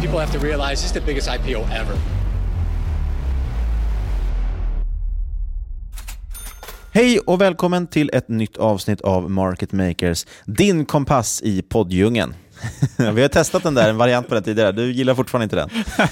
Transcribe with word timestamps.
People 0.00 0.18
have 0.18 0.32
to 0.32 0.38
realize 0.38 0.82
this 0.82 0.84
is 0.84 0.92
the 0.92 1.00
biggest 1.00 1.28
IPO 1.28 1.60
ever. 1.72 1.96
Hej 6.92 7.18
och 7.18 7.40
välkommen 7.40 7.86
till 7.86 8.10
ett 8.12 8.28
nytt 8.28 8.56
avsnitt 8.56 9.00
av 9.00 9.30
Market 9.30 9.72
Makers, 9.72 10.26
din 10.44 10.86
kompass 10.86 11.42
i 11.42 11.62
podddjungeln. 11.62 12.34
vi 13.14 13.22
har 13.22 13.28
testat 13.28 13.62
den 13.62 13.74
där, 13.74 13.90
en 13.90 13.96
variant 13.96 14.28
på 14.28 14.34
den 14.34 14.42
tidigare. 14.42 14.72
Du 14.72 14.92
gillar 14.92 15.14
fortfarande 15.14 15.44
inte 15.44 15.56
den. 15.56 15.70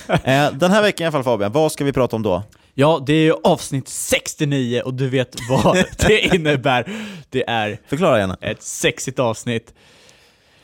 Eh, 0.24 0.52
den 0.52 0.70
här 0.70 0.82
veckan 0.82 1.04
i 1.04 1.06
alla 1.06 1.12
fall 1.12 1.24
Fabian, 1.24 1.52
vad 1.52 1.72
ska 1.72 1.84
vi 1.84 1.92
prata 1.92 2.16
om 2.16 2.22
då? 2.22 2.42
Ja, 2.74 3.02
det 3.06 3.12
är 3.12 3.22
ju 3.24 3.34
avsnitt 3.44 3.88
69 3.88 4.82
och 4.84 4.94
du 4.94 5.08
vet 5.08 5.36
vad 5.48 5.84
det 5.98 6.34
innebär. 6.34 6.92
Det 7.30 7.48
är 7.48 7.78
Förklara 7.88 8.18
gärna. 8.18 8.36
ett 8.40 8.62
sexigt 8.62 9.18
avsnitt. 9.18 9.74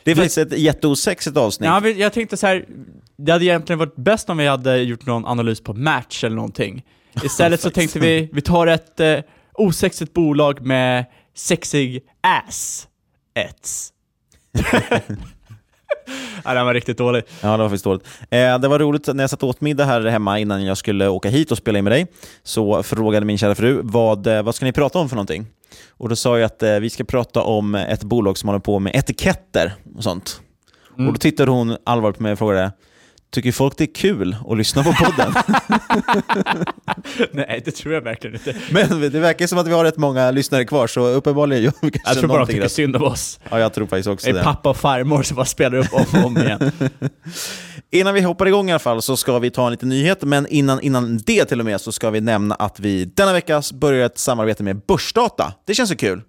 Det 0.03 0.11
är 0.11 0.15
faktiskt 0.15 0.37
ett 0.37 0.59
jätteosexigt 0.59 1.37
avsnitt. 1.37 1.67
Ja, 1.67 1.87
jag 1.87 2.13
tänkte 2.13 2.37
så 2.37 2.47
här, 2.47 2.65
det 3.25 3.31
hade 3.31 3.45
egentligen 3.45 3.79
varit 3.79 3.95
bäst 3.95 4.29
om 4.29 4.37
vi 4.37 4.47
hade 4.47 4.77
gjort 4.77 5.05
någon 5.05 5.25
analys 5.25 5.61
på 5.61 5.73
match 5.73 6.23
eller 6.23 6.35
någonting. 6.35 6.83
Istället 7.23 7.61
så 7.61 7.69
tänkte 7.69 7.99
vi, 7.99 8.29
vi 8.33 8.41
tar 8.41 8.67
ett 8.67 8.99
eh, 8.99 9.19
osexigt 9.53 10.13
bolag 10.13 10.61
med 10.61 11.05
sexig 11.35 12.01
ass. 12.21 12.87
Ets. 13.33 13.93
ja, 16.43 16.53
den 16.53 16.65
var 16.65 16.73
riktigt 16.73 16.97
dålig. 16.97 17.23
Ja, 17.41 17.51
det 17.51 17.57
var 17.57 17.69
faktiskt 17.69 17.83
dåligt. 17.83 18.07
Eh, 18.29 18.59
det 18.59 18.67
var 18.67 18.79
roligt 18.79 19.07
när 19.07 19.23
jag 19.23 19.29
satt 19.29 19.43
åt 19.43 19.61
middag 19.61 19.85
här 19.85 20.05
hemma 20.05 20.39
innan 20.39 20.65
jag 20.65 20.77
skulle 20.77 21.07
åka 21.07 21.29
hit 21.29 21.51
och 21.51 21.57
spela 21.57 21.77
in 21.77 21.83
med 21.83 21.93
dig, 21.93 22.07
så 22.43 22.83
frågade 22.83 23.25
min 23.25 23.37
kära 23.37 23.55
fru, 23.55 23.79
vad, 23.83 24.27
eh, 24.27 24.43
vad 24.43 24.55
ska 24.55 24.65
ni 24.65 24.71
prata 24.71 24.99
om 24.99 25.09
för 25.09 25.15
någonting? 25.15 25.45
Och 25.89 26.09
då 26.09 26.15
sa 26.15 26.39
jag 26.39 26.45
att 26.45 26.63
eh, 26.63 26.75
vi 26.75 26.89
ska 26.89 27.03
prata 27.03 27.41
om 27.41 27.75
ett 27.75 28.03
bolag 28.03 28.37
som 28.37 28.49
håller 28.49 28.59
på 28.59 28.79
med 28.79 28.95
etiketter 28.95 29.73
och 29.95 30.03
sånt. 30.03 30.41
Mm. 30.95 31.07
Och 31.07 31.13
då 31.13 31.17
tittade 31.17 31.51
hon 31.51 31.77
allvarligt 31.83 32.17
på 32.17 32.23
mig 32.23 32.31
och 32.31 32.39
frågade, 32.39 32.71
Tycker 33.31 33.51
folk 33.51 33.77
det 33.77 33.83
är 33.83 33.93
kul 33.95 34.35
att 34.49 34.57
lyssna 34.57 34.83
på 34.83 34.93
podden? 34.93 35.33
Nej, 37.31 37.61
det 37.65 37.71
tror 37.71 37.93
jag 37.93 38.01
verkligen 38.01 38.35
inte. 38.35 38.55
Men 38.71 39.01
det 39.01 39.19
verkar 39.19 39.47
som 39.47 39.57
att 39.57 39.67
vi 39.67 39.71
har 39.73 39.83
rätt 39.83 39.97
många 39.97 40.31
lyssnare 40.31 40.65
kvar, 40.65 40.87
så 40.87 41.07
uppenbarligen 41.07 41.63
gör 41.63 41.73
vi 41.81 41.91
kanske 41.91 42.09
Jag 42.09 42.17
tror 42.17 42.27
bara 42.29 42.39
de 42.39 42.47
tycker 42.47 42.61
rätt. 42.61 42.71
synd 42.71 42.95
om 42.95 43.03
oss. 43.03 43.39
Ja, 43.49 43.59
jag 43.59 43.73
tror 43.73 43.87
faktiskt 43.87 44.07
också 44.09 44.33
det. 44.33 44.39
Är 44.39 44.43
pappa 44.43 44.69
och 44.69 44.77
farmor 44.77 45.23
som 45.23 45.35
bara 45.35 45.45
spelar 45.45 45.77
upp 45.77 45.93
om 45.93 46.05
och 46.19 46.25
om 46.25 46.37
igen. 46.37 46.71
innan 47.91 48.13
vi 48.13 48.21
hoppar 48.21 48.45
igång 48.45 48.69
i 48.69 48.71
alla 48.71 48.79
fall 48.79 49.01
så 49.01 49.17
ska 49.17 49.39
vi 49.39 49.51
ta 49.51 49.65
en 49.65 49.71
liten 49.71 49.89
nyhet, 49.89 50.21
men 50.21 50.47
innan, 50.47 50.81
innan 50.81 51.17
det 51.17 51.45
till 51.45 51.59
och 51.59 51.65
med 51.65 51.81
så 51.81 51.91
ska 51.91 52.09
vi 52.09 52.21
nämna 52.21 52.55
att 52.55 52.79
vi 52.79 53.05
denna 53.05 53.33
vecka 53.33 53.61
börjar 53.73 54.05
ett 54.05 54.17
samarbete 54.17 54.63
med 54.63 54.81
Börsdata. 54.87 55.53
Det 55.67 55.73
känns 55.75 55.89
så 55.89 55.95
kul. 55.95 56.21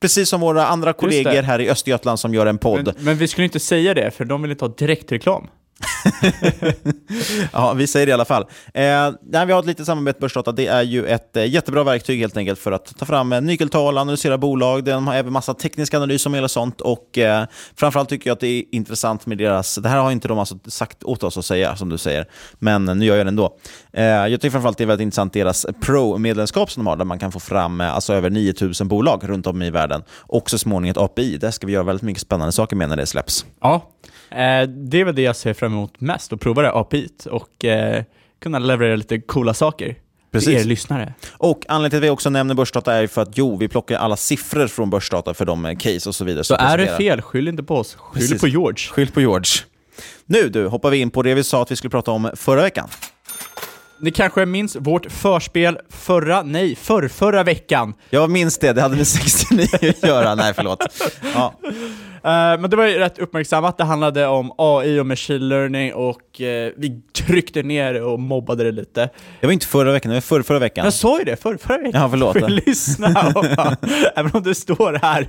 Precis 0.00 0.28
som 0.28 0.40
våra 0.40 0.66
andra 0.66 0.92
kollegor 0.92 1.42
här 1.42 1.58
i 1.60 1.70
Östergötland 1.70 2.20
som 2.20 2.34
gör 2.34 2.46
en 2.46 2.58
podd. 2.58 2.84
Men, 2.84 3.04
men 3.04 3.16
vi 3.16 3.28
skulle 3.28 3.44
inte 3.44 3.60
säga 3.60 3.94
det, 3.94 4.10
för 4.10 4.24
de 4.24 4.42
vill 4.42 4.50
inte 4.50 4.64
ha 4.64 4.74
direktreklam. 4.78 5.46
ja, 7.52 7.72
vi 7.72 7.86
säger 7.86 8.06
det 8.06 8.10
i 8.10 8.12
alla 8.12 8.24
fall. 8.24 8.42
Eh, 8.74 9.10
vi 9.46 9.52
har 9.52 9.60
ett 9.60 9.66
litet 9.66 9.86
samarbete 9.86 10.16
med 10.16 10.20
Börsdata. 10.20 10.52
Det 10.52 10.66
är 10.66 10.82
ju 10.82 11.06
ett 11.06 11.36
eh, 11.36 11.50
jättebra 11.50 11.84
verktyg 11.84 12.20
helt 12.20 12.36
enkelt 12.36 12.58
för 12.58 12.72
att 12.72 12.98
ta 12.98 13.06
fram 13.06 13.32
eh, 13.32 13.40
nyckeltal, 13.40 13.98
analysera 13.98 14.38
bolag. 14.38 14.84
De 14.84 15.06
har 15.06 15.14
även 15.14 15.32
massa 15.32 15.54
teknisk 15.54 15.94
analys 15.94 16.26
om 16.26 16.34
hela 16.34 16.48
sånt. 16.48 16.80
Och 16.80 17.18
eh, 17.18 17.44
framförallt 17.76 18.08
tycker 18.08 18.30
jag 18.30 18.34
att 18.34 18.40
det 18.40 18.46
är 18.46 18.64
intressant 18.72 19.26
med 19.26 19.38
deras... 19.38 19.74
Det 19.74 19.88
här 19.88 19.98
har 19.98 20.10
inte 20.10 20.28
de 20.28 20.38
alltså 20.38 20.58
sagt 20.66 21.04
åt 21.04 21.22
oss 21.22 21.38
att 21.38 21.44
säga, 21.44 21.76
som 21.76 21.88
du 21.88 21.98
säger. 21.98 22.26
Men 22.58 22.84
nu 22.84 23.04
gör 23.04 23.16
jag 23.16 23.26
det 23.26 23.30
ändå. 23.30 23.56
Eh, 23.92 24.04
jag 24.04 24.40
tycker 24.40 24.50
framförallt 24.50 24.78
det 24.78 24.84
är 24.84 24.86
väldigt 24.86 25.04
intressant 25.04 25.32
deras 25.32 25.66
Pro-medlemskap 25.80 26.70
som 26.70 26.84
de 26.84 26.90
har, 26.90 26.96
där 26.96 27.04
man 27.04 27.18
kan 27.18 27.32
få 27.32 27.40
fram 27.40 27.80
eh, 27.80 27.94
alltså, 27.94 28.12
över 28.12 28.30
9000 28.30 28.88
bolag 28.88 29.22
runt 29.28 29.46
om 29.46 29.62
i 29.62 29.70
världen. 29.70 30.02
Och 30.12 30.50
så 30.50 30.58
småningom 30.58 30.90
ett 30.90 30.96
API. 30.96 31.36
Där 31.36 31.50
ska 31.50 31.66
vi 31.66 31.72
göra 31.72 31.84
väldigt 31.84 32.02
mycket 32.02 32.22
spännande 32.22 32.52
saker 32.52 32.76
med 32.76 32.88
när 32.88 32.96
det 32.96 33.06
släpps. 33.06 33.44
Ja, 33.60 33.90
Eh, 34.30 34.68
det 34.68 35.00
är 35.00 35.04
väl 35.04 35.14
det 35.14 35.22
jag 35.22 35.36
ser 35.36 35.54
fram 35.54 35.69
emot 35.72 36.00
mest, 36.00 36.32
att 36.32 36.40
prova 36.40 36.62
det 36.62 36.72
API 36.72 37.08
och 37.30 37.64
eh, 37.64 38.04
kunna 38.42 38.58
leverera 38.58 38.96
lite 38.96 39.20
coola 39.20 39.54
saker. 39.54 39.96
Precis. 40.32 40.48
Till 40.48 40.56
er 40.56 40.64
lyssnare. 40.64 41.14
Och 41.32 41.64
anledningen 41.68 41.90
till 41.90 41.98
att 41.98 42.04
vi 42.04 42.10
också 42.10 42.30
nämner 42.30 42.54
börsdata 42.54 42.94
är 42.94 43.06
för 43.06 43.22
att 43.22 43.38
jo, 43.38 43.56
vi 43.56 43.68
plockar 43.68 43.96
alla 43.98 44.16
siffror 44.16 44.66
från 44.66 44.90
börsdata 44.90 45.34
för 45.34 45.44
de 45.44 45.66
eh, 45.66 45.76
case 45.76 46.08
och 46.08 46.14
så 46.14 46.24
vidare. 46.24 46.44
Så 46.44 46.54
är 46.54 46.78
det 46.78 46.96
fel, 46.96 47.22
skyll 47.22 47.48
inte 47.48 47.62
på 47.62 47.76
oss. 47.76 47.94
Skyll 47.94 48.22
Precis. 48.22 48.40
på 48.40 48.48
George. 48.48 48.88
Skyll 48.90 49.10
på 49.10 49.20
George. 49.20 49.50
Nu 50.26 50.48
du, 50.48 50.66
hoppar 50.66 50.90
vi 50.90 50.98
in 50.98 51.10
på 51.10 51.22
det 51.22 51.34
vi 51.34 51.44
sa 51.44 51.62
att 51.62 51.70
vi 51.70 51.76
skulle 51.76 51.90
prata 51.90 52.10
om 52.10 52.30
förra 52.36 52.62
veckan. 52.62 52.88
Ni 54.00 54.10
kanske 54.10 54.46
minns 54.46 54.76
vårt 54.76 55.12
förspel 55.12 55.78
förra, 55.88 56.42
nej, 56.42 56.76
förr, 56.76 57.08
förra 57.08 57.42
veckan. 57.42 57.94
Jag 58.10 58.30
minns 58.30 58.58
det, 58.58 58.72
det 58.72 58.82
hade 58.82 58.96
med 58.96 59.06
69 59.06 59.66
att 59.72 60.02
göra. 60.02 60.34
Nej, 60.34 60.54
förlåt. 60.54 60.84
Ja. 61.34 61.54
men 62.22 62.70
det 62.70 62.76
var 62.76 62.86
ju 62.86 62.98
rätt 62.98 63.18
uppmärksammat, 63.18 63.78
det 63.78 63.84
handlade 63.84 64.26
om 64.26 64.52
AI 64.58 65.00
och 65.00 65.06
machine 65.06 65.48
learning 65.48 65.94
och 65.94 66.40
eh, 66.40 66.72
vi 66.76 67.00
tryckte 67.12 67.62
ner 67.62 67.92
det 67.94 68.02
och 68.02 68.20
mobbade 68.20 68.64
det 68.64 68.72
lite. 68.72 69.08
Det 69.40 69.46
var 69.46 69.52
inte 69.52 69.66
förra 69.66 69.92
veckan, 69.92 70.10
det 70.10 70.16
var 70.16 70.20
förra, 70.20 70.42
förra 70.42 70.58
veckan. 70.58 70.84
Jag 70.84 70.94
sa 70.94 71.18
ju 71.18 71.24
det, 71.24 71.36
förra, 71.36 71.58
förra 71.58 71.78
veckan. 71.78 72.00
Ja, 72.02 72.08
förlåt. 72.10 72.34
Du 72.34 72.48
lyssna? 72.48 73.08
Även 74.16 74.30
om 74.34 74.42
det 74.42 74.54
står 74.54 74.98
här 75.02 75.26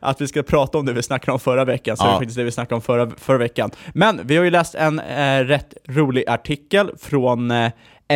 att 0.00 0.20
vi 0.20 0.28
ska 0.28 0.42
prata 0.42 0.78
om 0.78 0.86
det 0.86 0.92
vi 0.92 1.02
snackade 1.02 1.32
om 1.32 1.40
förra 1.40 1.64
veckan, 1.64 1.96
så 1.96 2.02
är 2.04 2.06
Ja. 2.08 2.12
det 2.12 2.18
faktiskt 2.18 2.36
det 2.36 2.44
vi 2.44 2.50
snackade 2.52 2.74
om 2.74 2.82
förra, 2.82 3.10
förra 3.18 3.38
veckan. 3.38 3.70
Men 3.94 4.20
vi 4.24 4.36
har 4.36 4.44
ju 4.44 4.50
läst 4.50 4.74
en 4.74 4.98
eh, 4.98 5.38
rätt 5.44 5.74
rolig 5.88 6.24
artikel 6.28 6.90
från 7.00 7.50
eh, 7.50 7.70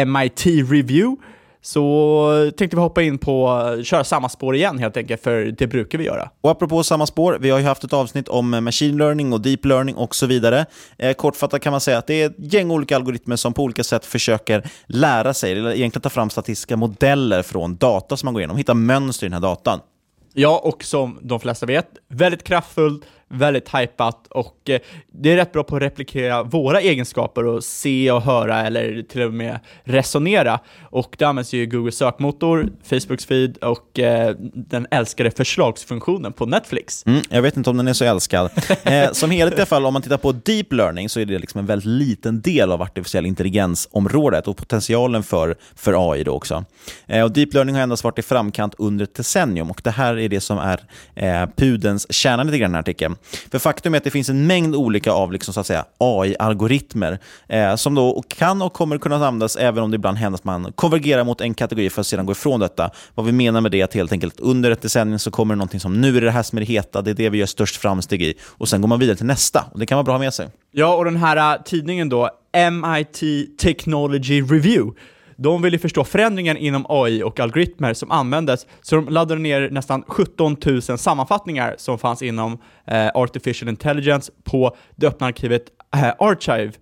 MIT 0.07 0.47
Review, 0.47 1.17
så 1.67 2.51
tänkte 2.57 2.77
vi 2.77 2.81
hoppa 2.81 3.03
in 3.03 3.19
på, 3.19 3.61
köra 3.85 4.05
samma 4.05 4.29
spår 4.29 4.57
igen 4.57 4.79
helt 4.79 4.97
enkelt, 4.97 5.23
för 5.23 5.45
det 5.45 5.67
brukar 5.67 5.99
vi 5.99 6.05
göra. 6.05 6.31
Och 6.41 6.51
apropå 6.51 6.83
samma 6.83 7.07
spår, 7.07 7.39
vi 7.41 7.51
har 7.51 7.59
ju 7.59 7.65
haft 7.65 7.85
ett 7.85 7.93
avsnitt 7.93 8.29
om 8.29 8.65
machine 8.65 8.99
learning 8.99 9.33
och 9.33 9.41
deep 9.41 9.65
learning 9.65 9.97
och 9.97 10.15
så 10.15 10.27
vidare. 10.27 10.67
Eh, 10.99 11.13
kortfattat 11.13 11.63
kan 11.63 11.71
man 11.71 11.81
säga 11.81 11.99
att 11.99 12.07
det 12.07 12.23
är 12.23 12.27
ett 12.27 12.53
gäng 12.53 12.71
olika 12.71 12.97
algoritmer 12.97 13.37
som 13.37 13.53
på 13.53 13.63
olika 13.63 13.85
sätt 13.85 14.05
försöker 14.05 14.71
lära 14.87 15.35
sig, 15.35 15.53
eller 15.53 15.75
egentligen 15.75 16.03
ta 16.03 16.11
fram 16.11 16.31
statistiska 16.31 16.77
modeller 16.77 17.43
från 17.43 17.77
data 17.77 18.17
som 18.17 18.27
man 18.27 18.35
går 18.35 18.41
igenom, 18.41 18.57
hitta 18.57 18.75
mönster 18.75 19.27
i 19.27 19.29
den 19.29 19.35
här 19.35 19.49
datan. 19.49 19.81
Ja, 20.35 20.61
och 20.65 20.85
som 20.85 21.19
de 21.23 21.41
flesta 21.41 21.67
vet, 21.67 21.89
väldigt 22.09 22.45
kraftfullt, 22.45 23.05
väldigt 23.29 23.75
hypat 23.75 24.27
och 24.31 24.71
eh, 24.71 24.81
det 25.13 25.33
är 25.33 25.37
rätt 25.37 25.53
bra 25.53 25.65
på 25.65 25.77
att 25.77 25.83
replikera 25.83 26.43
våra 26.43 26.81
egenskaper 26.81 27.47
och 27.47 27.65
se 27.65 28.11
och 28.11 28.23
höra 28.23 28.67
eller 28.67 29.03
till 29.03 29.23
och 29.23 29.33
med 29.33 29.61
resonera. 29.85 30.61
Och 30.83 31.17
det 31.19 31.25
används 31.25 31.53
ju 31.53 31.67
Google 31.67 31.93
sökmotor, 31.93 32.69
Facebooks 32.85 33.27
feed 33.27 33.57
och 33.57 33.99
eh, 33.99 34.35
den 34.55 34.87
älskade 34.91 35.31
förslagsfunktionen 35.31 36.33
på 36.33 36.47
Netflix. 36.47 37.07
Mm, 37.07 37.23
jag 37.31 37.43
vet 37.43 37.57
inte 37.57 37.71
om 37.71 37.77
den 37.77 37.89
är 37.89 37.93
så 37.93 38.05
älskad. 38.05 38.51
Eh, 38.87 39.13
som 39.13 39.31
helhet 39.31 39.55
i 39.55 39.57
alla 39.57 39.67
fall, 39.67 39.87
om 39.87 39.93
man 39.93 40.03
tittar 40.03 40.17
på 40.17 40.33
deep 40.33 40.73
learning 40.73 41.09
så 41.09 41.21
är 41.21 41.25
det 41.25 41.39
liksom 41.39 41.59
en 41.59 41.67
väldigt 41.67 41.87
liten 41.87 42.41
del 42.41 42.73
av 42.73 42.83
artificiell 42.83 43.27
intelligensområdet 43.27 44.49
och 44.49 44.57
potentialen 44.57 45.23
för, 45.23 45.57
för 45.75 46.13
AI 46.13 46.25
då 46.25 46.33
också. 46.33 46.65
Eh, 47.07 47.23
och 47.25 47.33
deep 47.33 47.55
learning 47.55 47.75
har 47.75 47.83
endast 47.83 48.05
varit 48.05 48.19
i 48.19 48.23
framkant 48.23 48.75
under 48.79 49.05
ett 49.05 49.15
decennium 49.15 49.71
och 49.71 49.81
det 49.85 49.91
här 49.91 50.19
är 50.19 50.29
det 50.29 50.41
som 50.41 50.59
är 50.59 50.81
eh, 51.15 51.49
pudens 51.57 52.13
kärna 52.13 52.43
lite 52.43 52.59
grann 52.59 52.71
i 52.71 52.75
den 52.83 53.16
för 53.51 53.59
faktum 53.59 53.95
är 53.95 53.99
att 53.99 54.05
det 54.05 54.11
finns 54.11 54.29
en 54.29 54.47
mängd 54.47 54.75
olika 54.75 55.13
av 55.13 55.33
liksom, 55.33 55.55
så 55.55 55.61
att 55.61 55.67
säga, 55.67 55.85
AI-algoritmer 55.99 57.19
eh, 57.49 57.77
som 57.77 57.95
då 57.95 58.25
kan 58.29 58.63
och 58.63 58.73
kommer 58.73 58.99
kunna 58.99 59.15
användas 59.15 59.57
även 59.57 59.85
om 59.85 59.91
det 59.91 59.95
ibland 59.95 60.19
händer 60.19 60.39
att 60.39 60.45
man 60.45 60.73
konvergerar 60.73 61.25
mot 61.25 61.41
en 61.41 61.55
kategori 61.55 61.91
för 61.91 62.01
att 62.01 62.07
sedan 62.07 62.27
gå 62.27 62.33
ifrån 62.33 62.61
detta. 62.61 62.91
Vad 63.15 63.27
vi 63.27 63.33
menar 63.33 63.61
med 63.61 63.73
det 63.73 63.81
är 63.81 63.85
att 63.85 63.95
helt 63.95 64.13
enkelt 64.13 64.41
under 64.41 64.71
ett 64.71 64.83
decennium 64.83 65.19
så 65.19 65.31
kommer 65.31 65.55
det 65.55 65.59
någonting 65.59 65.81
som 65.81 66.01
nu 66.01 66.17
är 66.17 66.21
det 66.21 66.31
här 66.31 66.43
som 66.43 66.59
är 66.59 66.61
det 66.61 66.67
heta, 66.67 67.03
det 67.03 67.11
är 67.11 67.15
det 67.15 67.29
vi 67.29 67.39
gör 67.39 67.47
störst 67.47 67.77
framsteg 67.77 68.23
i 68.23 68.35
och 68.45 68.69
sen 68.69 68.81
går 68.81 68.89
man 68.89 68.99
vidare 68.99 69.17
till 69.17 69.27
nästa 69.27 69.65
och 69.73 69.79
det 69.79 69.87
kan 69.87 69.97
vara 69.97 70.05
bra 70.05 70.15
att 70.15 70.21
ha 70.21 70.25
med 70.25 70.35
sig. 70.35 70.49
Ja, 70.73 70.95
och 70.95 71.05
den 71.05 71.17
här 71.17 71.55
eh, 71.55 71.63
tidningen 71.63 72.09
då, 72.09 72.31
MIT 72.73 73.23
Technology 73.59 74.43
Review, 74.43 75.01
de 75.37 75.63
vill 75.63 75.73
ju 75.73 75.79
förstå 75.79 76.05
förändringen 76.05 76.57
inom 76.57 76.87
AI 76.89 77.23
och 77.23 77.41
algoritmer 77.41 77.95
som 77.95 78.11
användes, 78.11 78.67
så 78.83 78.97
de 78.97 79.09
laddade 79.09 79.41
ner 79.41 79.71
nästan 79.71 80.05
17 80.09 80.57
000 80.67 80.83
sammanfattningar 80.83 81.75
som 81.79 81.99
fanns 81.99 82.23
inom 82.23 82.59
eh, 82.87 83.07
Artificial 83.15 83.69
Intelligence 83.69 84.33
på 84.45 84.77
det 84.97 85.07
öppna 85.07 85.27
arkivet 85.27 85.63
eh, 85.97 86.13
Archive. 86.19 86.73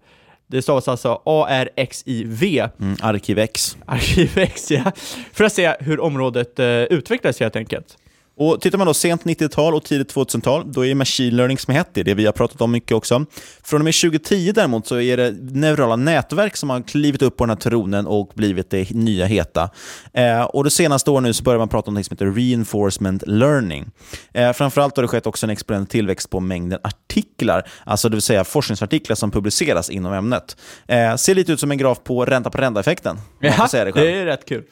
Det 0.46 0.62
stavas 0.62 0.88
alltså 0.88 1.22
A-R-X-I-V, 1.24 2.68
Mm, 2.80 2.96
Arkivex. 3.02 3.76
Arkivex 3.86 4.70
ja, 4.70 4.92
för 5.32 5.44
att 5.44 5.52
se 5.52 5.74
hur 5.80 6.00
området 6.00 6.58
eh, 6.58 6.66
utvecklades 6.66 7.40
helt 7.40 7.56
enkelt. 7.56 7.98
Och 8.36 8.60
Tittar 8.60 8.78
man 8.78 8.86
då 8.86 8.94
sent 8.94 9.24
90-tal 9.24 9.74
och 9.74 9.84
tidigt 9.84 10.14
2000-tal, 10.14 10.72
då 10.72 10.86
är 10.86 10.94
machine 10.94 11.36
learning 11.36 11.58
som 11.58 11.70
är 11.74 11.78
hett, 11.78 11.88
det 11.92 12.00
är 12.00 12.04
det 12.04 12.14
vi 12.14 12.26
har 12.26 12.32
pratat 12.32 12.60
om 12.60 12.72
mycket 12.72 12.92
också. 12.92 13.26
Från 13.62 13.80
och 13.80 13.84
med 13.84 13.94
2010 13.94 14.52
däremot 14.52 14.86
så 14.86 15.00
är 15.00 15.16
det 15.16 15.30
neurala 15.40 15.96
nätverk 15.96 16.56
som 16.56 16.70
har 16.70 16.82
klivit 16.82 17.22
upp 17.22 17.36
på 17.36 17.44
den 17.44 17.50
här 17.50 17.56
tronen 17.56 18.06
och 18.06 18.32
blivit 18.34 18.70
det 18.70 18.90
nya 18.90 19.26
heta. 19.26 19.70
Eh, 20.12 20.42
och 20.42 20.64
det 20.64 20.70
senaste 20.70 21.10
året 21.10 21.22
nu 21.22 21.32
så 21.32 21.42
börjar 21.42 21.58
man 21.58 21.68
prata 21.68 21.88
om 21.88 21.94
det 21.94 22.04
som 22.04 22.14
heter 22.14 22.30
reinforcement 22.30 23.22
learning. 23.26 23.86
Eh, 24.32 24.52
framförallt 24.52 24.96
har 24.96 25.02
det 25.02 25.08
skett 25.08 25.26
också 25.26 25.46
en 25.46 25.50
exponentiell 25.50 25.90
tillväxt 25.90 26.30
på 26.30 26.40
mängden 26.40 26.78
artiklar, 26.82 27.68
alltså 27.84 28.08
det 28.08 28.14
vill 28.16 28.22
säga 28.22 28.44
forskningsartiklar 28.44 29.16
som 29.16 29.30
publiceras 29.30 29.90
inom 29.90 30.12
ämnet. 30.12 30.56
Eh, 30.88 31.16
ser 31.16 31.34
lite 31.34 31.52
ut 31.52 31.60
som 31.60 31.70
en 31.70 31.78
graf 31.78 31.98
på 32.04 32.24
ränta 32.24 32.50
på 32.50 32.58
ränta-effekten. 32.58 33.18
Ja, 33.40 33.68
det 33.72 33.92
det 33.92 34.12
är 34.12 34.24
rätt 34.24 34.44
kul. 34.48 34.64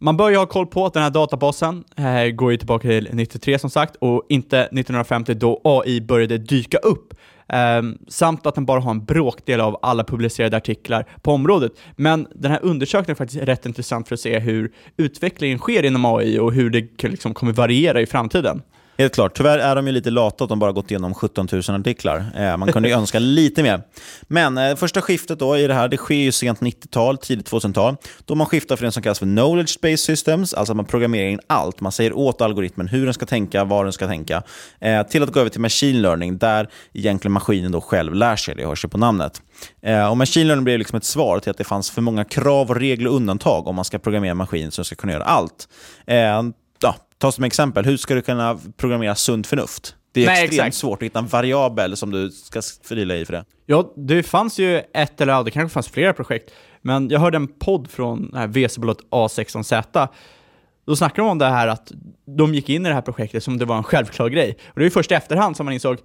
Man 0.00 0.16
bör 0.16 0.30
ju 0.30 0.36
ha 0.36 0.46
koll 0.46 0.66
på 0.66 0.86
att 0.86 0.92
den 0.92 1.02
här 1.02 1.10
databasen 1.10 1.84
eh, 1.96 2.30
går 2.30 2.50
ju 2.50 2.56
tillbaka 2.56 2.88
till 2.88 3.08
93 3.12 3.58
som 3.58 3.70
sagt, 3.70 3.96
och 3.96 4.26
inte 4.28 4.58
1950 4.58 5.34
då 5.34 5.60
AI 5.64 6.00
började 6.00 6.38
dyka 6.38 6.78
upp. 6.78 7.14
Ehm, 7.48 7.98
samt 8.08 8.46
att 8.46 8.54
den 8.54 8.66
bara 8.66 8.80
har 8.80 8.90
en 8.90 9.04
bråkdel 9.04 9.60
av 9.60 9.78
alla 9.82 10.04
publicerade 10.04 10.56
artiklar 10.56 11.06
på 11.22 11.32
området. 11.32 11.72
Men 11.96 12.26
den 12.34 12.50
här 12.50 12.60
undersökningen 12.62 13.10
är 13.10 13.14
faktiskt 13.14 13.42
rätt 13.42 13.66
intressant 13.66 14.08
för 14.08 14.14
att 14.14 14.20
se 14.20 14.38
hur 14.38 14.72
utvecklingen 14.96 15.58
sker 15.58 15.84
inom 15.84 16.04
AI 16.04 16.38
och 16.38 16.52
hur 16.52 16.70
det 16.70 17.02
liksom 17.02 17.34
kommer 17.34 17.52
variera 17.52 18.00
i 18.00 18.06
framtiden. 18.06 18.62
Helt 19.00 19.14
klart. 19.14 19.36
Tyvärr 19.36 19.58
är 19.58 19.76
de 19.76 19.86
ju 19.86 19.92
lite 19.92 20.10
lata 20.10 20.44
att 20.44 20.50
de 20.50 20.58
bara 20.58 20.72
gått 20.72 20.90
igenom 20.90 21.14
17 21.14 21.48
000 21.52 21.62
artiklar. 21.80 22.24
Eh, 22.36 22.56
man 22.56 22.72
kunde 22.72 22.88
ju 22.88 22.94
önska 22.98 23.18
lite 23.18 23.62
mer. 23.62 23.82
Men 24.22 24.58
eh, 24.58 24.76
första 24.76 25.02
skiftet 25.02 25.38
då 25.38 25.58
i 25.58 25.66
det 25.66 25.74
här, 25.74 25.88
det 25.88 25.96
sker 25.96 26.14
ju 26.14 26.32
sent 26.32 26.60
90-tal, 26.60 27.18
tidigt 27.18 27.50
2000-tal, 27.50 27.96
då 28.24 28.34
man 28.34 28.46
skiftar 28.46 28.76
från 28.76 28.86
det 28.86 28.92
som 28.92 29.02
kallas 29.02 29.18
för 29.18 29.26
knowledge-based 29.26 29.96
systems, 29.96 30.54
alltså 30.54 30.72
att 30.72 30.76
man 30.76 30.84
programmerar 30.84 31.28
in 31.28 31.40
allt. 31.46 31.80
Man 31.80 31.92
säger 31.92 32.12
åt 32.12 32.40
algoritmen 32.40 32.88
hur 32.88 33.04
den 33.04 33.14
ska 33.14 33.26
tänka, 33.26 33.64
vad 33.64 33.84
den 33.84 33.92
ska 33.92 34.06
tänka, 34.06 34.42
eh, 34.80 35.02
till 35.02 35.22
att 35.22 35.32
gå 35.32 35.40
över 35.40 35.50
till 35.50 35.60
machine 35.60 36.02
learning, 36.02 36.38
där 36.38 36.68
egentligen 36.92 37.32
maskinen 37.32 37.72
då 37.72 37.80
själv 37.80 38.14
lär 38.14 38.36
sig, 38.36 38.54
det 38.54 38.66
hörs 38.66 38.84
ju 38.84 38.88
på 38.88 38.98
namnet. 38.98 39.42
Eh, 39.82 40.10
och 40.10 40.16
machine 40.16 40.46
learning 40.46 40.64
blev 40.64 40.78
liksom 40.78 40.96
ett 40.96 41.04
svar 41.04 41.40
till 41.40 41.50
att 41.50 41.58
det 41.58 41.64
fanns 41.64 41.90
för 41.90 42.02
många 42.02 42.24
krav 42.24 42.70
och 42.70 42.76
regler 42.76 43.10
och 43.10 43.16
undantag 43.16 43.66
om 43.66 43.76
man 43.76 43.84
ska 43.84 43.98
programmera 43.98 44.30
en 44.30 44.36
maskin 44.36 44.70
som 44.70 44.84
ska 44.84 44.96
kunna 44.96 45.12
göra 45.12 45.24
allt. 45.24 45.68
Ja, 47.20 47.26
ta 47.26 47.32
som 47.32 47.44
exempel, 47.44 47.84
hur 47.84 47.96
ska 47.96 48.14
du 48.14 48.22
kunna 48.22 48.58
programmera 48.76 49.14
sunt 49.14 49.46
förnuft? 49.46 49.94
Det 50.12 50.22
är 50.22 50.26
Nej, 50.26 50.44
extremt 50.44 50.66
exakt. 50.66 50.76
svårt 50.80 50.98
att 50.98 51.06
hitta 51.06 51.18
en 51.18 51.26
variabel 51.26 51.96
som 51.96 52.10
du 52.10 52.30
ska 52.30 52.60
förila 52.84 53.16
i 53.16 53.24
för 53.24 53.32
det. 53.32 53.44
Ja, 53.66 53.92
det 53.96 54.22
fanns 54.22 54.58
ju 54.58 54.82
ett 54.94 55.20
eller 55.20 55.44
det 55.44 55.50
kanske 55.50 55.74
fanns 55.74 55.88
flera 55.88 56.12
projekt, 56.12 56.50
men 56.82 57.08
jag 57.10 57.20
hörde 57.20 57.36
en 57.36 57.48
podd 57.48 57.90
från 57.90 58.30
VC-bolaget 58.48 59.02
A16Z. 59.10 60.08
Då 60.86 60.96
snackade 60.96 61.26
de 61.28 61.30
om 61.30 61.38
det 61.38 61.46
här 61.46 61.68
att 61.68 61.92
de 62.36 62.54
gick 62.54 62.68
in 62.68 62.86
i 62.86 62.88
det 62.88 62.94
här 62.94 63.02
projektet 63.02 63.44
som 63.44 63.58
det 63.58 63.64
var 63.64 63.76
en 63.76 63.82
självklar 63.84 64.28
grej. 64.28 64.56
Och 64.66 64.74
det 64.74 64.82
är 64.82 64.84
ju 64.84 64.90
först 64.90 65.10
i 65.10 65.14
efterhand 65.14 65.56
som 65.56 65.66
man 65.66 65.72
insåg, 65.74 65.98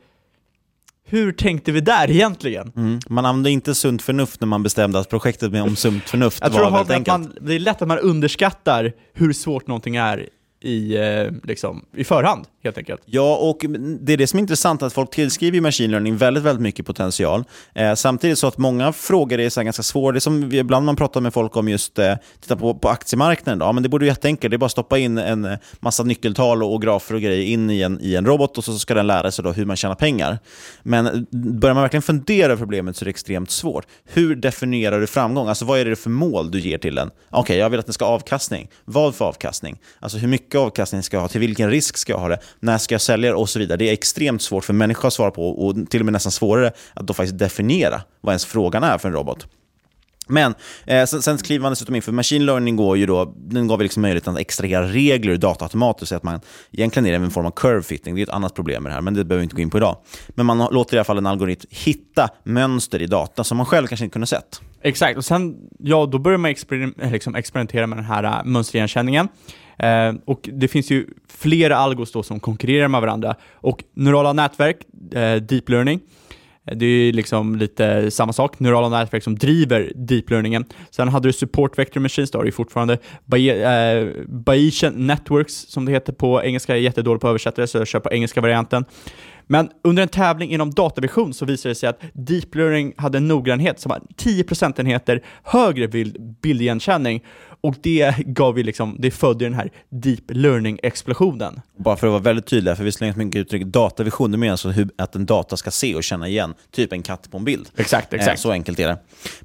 hur 1.05 1.31
tänkte 1.31 1.71
vi 1.71 1.81
där 1.81 2.11
egentligen? 2.11 2.71
Mm. 2.75 2.99
Man 3.09 3.25
använde 3.25 3.49
inte 3.51 3.75
sunt 3.75 4.01
förnuft 4.01 4.41
när 4.41 4.47
man 4.47 4.63
bestämde 4.63 4.99
att 4.99 5.09
projektet 5.09 5.51
med 5.51 5.63
om 5.63 5.75
sunt 5.75 6.09
förnuft 6.09 6.39
Jag 6.41 6.53
tror 6.53 6.69
var 6.69 6.81
att 6.81 6.89
väldigt 6.89 7.09
enkelt. 7.09 7.35
man, 7.35 7.47
det 7.47 7.55
är 7.55 7.59
lätt 7.59 7.81
att 7.81 7.87
man 7.87 7.99
underskattar 7.99 8.93
hur 9.13 9.33
svårt 9.33 9.67
någonting 9.67 9.95
är 9.95 10.29
i, 10.63 10.97
eh, 10.97 11.31
liksom, 11.43 11.85
i 11.95 12.03
förhand, 12.03 12.47
helt 12.63 12.77
enkelt. 12.77 13.01
Ja, 13.05 13.35
och 13.35 13.65
det 13.99 14.13
är 14.13 14.17
det 14.17 14.27
som 14.27 14.37
är 14.37 14.41
intressant, 14.41 14.81
att 14.81 14.93
folk 14.93 15.11
tillskriver 15.11 15.55
ju 15.55 15.61
machine 15.61 15.91
learning 15.91 16.17
väldigt, 16.17 16.43
väldigt 16.43 16.61
mycket 16.61 16.85
potential. 16.85 17.43
Eh, 17.75 17.93
samtidigt 17.93 18.39
så 18.39 18.47
att 18.47 18.57
många 18.57 18.93
frågor 18.93 19.39
är 19.39 19.49
så 19.49 19.59
här 19.59 19.65
ganska 19.65 19.83
svåra. 19.83 20.11
Det 20.11 20.17
är 20.17 20.19
som 20.19 20.49
vi, 20.49 20.57
ibland 20.57 20.85
man 20.85 20.95
pratar 20.95 21.21
med 21.21 21.33
folk 21.33 21.57
om 21.57 21.69
just, 21.69 21.99
eh, 21.99 22.13
titta 22.41 22.55
på, 22.55 22.73
på 22.73 22.89
aktiemarknaden, 22.89 23.59
då. 23.59 23.65
ja, 23.65 23.71
men 23.71 23.83
det 23.83 23.89
borde 23.89 24.05
ju 24.05 24.11
jätteenkelt. 24.11 24.51
Det 24.51 24.55
är 24.55 24.57
bara 24.57 24.65
att 24.65 24.71
stoppa 24.71 24.97
in 24.97 25.17
en 25.17 25.45
eh, 25.45 25.57
massa 25.79 26.03
nyckeltal 26.03 26.63
och, 26.63 26.73
och 26.73 26.81
grafer 26.81 27.15
och 27.15 27.21
grejer 27.21 27.45
in 27.45 27.69
i 27.69 27.81
en, 27.81 27.99
i 28.01 28.15
en 28.15 28.25
robot 28.25 28.57
och 28.57 28.63
så 28.63 28.79
ska 28.79 28.93
den 28.93 29.07
lära 29.07 29.31
sig 29.31 29.43
då 29.43 29.51
hur 29.51 29.65
man 29.65 29.75
tjänar 29.75 29.95
pengar. 29.95 30.39
Men 30.83 31.05
eh, 31.05 31.13
börjar 31.31 31.73
man 31.73 31.83
verkligen 31.83 32.01
fundera 32.01 32.45
över 32.45 32.57
problemet 32.57 32.97
så 32.97 33.03
är 33.03 33.05
det 33.05 33.09
extremt 33.09 33.51
svårt. 33.51 33.85
Hur 34.05 34.35
definierar 34.35 34.99
du 34.99 35.07
framgång? 35.07 35.47
Alltså 35.47 35.65
vad 35.65 35.79
är 35.79 35.85
det 35.85 35.95
för 35.95 36.09
mål 36.09 36.51
du 36.51 36.59
ger 36.59 36.77
till 36.77 36.95
den? 36.95 37.11
Okej, 37.29 37.57
jag 37.57 37.69
vill 37.69 37.79
att 37.79 37.85
den 37.85 37.93
ska 37.93 38.05
ha 38.05 38.11
avkastning. 38.11 38.69
Vad 38.85 39.15
för 39.15 39.25
avkastning? 39.25 39.77
Alltså 39.99 40.17
hur 40.17 40.27
mycket 40.27 40.55
avkastning 40.55 41.03
ska 41.03 41.17
jag 41.17 41.21
ha? 41.21 41.27
Till 41.27 41.41
vilken 41.41 41.69
risk 41.69 41.97
ska 41.97 42.13
jag 42.13 42.19
ha 42.19 42.27
det? 42.27 42.39
När 42.59 42.77
ska 42.77 42.93
jag 42.93 43.01
sälja 43.01 43.31
det? 43.31 43.35
Och 43.37 43.49
så 43.49 43.59
vidare. 43.59 43.77
Det 43.77 43.89
är 43.89 43.93
extremt 43.93 44.41
svårt 44.41 44.65
för 44.65 44.73
människor 44.73 45.07
att 45.07 45.13
svara 45.13 45.31
på 45.31 45.49
och 45.49 45.89
till 45.89 46.01
och 46.01 46.05
med 46.05 46.13
nästan 46.13 46.31
svårare 46.31 46.71
att 46.93 47.07
då 47.07 47.13
faktiskt 47.13 47.37
definiera 47.37 48.01
vad 48.21 48.31
ens 48.31 48.45
frågan 48.45 48.83
är 48.83 48.97
för 48.97 49.07
en 49.07 49.15
robot. 49.15 49.47
Men 50.27 50.55
eh, 50.85 51.05
sen, 51.05 51.21
sen 51.21 51.37
kliver 51.37 51.61
man 51.61 51.71
dessutom 51.71 51.95
in, 51.95 52.01
för 52.01 52.11
machine 52.11 52.45
learning 52.45 52.75
går 52.75 52.97
ju 52.97 53.05
då, 53.05 53.33
den 53.37 53.67
gav 53.67 53.81
liksom 53.81 54.01
möjligheten 54.01 54.33
att 54.33 54.39
extrahera 54.39 54.87
regler 54.87 55.33
ur 55.33 55.37
data 55.37 55.65
automatiskt, 55.65 56.09
så 56.09 56.15
att 56.15 56.23
man 56.23 56.39
egentligen 56.71 57.07
är 57.07 57.11
det 57.11 57.25
en 57.25 57.31
form 57.31 57.45
av 57.45 57.51
curve 57.51 57.83
fitting, 57.83 58.15
det 58.15 58.21
är 58.21 58.23
ett 58.23 58.29
annat 58.29 58.55
problem 58.55 58.83
med 58.83 58.89
det 58.89 58.93
här, 58.93 59.01
men 59.01 59.13
det 59.13 59.25
behöver 59.25 59.39
vi 59.39 59.43
inte 59.43 59.55
gå 59.55 59.61
in 59.61 59.69
på 59.69 59.77
idag. 59.77 59.97
Men 60.27 60.45
man 60.45 60.67
låter 60.71 60.95
i 60.95 60.99
alla 60.99 61.03
fall 61.03 61.17
en 61.17 61.25
algoritm 61.25 61.67
hitta 61.69 62.29
mönster 62.43 63.01
i 63.01 63.05
data 63.05 63.43
som 63.43 63.57
man 63.57 63.65
själv 63.65 63.87
kanske 63.87 64.05
inte 64.05 64.13
kunde 64.13 64.27
sett. 64.27 64.61
Exakt, 64.81 65.17
och 65.17 65.25
sen, 65.25 65.55
ja, 65.79 66.05
då 66.05 66.19
börjar 66.19 66.37
man 66.37 66.51
exper- 66.51 67.03
eh, 67.03 67.11
liksom 67.11 67.35
experimentera 67.35 67.87
med 67.87 67.97
den 67.97 68.05
här 68.05 68.23
eh, 68.23 68.37
äh, 68.37 68.45
mönsterigenkänningen. 68.45 69.27
Eh, 69.83 70.13
och 70.25 70.49
det 70.53 70.67
finns 70.67 70.91
ju 70.91 71.07
flera 71.27 71.77
algos 71.77 72.11
då 72.11 72.23
som 72.23 72.39
konkurrerar 72.39 72.87
med 72.87 73.01
varandra. 73.01 73.35
Och 73.53 73.83
neurala 73.93 74.33
nätverk, 74.33 74.77
eh, 75.13 75.35
deep 75.35 75.69
learning, 75.69 75.99
eh, 76.67 76.77
det 76.77 76.85
är 76.85 76.89
ju 76.89 77.11
liksom 77.11 77.55
lite 77.55 78.11
samma 78.11 78.33
sak, 78.33 78.59
neurala 78.59 78.89
nätverk 78.89 79.23
som 79.23 79.35
driver 79.35 79.91
deep 79.95 80.29
learningen. 80.29 80.65
Sen 80.91 81.07
hade 81.07 81.27
du 81.27 81.33
support 81.33 81.77
vector 81.77 81.99
machines, 81.99 82.31
då 82.31 82.39
har 82.39 82.45
du 82.45 82.51
fortfarande 82.51 82.93
eh, 82.93 84.07
Bayesian 84.27 85.07
networks, 85.07 85.53
som 85.53 85.85
det 85.85 85.91
heter 85.91 86.13
på 86.13 86.43
engelska, 86.43 86.73
jag 86.73 86.79
är 86.79 86.83
jättedålig 86.83 87.21
på 87.21 87.27
översättare 87.27 87.67
så 87.67 87.77
jag 87.77 87.87
kör 87.87 87.99
på 87.99 88.11
engelska 88.11 88.41
varianten. 88.41 88.85
Men 89.47 89.69
under 89.83 90.03
en 90.03 90.09
tävling 90.09 90.51
inom 90.51 90.71
datavision 90.71 91.33
så 91.33 91.45
visade 91.45 91.71
det 91.71 91.75
sig 91.75 91.89
att 91.89 92.01
Deep 92.13 92.55
Learning 92.55 92.93
hade 92.97 93.17
en 93.17 93.27
noggrannhet 93.27 93.79
som 93.79 93.89
var 93.89 94.01
10 94.15 94.43
procentenheter 94.43 95.23
högre 95.43 95.87
bild, 95.87 96.37
bildigenkänning 96.41 97.23
och 97.63 97.75
det 97.81 98.15
gav 98.17 98.57
ju 98.57 98.63
liksom, 98.63 98.95
det 98.99 99.11
födde 99.11 99.45
den 99.45 99.53
här 99.53 99.71
Deep 99.89 100.23
Learning-explosionen. 100.27 101.61
Bara 101.77 101.95
för 101.95 102.07
att 102.07 102.11
vara 102.11 102.21
väldigt 102.21 102.45
tydlig, 102.45 102.77
för 102.77 102.83
vi 102.83 102.91
slänger 102.91 103.15
mycket 103.15 103.39
uttryck 103.39 103.63
datavision, 103.63 104.31
det 104.31 104.37
menar 104.37 104.51
alltså 104.51 104.69
hur, 104.69 104.89
att 104.97 105.15
en 105.15 105.25
data 105.25 105.57
ska 105.57 105.71
se 105.71 105.95
och 105.95 106.03
känna 106.03 106.27
igen 106.27 106.53
typ 106.71 106.93
en 106.93 107.01
katt 107.01 107.31
på 107.31 107.37
en 107.37 107.45
bild. 107.45 107.69
Exakt, 107.75 108.13
exakt. 108.13 108.39
Eh, 108.39 108.41
så 108.41 108.51
enkelt 108.51 108.79
är 108.79 108.87
det. 108.87 108.97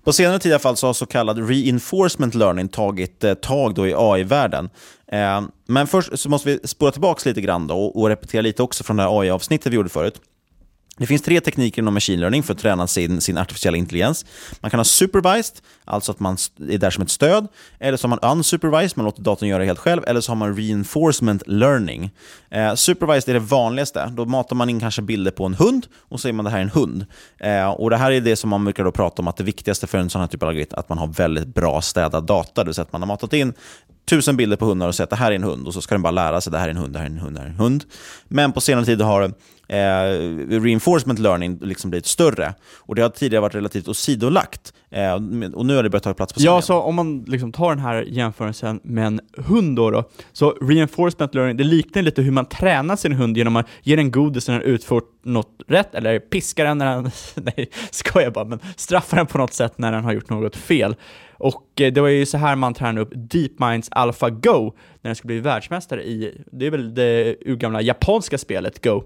På 0.04 0.12
senare 0.12 0.38
tid 0.38 0.50
i 0.50 0.52
alla 0.52 0.58
fall 0.58 0.76
så 0.76 0.87
har 0.87 0.94
så 0.94 1.06
kallad 1.06 1.48
reinforcement 1.48 2.34
learning 2.34 2.68
tagit 2.68 3.25
eh, 3.25 3.34
tag 3.34 3.75
då 3.75 3.87
i 3.87 3.94
AI-världen. 3.96 4.70
Eh, 5.12 5.42
men 5.66 5.87
först 5.87 6.18
så 6.18 6.28
måste 6.28 6.48
vi 6.48 6.68
spåra 6.68 6.90
tillbaka 6.90 7.28
lite 7.28 7.40
grann 7.40 7.66
då 7.66 7.75
och, 7.75 8.00
och 8.00 8.08
repetera 8.08 8.42
lite 8.42 8.62
också 8.62 8.84
från 8.84 8.96
det 8.96 9.02
här 9.02 9.20
AI-avsnittet 9.20 9.72
vi 9.72 9.76
gjorde 9.76 9.88
förut. 9.88 10.20
Det 10.98 11.06
finns 11.06 11.22
tre 11.22 11.40
tekniker 11.40 11.82
inom 11.82 11.94
machine 11.94 12.20
learning 12.20 12.42
för 12.42 12.52
att 12.52 12.58
träna 12.58 12.86
sin, 12.86 13.20
sin 13.20 13.38
artificiella 13.38 13.78
intelligens. 13.78 14.26
Man 14.60 14.70
kan 14.70 14.80
ha 14.80 14.84
supervised, 14.84 15.56
alltså 15.84 16.12
att 16.12 16.20
man 16.20 16.36
är 16.68 16.78
där 16.78 16.90
som 16.90 17.02
ett 17.02 17.10
stöd. 17.10 17.48
Eller 17.78 17.96
så 17.96 18.08
har 18.08 18.18
man 18.20 18.30
unsupervised, 18.38 18.96
man 18.96 19.04
låter 19.04 19.22
datorn 19.22 19.48
göra 19.48 19.58
det 19.58 19.66
helt 19.66 19.78
själv. 19.78 20.02
Eller 20.06 20.20
så 20.20 20.30
har 20.30 20.36
man 20.36 20.56
reinforcement 20.56 21.42
learning. 21.46 22.10
Eh, 22.50 22.74
supervised 22.74 23.28
är 23.28 23.40
det 23.40 23.46
vanligaste. 23.46 24.12
Då 24.16 24.24
matar 24.24 24.56
man 24.56 24.70
in 24.70 24.80
kanske 24.80 25.02
bilder 25.02 25.30
på 25.30 25.46
en 25.46 25.54
hund 25.54 25.86
och 25.98 26.20
säger 26.20 26.32
man 26.32 26.44
det 26.44 26.50
här 26.50 26.58
är 26.58 26.62
en 26.62 26.70
hund. 26.70 27.06
Eh, 27.38 27.70
och 27.70 27.90
Det 27.90 27.96
här 27.96 28.10
är 28.10 28.20
det 28.20 28.36
som 28.36 28.50
man 28.50 28.64
brukar 28.64 28.84
då 28.84 28.92
prata 28.92 29.22
om 29.22 29.28
att 29.28 29.36
det 29.36 29.44
viktigaste 29.44 29.86
för 29.86 29.98
en 29.98 30.10
sån 30.10 30.20
här 30.20 30.28
typ 30.28 30.42
av 30.42 30.48
algoritm 30.48 30.74
är 30.74 30.78
att 30.78 30.88
man 30.88 30.98
har 30.98 31.06
väldigt 31.06 31.54
bra 31.54 31.80
städad 31.80 32.26
data. 32.26 32.62
Det 32.62 32.64
vill 32.64 32.74
säga 32.74 32.82
att 32.82 32.92
man 32.92 33.02
har 33.02 33.06
matat 33.06 33.32
in 33.32 33.52
tusen 34.08 34.36
bilder 34.36 34.56
på 34.56 34.64
hundar 34.64 34.88
och 34.88 34.94
säga 34.94 35.04
att 35.04 35.10
det 35.10 35.16
här 35.16 35.30
är 35.30 35.36
en 35.36 35.42
hund 35.42 35.66
och 35.66 35.74
så 35.74 35.82
ska 35.82 35.94
den 35.94 36.02
bara 36.02 36.10
lära 36.10 36.40
sig 36.40 36.50
att 36.50 36.52
det 36.52 36.58
här 36.58 36.66
är 36.66 36.70
en 36.70 36.76
hund, 36.76 36.92
det 36.92 36.98
här 36.98 37.06
är 37.06 37.10
en 37.10 37.18
hund, 37.18 37.36
det 37.36 37.40
här 37.40 37.46
är 37.46 37.50
en 37.50 37.58
hund. 37.58 37.84
Men 38.28 38.52
på 38.52 38.60
senare 38.60 38.84
tid 38.84 39.00
har 39.00 39.22
eh, 39.68 40.60
reinforcement 40.60 41.18
learning 41.18 41.58
liksom 41.62 41.90
blivit 41.90 42.06
större 42.06 42.54
och 42.76 42.94
det 42.94 43.02
har 43.02 43.08
tidigare 43.08 43.40
varit 43.40 43.54
relativt 43.54 43.88
åsidolagt 43.88 44.72
eh, 44.90 45.12
och 45.54 45.66
nu 45.66 45.76
har 45.76 45.82
det 45.82 45.90
börjat 45.90 46.02
ta 46.02 46.14
plats 46.14 46.32
på 46.32 46.40
Ja, 46.42 46.62
så 46.62 46.80
om 46.80 46.94
man 46.94 47.24
liksom 47.26 47.52
tar 47.52 47.68
den 47.70 47.78
här 47.78 48.02
jämförelsen 48.02 48.80
med 48.82 49.06
en 49.06 49.20
hund 49.36 49.76
då, 49.76 49.90
då 49.90 50.04
så 50.32 50.50
reinforcement 50.50 51.34
learning, 51.34 51.56
det 51.56 51.64
liknar 51.64 52.02
lite 52.02 52.22
hur 52.22 52.32
man 52.32 52.46
tränar 52.46 52.96
sin 52.96 53.12
hund 53.12 53.36
genom 53.36 53.56
att 53.56 53.66
ge 53.82 53.96
den 53.96 54.10
godis 54.10 54.48
när 54.48 54.54
den 54.54 54.68
utfört 54.68 55.04
något 55.22 55.62
rätt, 55.68 55.94
eller 55.94 56.18
piska 56.18 56.64
den 56.64 56.78
när 56.78 56.86
den, 56.86 57.10
nej, 57.34 57.70
skojar 57.90 58.30
bara, 58.30 58.44
men 58.44 58.60
straffa 58.76 59.16
den 59.16 59.26
på 59.26 59.38
något 59.38 59.54
sätt 59.54 59.78
när 59.78 59.92
den 59.92 60.04
har 60.04 60.12
gjort 60.12 60.30
något 60.30 60.56
fel. 60.56 60.96
Och 61.38 61.80
eh, 61.80 61.92
det 61.92 62.00
var 62.00 62.09
ju 62.09 62.26
så 62.26 62.38
här 62.38 62.57
man 62.57 62.75
tränade 62.75 63.00
upp 63.00 63.12
DeepMinds 63.14 63.88
AlphaGo 63.92 64.73
när 65.02 65.09
den 65.09 65.16
skulle 65.16 65.35
bli 65.35 65.40
världsmästare 65.40 66.02
i, 66.02 66.42
det 66.52 66.66
är 66.66 66.71
väl 66.71 66.95
det 66.95 67.37
urgamla 67.47 67.83
japanska 67.83 68.38
spelet 68.38 68.85
Go. 68.85 69.02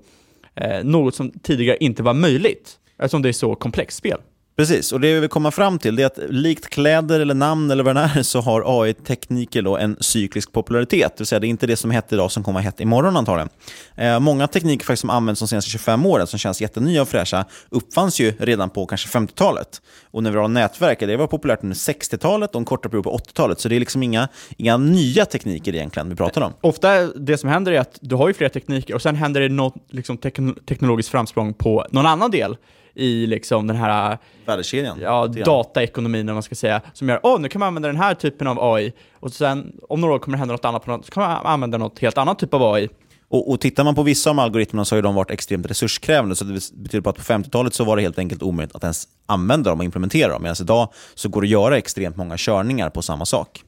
Eh, 0.54 0.84
något 0.84 1.14
som 1.14 1.30
tidigare 1.30 1.76
inte 1.80 2.02
var 2.02 2.14
möjligt, 2.14 2.78
eftersom 2.98 3.22
det 3.22 3.28
är 3.28 3.32
så 3.32 3.54
komplext 3.54 3.98
spel. 3.98 4.18
Precis, 4.56 4.92
och 4.92 5.00
det 5.00 5.14
vi 5.14 5.20
vill 5.20 5.28
komma 5.28 5.50
fram 5.50 5.78
till 5.78 5.98
är 5.98 6.06
att 6.06 6.18
likt 6.28 6.68
kläder 6.68 7.20
eller 7.20 7.34
namn 7.34 7.70
eller 7.70 7.84
vad 7.84 7.96
det 7.96 8.10
är 8.14 8.22
så 8.22 8.40
har 8.40 8.82
AI-tekniker 8.82 9.62
då 9.62 9.76
en 9.76 9.96
cyklisk 10.00 10.52
popularitet. 10.52 11.12
Det 11.16 11.20
vill 11.20 11.26
säga 11.26 11.38
det 11.38 11.46
är 11.46 11.48
inte 11.48 11.66
det 11.66 11.76
som 11.76 11.90
hette 11.90 12.14
idag 12.14 12.32
som 12.32 12.42
kommer 12.42 12.58
att 12.58 12.64
hett 12.64 12.80
imorgon 12.80 13.16
antagligen. 13.16 13.48
Eh, 13.96 14.20
många 14.20 14.46
tekniker 14.46 14.86
faktiskt 14.86 15.00
som 15.00 15.10
används 15.10 15.40
de 15.40 15.48
senaste 15.48 15.70
25 15.70 16.06
åren 16.06 16.26
som 16.26 16.38
känns 16.38 16.60
jättenya 16.60 17.02
och 17.02 17.08
fräscha 17.08 17.44
uppfanns 17.70 18.20
ju 18.20 18.32
redan 18.38 18.70
på 18.70 18.86
kanske 18.86 19.18
50-talet. 19.18 19.82
Och 20.10 20.22
när 20.22 20.30
vi 20.30 20.38
har 20.38 20.48
nätverk, 20.48 21.00
det 21.00 21.16
var 21.16 21.26
populärt 21.26 21.62
under 21.62 21.76
60-talet 21.76 22.54
och 22.54 22.58
en 22.58 22.64
kortare 22.64 22.90
period 22.90 23.04
på 23.04 23.16
80-talet. 23.16 23.60
Så 23.60 23.68
det 23.68 23.76
är 23.76 23.80
liksom 23.80 24.02
inga, 24.02 24.28
inga 24.56 24.76
nya 24.76 25.24
tekniker 25.24 25.74
egentligen 25.74 26.08
vi 26.08 26.16
pratar 26.16 26.42
om. 26.42 26.52
Ofta 26.60 27.06
det 27.06 27.38
som 27.38 27.48
händer 27.48 27.72
är 27.72 27.80
att 27.80 27.98
du 28.00 28.14
har 28.14 28.28
ju 28.28 28.34
flera 28.34 28.50
tekniker 28.50 28.94
och 28.94 29.02
sen 29.02 29.16
händer 29.16 29.40
det 29.40 29.48
något 29.48 29.74
liksom, 29.90 30.18
teknologiskt 30.68 31.10
framsprång 31.10 31.54
på 31.54 31.86
någon 31.90 32.06
annan 32.06 32.30
del 32.30 32.56
i 32.94 33.26
liksom 33.26 33.66
den 33.66 33.76
här 33.76 34.18
värdekedjan. 34.46 34.98
Ja, 35.00 35.26
dataekonomin 35.26 36.28
om 36.28 36.34
man 36.34 36.42
ska 36.42 36.54
säga, 36.54 36.80
som 36.92 37.08
gör 37.08 37.20
åh, 37.22 37.36
oh, 37.36 37.40
nu 37.40 37.48
kan 37.48 37.58
man 37.58 37.66
använda 37.66 37.88
den 37.88 37.96
här 37.96 38.14
typen 38.14 38.46
av 38.46 38.74
AI 38.74 38.92
och 39.20 39.32
sen 39.32 39.72
om 39.88 40.00
några 40.00 40.14
år 40.14 40.18
kommer 40.18 40.36
det 40.36 40.38
hända 40.38 40.54
något 40.54 40.64
annat 40.64 40.84
på 40.84 40.90
något, 40.90 41.06
så 41.06 41.12
kan 41.12 41.22
man 41.22 41.46
använda 41.46 41.78
något 41.78 41.98
helt 41.98 42.18
annat 42.18 42.38
typ 42.38 42.54
av 42.54 42.62
AI. 42.74 42.88
Och, 43.28 43.50
och 43.50 43.60
tittar 43.60 43.84
man 43.84 43.94
på 43.94 44.02
vissa 44.02 44.30
av 44.30 44.40
algoritmerna 44.40 44.84
så 44.84 44.94
har 44.94 45.02
de 45.02 45.14
varit 45.14 45.30
extremt 45.30 45.66
resurskrävande. 45.66 46.36
Så 46.36 46.44
det 46.44 46.52
betyder 46.72 47.00
på 47.00 47.10
att 47.10 47.16
på 47.16 47.22
50-talet 47.22 47.74
så 47.74 47.84
var 47.84 47.96
det 47.96 48.02
helt 48.02 48.18
enkelt 48.18 48.42
omöjligt 48.42 48.76
att 48.76 48.82
ens 48.82 49.08
använda 49.26 49.70
dem 49.70 49.78
och 49.78 49.84
implementera 49.84 50.32
dem. 50.32 50.42
Medan 50.42 50.56
idag 50.60 50.88
så 51.14 51.28
går 51.28 51.42
det 51.42 51.46
att 51.46 51.50
göra 51.50 51.78
extremt 51.78 52.16
många 52.16 52.34
körningar 52.38 52.90
på 52.90 53.02
samma 53.02 53.26
sak. 53.26 53.62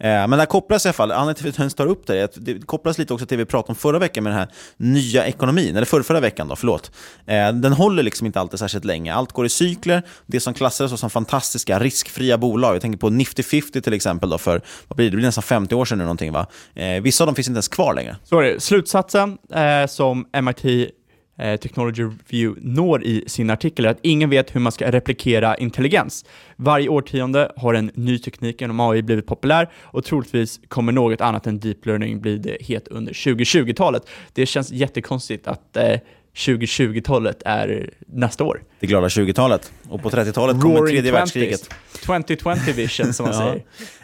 Eh, 0.00 0.08
men 0.08 0.30
det 0.30 0.36
här 0.36 0.46
kopplas 0.46 0.86
i 0.86 0.88
alla 0.88 0.92
fall, 0.92 1.12
anledningen 1.12 1.52
till 1.54 1.62
att 1.62 1.72
jag 1.72 1.76
tar 1.76 1.86
upp 1.86 2.06
det, 2.06 2.32
det 2.36 2.66
kopplas 2.66 2.98
lite 2.98 3.14
också 3.14 3.26
till 3.26 3.38
det 3.38 3.44
vi 3.44 3.50
pratade 3.50 3.70
om 3.70 3.76
förra 3.76 3.98
veckan 3.98 4.24
med 4.24 4.32
den 4.32 4.38
här 4.38 4.48
nya 4.76 5.26
ekonomin, 5.26 5.76
eller 5.76 5.86
förra, 5.86 6.02
förra 6.02 6.20
veckan 6.20 6.48
då, 6.48 6.56
förlåt. 6.56 6.90
Eh, 7.26 7.52
den 7.52 7.72
håller 7.72 8.02
liksom 8.02 8.26
inte 8.26 8.40
alltid 8.40 8.58
särskilt 8.58 8.84
länge, 8.84 9.14
allt 9.14 9.32
går 9.32 9.46
i 9.46 9.48
cykler. 9.48 10.02
Det 10.26 10.40
som 10.40 10.54
klassades 10.54 11.00
som 11.00 11.10
fantastiska 11.10 11.78
riskfria 11.78 12.38
bolag, 12.38 12.74
jag 12.74 12.82
tänker 12.82 12.98
på 12.98 13.10
Nifty 13.10 13.42
50 13.42 13.80
till 13.80 13.92
exempel, 13.92 14.30
då, 14.30 14.38
för 14.38 14.62
vad 14.88 14.96
blir 14.96 15.06
det? 15.06 15.10
det 15.10 15.16
blir 15.16 15.26
nästan 15.26 15.42
50 15.42 15.74
år 15.74 15.84
sedan 15.84 15.98
nu 15.98 16.04
någonting 16.04 16.32
va? 16.32 16.46
Eh, 16.74 17.02
vissa 17.02 17.24
av 17.24 17.26
dem 17.26 17.34
finns 17.34 17.48
inte 17.48 17.56
ens 17.56 17.68
kvar 17.68 17.94
längre. 17.94 18.16
Så 18.24 18.38
är 18.38 18.42
det. 18.42 18.60
Slutsatsen 18.60 19.38
eh, 19.54 19.86
som 19.86 20.26
MIT 20.42 20.90
eh, 21.38 21.56
Technology 21.56 22.02
Review 22.02 22.60
når 22.60 23.02
i 23.02 23.24
sin 23.26 23.50
artikel 23.50 23.84
är 23.84 23.90
att 23.90 23.98
ingen 24.02 24.30
vet 24.30 24.54
hur 24.54 24.60
man 24.60 24.72
ska 24.72 24.90
replikera 24.90 25.56
intelligens. 25.56 26.24
Varje 26.56 26.88
årtionde 26.88 27.52
har 27.56 27.74
en 27.74 27.90
ny 27.94 28.18
teknik 28.18 28.62
inom 28.62 28.80
AI 28.80 29.02
blivit 29.02 29.26
populär 29.26 29.68
och 29.74 30.04
troligtvis 30.04 30.60
kommer 30.68 30.92
något 30.92 31.20
annat 31.20 31.46
än 31.46 31.60
deep 31.60 31.86
learning 31.86 32.20
bli 32.20 32.38
det 32.38 32.56
het 32.60 32.88
under 32.88 33.12
2020-talet. 33.12 34.02
Det 34.32 34.46
känns 34.46 34.72
jättekonstigt 34.72 35.46
att 35.48 35.76
eh, 35.76 35.96
2020-talet 36.38 37.42
är 37.44 37.90
nästa 38.06 38.44
år. 38.44 38.62
Det 38.80 38.86
glada 38.86 39.08
20-talet. 39.08 39.72
Och 39.88 40.02
på 40.02 40.10
30-talet 40.10 40.60
kommer 40.60 40.86
tredje 40.86 41.12
världskriget. 41.12 41.70
2020 42.02 42.72
vision 42.74 43.12
som 43.12 43.26
man 43.26 43.34
ja. 43.40 43.40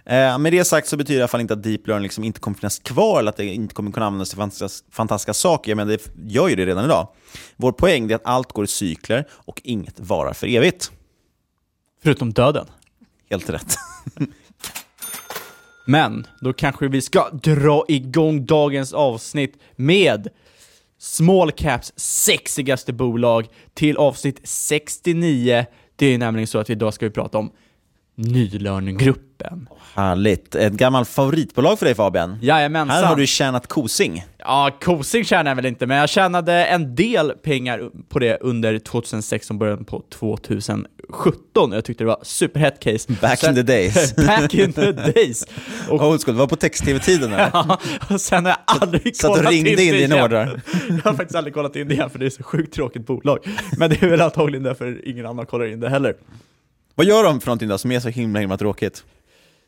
säger. 0.05 0.33
Eh, 0.33 0.39
med 0.39 0.53
det 0.53 0.65
sagt 0.65 0.89
så 0.89 0.97
betyder 0.97 1.15
det 1.15 1.19
i 1.19 1.23
alla 1.23 1.29
fall 1.29 1.41
inte 1.41 1.55
att 1.55 1.63
deep 1.63 1.87
learning 1.87 2.03
liksom 2.03 2.25
inte 2.25 2.41
kommer 2.41 2.57
finnas 2.57 2.79
kvar 2.79 3.19
eller 3.19 3.29
att 3.29 3.37
det 3.37 3.45
inte 3.45 3.75
kommer 3.75 3.93
kunna 3.93 4.07
användas 4.07 4.29
till 4.29 4.39
fantastiska, 4.39 4.87
fantastiska 4.91 5.35
saker. 5.35 5.75
Men 5.75 5.89
det 5.89 6.13
gör 6.27 6.49
ju 6.49 6.57
det 6.57 6.67
redan 6.67 6.85
idag. 6.85 7.09
Vår 7.57 7.73
poäng 7.73 8.11
är 8.11 8.15
att 8.15 8.27
allt 8.27 8.53
går 8.53 8.65
i 8.65 8.69
cykler 8.69 9.25
och 9.31 9.61
inget 9.65 10.01
varar 10.01 10.33
för 10.33 10.47
evigt. 10.47 10.93
Förutom 12.03 12.33
döden. 12.33 12.67
Helt 13.31 13.51
rätt. 13.51 13.77
Men 15.87 16.27
då 16.41 16.53
kanske 16.53 16.89
vi 16.89 17.03
ska 17.03 17.31
dra 17.31 17.85
igång 17.89 18.47
dagens 18.47 18.93
avsnitt 18.93 19.59
med 19.77 20.29
Small 20.99 21.51
Caps 21.53 21.93
sexigaste 21.97 22.93
bolag 22.93 23.49
till 23.75 23.97
avsnitt 23.97 24.41
69. 24.45 25.67
Det 25.97 26.07
är 26.07 26.19
nämligen 26.19 26.47
så 26.47 26.59
att 26.59 26.71
idag 26.71 26.95
ska 26.95 27.07
vi 27.07 27.11
prata 27.11 27.39
om 27.39 27.51
Nylörngruppen. 29.51 29.69
Härligt. 29.95 30.55
Ett 30.55 30.73
gammalt 30.73 31.09
favoritbolag 31.09 31.79
för 31.79 31.87
dig 31.87 31.95
Fabian. 31.95 32.39
Jajamensan. 32.43 32.97
Här 32.97 33.05
har 33.05 33.17
du 33.17 33.27
tjänat 33.27 33.67
kosing. 33.67 34.25
Ja, 34.39 34.71
kosing 34.81 35.25
tjänar 35.25 35.51
jag 35.51 35.57
väl 35.57 35.67
inte, 35.67 35.87
men 35.87 35.97
jag 35.97 36.09
tjänade 36.09 36.65
en 36.65 36.95
del 36.95 37.31
pengar 37.31 37.91
på 38.09 38.19
det 38.19 38.39
under 38.41 38.79
2006 38.79 39.51
och 39.51 39.57
början 39.57 39.85
på 39.85 40.03
2017. 40.13 41.73
Jag 41.73 41.85
tyckte 41.85 42.05
det 42.05 42.09
var 42.09 42.21
superhett 42.23 42.81
case. 42.81 43.13
Back 43.21 43.39
sen, 43.39 43.51
in 43.51 43.55
the 43.55 43.73
days. 43.73 44.17
back 44.27 44.55
in 44.55 44.73
the 44.73 44.93
days. 44.93 45.47
Och, 45.89 46.03
Old 46.09 46.25
school, 46.25 46.35
det 46.35 46.41
var 46.41 46.47
på 46.47 46.57
text-tv-tiden 46.57 47.31
Ja, 47.53 47.79
och 48.11 48.21
sen 48.21 48.45
har 48.45 48.51
jag 48.53 48.81
aldrig 48.83 49.21
kollat 49.21 49.53
in 49.53 49.65
det 49.65 49.71
igen. 49.71 49.77
Så 49.77 49.83
ringde 49.83 49.85
in 49.85 50.11
dina 50.11 50.25
ordrar. 50.25 50.61
jag 50.89 51.11
har 51.11 51.17
faktiskt 51.17 51.35
aldrig 51.37 51.55
kollat 51.55 51.77
in 51.77 51.89
det 51.89 51.95
igen, 51.95 52.11
för 52.11 52.19
det 52.19 52.27
är 52.27 52.31
så 52.31 52.43
sjukt 52.43 52.75
tråkigt 52.75 53.07
bolag. 53.07 53.39
Men 53.79 53.91
det 53.91 54.03
är 54.03 54.09
väl 54.09 54.21
antagligen 54.21 54.63
därför 54.63 55.09
ingen 55.09 55.27
annan 55.27 55.47
kollar 55.47 55.67
in 55.67 55.81
det 55.81 55.89
heller. 55.89 56.15
Vad 56.95 57.07
gör 57.07 57.25
de 57.25 57.41
för 57.41 57.47
någonting 57.47 57.69
då 57.69 57.79
som 57.79 57.93
är 57.93 58.01
så 58.01 58.09
himla 58.09 58.41
himla 58.41 58.57
tråkigt? 58.57 59.05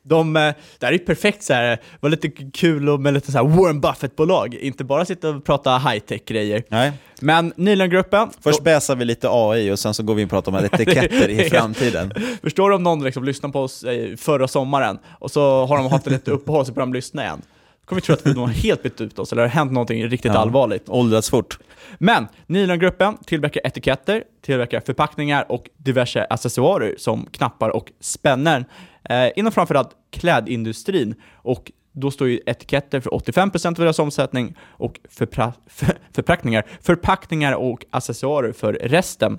De, 0.08 0.36
eh, 0.36 0.54
det 0.78 0.86
här 0.86 0.92
är 0.92 0.98
perfekt 0.98 1.42
så 1.42 1.52
här, 1.52 1.78
var 2.00 2.10
lite 2.10 2.28
kul 2.52 2.98
med 2.98 3.14
lite 3.14 3.32
så 3.32 3.38
här 3.38 3.44
Warren 3.44 3.80
Buffett-bolag, 3.80 4.54
inte 4.54 4.84
bara 4.84 5.04
sitta 5.04 5.30
och 5.30 5.44
prata 5.44 5.78
high-tech-grejer. 5.78 6.62
Nej. 6.68 6.92
Men 7.20 7.52
Nylundgruppen... 7.56 8.30
Först 8.40 8.64
bäsar 8.64 8.96
vi 8.96 9.04
lite 9.04 9.28
AI 9.30 9.70
och 9.70 9.78
sen 9.78 9.94
så 9.94 10.02
går 10.02 10.14
vi 10.14 10.22
in 10.22 10.26
och 10.26 10.30
pratar 10.30 10.52
om 10.52 10.64
etiketter 10.64 11.28
i 11.28 11.50
framtiden. 11.50 12.12
Förstår 12.42 12.70
du 12.70 12.76
om 12.76 12.82
någon 12.82 13.04
liksom 13.04 13.24
lyssnar 13.24 13.50
på 13.50 13.60
oss 13.60 13.84
eh, 13.84 14.16
förra 14.16 14.48
sommaren 14.48 14.98
och 15.18 15.30
så 15.30 15.66
har 15.66 15.76
de 15.76 15.86
haft 15.86 16.06
lite 16.06 16.30
uppehåll 16.30 16.66
så 16.66 16.72
börjar 16.72 16.86
de 16.86 16.92
lyssna 16.92 17.24
igen? 17.24 17.42
Då 17.86 17.88
kommer 17.88 18.00
vi 18.00 18.06
tro 18.06 18.14
att 18.14 18.26
vi 18.26 18.40
har 18.40 18.46
helt 18.48 18.82
bytt 18.82 19.00
ut 19.00 19.18
oss 19.18 19.32
eller 19.32 19.42
har 19.42 19.48
hänt 19.48 19.72
någonting 19.72 20.08
riktigt 20.08 20.32
ja. 20.32 20.38
allvarligt. 20.38 20.88
Åldrats 20.88 21.30
fort. 21.30 21.58
Men 21.98 22.26
Nylongruppen 22.46 23.16
tillverkar 23.26 23.66
etiketter, 23.66 24.22
tillverkar 24.42 24.80
förpackningar 24.80 25.52
och 25.52 25.70
diverse 25.76 26.26
accessoarer 26.30 26.94
som 26.98 27.26
knappar 27.32 27.70
och 27.70 27.92
spännen 28.00 28.64
eh, 29.10 29.30
inom 29.36 29.52
framförallt 29.52 29.90
klädindustrin. 30.10 31.14
Och 31.34 31.72
då 31.92 32.10
står 32.10 32.28
ju 32.28 32.40
etiketter 32.46 33.00
för 33.00 33.10
85% 33.10 33.66
av 33.66 33.74
deras 33.74 33.98
omsättning 33.98 34.56
och 34.60 35.00
förpra- 35.10 35.52
för, 35.66 35.98
förpackningar, 36.12 36.66
förpackningar 36.80 37.52
och 37.52 37.84
accessoarer 37.90 38.52
för 38.52 38.72
resten. 38.72 39.38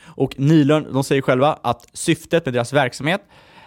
Och 0.00 0.40
Nylon, 0.40 0.92
de 0.92 1.04
säger 1.04 1.22
själva 1.22 1.58
att 1.62 1.86
syftet 1.92 2.44
med 2.44 2.54
deras 2.54 2.72
verksamhet 2.72 3.22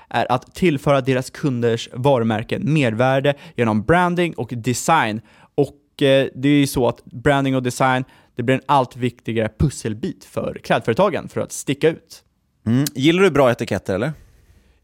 är 0.10 0.32
att 0.32 0.56
tillföra 0.56 1.02
deras 1.02 1.30
kunders 1.30 1.90
varumärken 1.94 2.74
mervärde 2.74 3.34
genom 3.56 3.84
branding 3.84 4.34
och 4.34 4.54
design. 4.56 5.22
Och 5.56 6.02
eh, 6.02 6.28
det 6.36 6.50
är 6.50 6.60
ju 6.60 6.68
så 6.68 6.88
att 6.88 7.06
branding 7.06 7.56
och 7.56 7.64
design, 7.64 8.04
det 8.36 8.44
blir 8.44 8.56
en 8.56 8.62
allt 8.66 8.96
viktigare 8.96 9.50
pusselbit 9.60 10.26
för 10.26 10.60
klädföretagen 10.64 11.30
för 11.30 11.42
att 11.42 11.52
sticka 11.52 11.90
ut. 11.90 12.24
Mm. 12.66 12.86
Gillar 12.94 13.24
du 13.24 13.32
bra 13.32 13.52
etiketter 13.52 13.96
eller? 13.96 14.12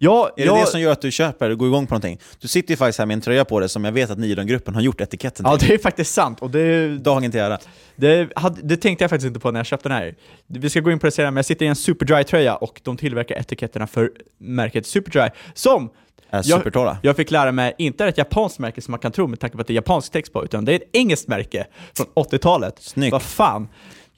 Ja, 0.01 0.31
Är 0.37 0.45
jag, 0.45 0.55
det 0.55 0.61
det 0.61 0.67
som 0.67 0.81
gör 0.81 0.91
att 0.91 1.01
du 1.01 1.11
köper 1.11 1.49
och 1.49 1.57
går 1.57 1.67
igång 1.67 1.87
på 1.87 1.93
någonting? 1.93 2.19
Du 2.39 2.47
sitter 2.47 2.71
ju 2.71 2.77
faktiskt 2.77 2.99
här 2.99 3.05
med 3.05 3.13
en 3.13 3.21
tröja 3.21 3.45
på 3.45 3.59
dig 3.59 3.69
som 3.69 3.85
jag 3.85 3.91
vet 3.91 4.09
att 4.09 4.17
Nilon-gruppen 4.17 4.75
har 4.75 4.81
gjort 4.81 5.01
etiketten 5.01 5.45
ja, 5.49 5.57
till. 5.57 5.67
det 5.67 5.73
är 5.73 5.77
faktiskt 5.77 6.13
sant. 6.13 6.41
Och 6.41 6.51
det, 6.51 6.97
Dagen 6.97 7.31
till 7.31 7.39
ära. 7.39 7.57
det, 7.95 8.29
hade, 8.35 8.61
det 8.61 8.77
tänkte 8.77 9.03
jag 9.03 9.09
faktiskt 9.09 9.27
inte 9.27 9.39
på 9.39 9.51
när 9.51 9.59
jag 9.59 9.65
köpte 9.65 9.89
den 9.89 9.97
här. 9.97 10.15
Vi 10.47 10.69
ska 10.69 10.79
gå 10.79 10.91
in 10.91 10.99
på 10.99 11.05
det 11.07 11.11
senare, 11.11 11.31
men 11.31 11.37
jag 11.37 11.45
sitter 11.45 11.65
i 11.65 11.69
en 11.69 11.75
Superdry-tröja 11.75 12.55
och 12.55 12.81
de 12.83 12.97
tillverkar 12.97 13.35
etiketterna 13.35 13.87
för 13.87 14.11
märket 14.37 14.85
Superdry, 14.85 15.29
som 15.53 15.89
Är 16.29 16.41
supertorra. 16.41 16.97
Jag 17.01 17.15
fick 17.15 17.31
lära 17.31 17.51
mig, 17.51 17.75
inte 17.77 18.05
ett 18.05 18.17
japanskt 18.17 18.59
märke 18.59 18.81
som 18.81 18.91
man 18.91 18.99
kan 18.99 19.11
tro 19.11 19.27
med 19.27 19.39
tanke 19.39 19.55
på 19.55 19.61
att 19.61 19.67
det 19.67 19.73
är 19.73 19.75
japansk 19.75 20.11
text 20.11 20.33
på, 20.33 20.43
utan 20.43 20.65
det 20.65 20.71
är 20.71 20.75
ett 20.75 20.89
engelskt 20.93 21.27
märke 21.27 21.67
från 21.93 22.07
80-talet. 22.25 22.75
Snyggt. 22.79 23.11
Vad 23.11 23.21
fan. 23.21 23.67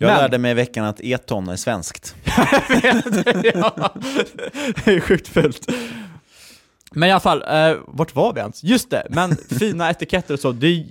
Jag 0.02 0.08
Men- 0.08 0.18
lärde 0.18 0.38
mig 0.38 0.52
i 0.52 0.54
veckan 0.54 0.86
att 0.86 1.00
Eton 1.02 1.50
är 1.50 1.56
svenskt. 1.56 2.16
ja, 3.54 3.94
det 4.86 4.92
är 4.92 5.00
sjukt 5.00 5.28
fult. 5.28 5.72
Men 6.92 7.10
i 7.10 7.12
alla 7.12 7.20
fall, 7.20 7.44
eh, 7.48 7.78
vart 7.88 8.16
var 8.16 8.34
vi 8.34 8.40
ens? 8.40 8.64
Just 8.64 8.90
det, 8.90 9.08
men 9.10 9.38
fina 9.60 9.90
etiketter 9.90 10.34
och 10.34 10.40
så, 10.40 10.52
det, 10.52 10.86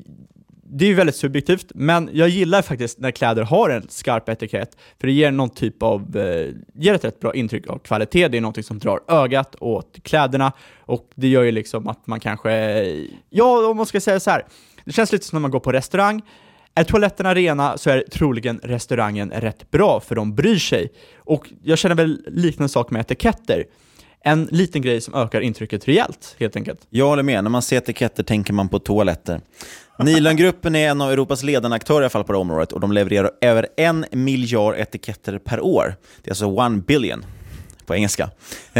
det 0.62 0.84
är 0.84 0.88
ju 0.88 0.94
väldigt 0.94 1.16
subjektivt, 1.16 1.66
men 1.74 2.10
jag 2.12 2.28
gillar 2.28 2.62
faktiskt 2.62 2.98
när 2.98 3.10
kläder 3.10 3.42
har 3.42 3.70
en 3.70 3.86
skarp 3.88 4.28
etikett, 4.28 4.76
för 5.00 5.06
det 5.06 5.12
ger 5.12 5.30
någon 5.30 5.50
typ 5.50 5.82
av, 5.82 6.16
eh, 6.16 6.48
ger 6.74 6.94
ett 6.94 7.04
rätt 7.04 7.20
bra 7.20 7.34
intryck 7.34 7.66
av 7.66 7.78
kvalitet, 7.78 8.28
det 8.28 8.36
är 8.36 8.40
någonting 8.40 8.64
som 8.64 8.78
drar 8.78 9.00
ögat 9.08 9.56
åt 9.60 9.98
kläderna, 10.02 10.52
och 10.80 11.10
det 11.14 11.28
gör 11.28 11.42
ju 11.42 11.52
liksom 11.52 11.88
att 11.88 12.06
man 12.06 12.20
kanske, 12.20 12.50
ja 13.30 13.68
om 13.70 13.76
man 13.76 13.86
ska 13.86 14.00
säga 14.00 14.20
så 14.20 14.30
här, 14.30 14.44
det 14.84 14.92
känns 14.92 15.12
lite 15.12 15.26
som 15.26 15.36
när 15.36 15.40
man 15.40 15.50
går 15.50 15.60
på 15.60 15.72
restaurang, 15.72 16.22
är 16.74 16.84
toaletterna 16.84 17.34
rena 17.34 17.78
så 17.78 17.90
är 17.90 18.04
troligen 18.12 18.60
restaurangen 18.62 19.30
rätt 19.30 19.70
bra, 19.70 20.00
för 20.00 20.14
de 20.14 20.34
bryr 20.34 20.58
sig. 20.58 20.92
Och 21.16 21.50
jag 21.62 21.78
känner 21.78 21.94
väl 21.94 22.22
liknande 22.26 22.68
sak 22.68 22.90
med 22.90 23.00
etiketter. 23.00 23.64
En 24.24 24.48
liten 24.50 24.82
grej 24.82 25.00
som 25.00 25.14
ökar 25.14 25.40
intrycket 25.40 25.88
rejält, 25.88 26.36
helt 26.38 26.56
enkelt. 26.56 26.80
Jag 26.90 27.06
håller 27.06 27.22
med. 27.22 27.44
När 27.44 27.50
man 27.50 27.62
ser 27.62 27.76
etiketter 27.76 28.22
tänker 28.22 28.52
man 28.52 28.68
på 28.68 28.78
toaletter. 28.78 29.40
Nilongruppen 29.98 30.74
är 30.74 30.88
en 30.88 31.00
av 31.00 31.12
Europas 31.12 31.42
ledande 31.42 31.74
aktörer 31.74 32.00
i 32.00 32.04
alla 32.04 32.10
fall 32.10 32.24
på 32.24 32.32
det 32.32 32.38
området 32.38 32.72
och 32.72 32.80
de 32.80 32.92
levererar 32.92 33.30
över 33.40 33.66
en 33.76 34.04
miljard 34.12 34.74
etiketter 34.78 35.38
per 35.38 35.60
år. 35.60 35.94
Det 36.22 36.28
är 36.28 36.32
alltså 36.32 36.46
one 36.46 36.82
billion 36.86 37.24
på 37.90 37.94
engelska. 37.94 38.30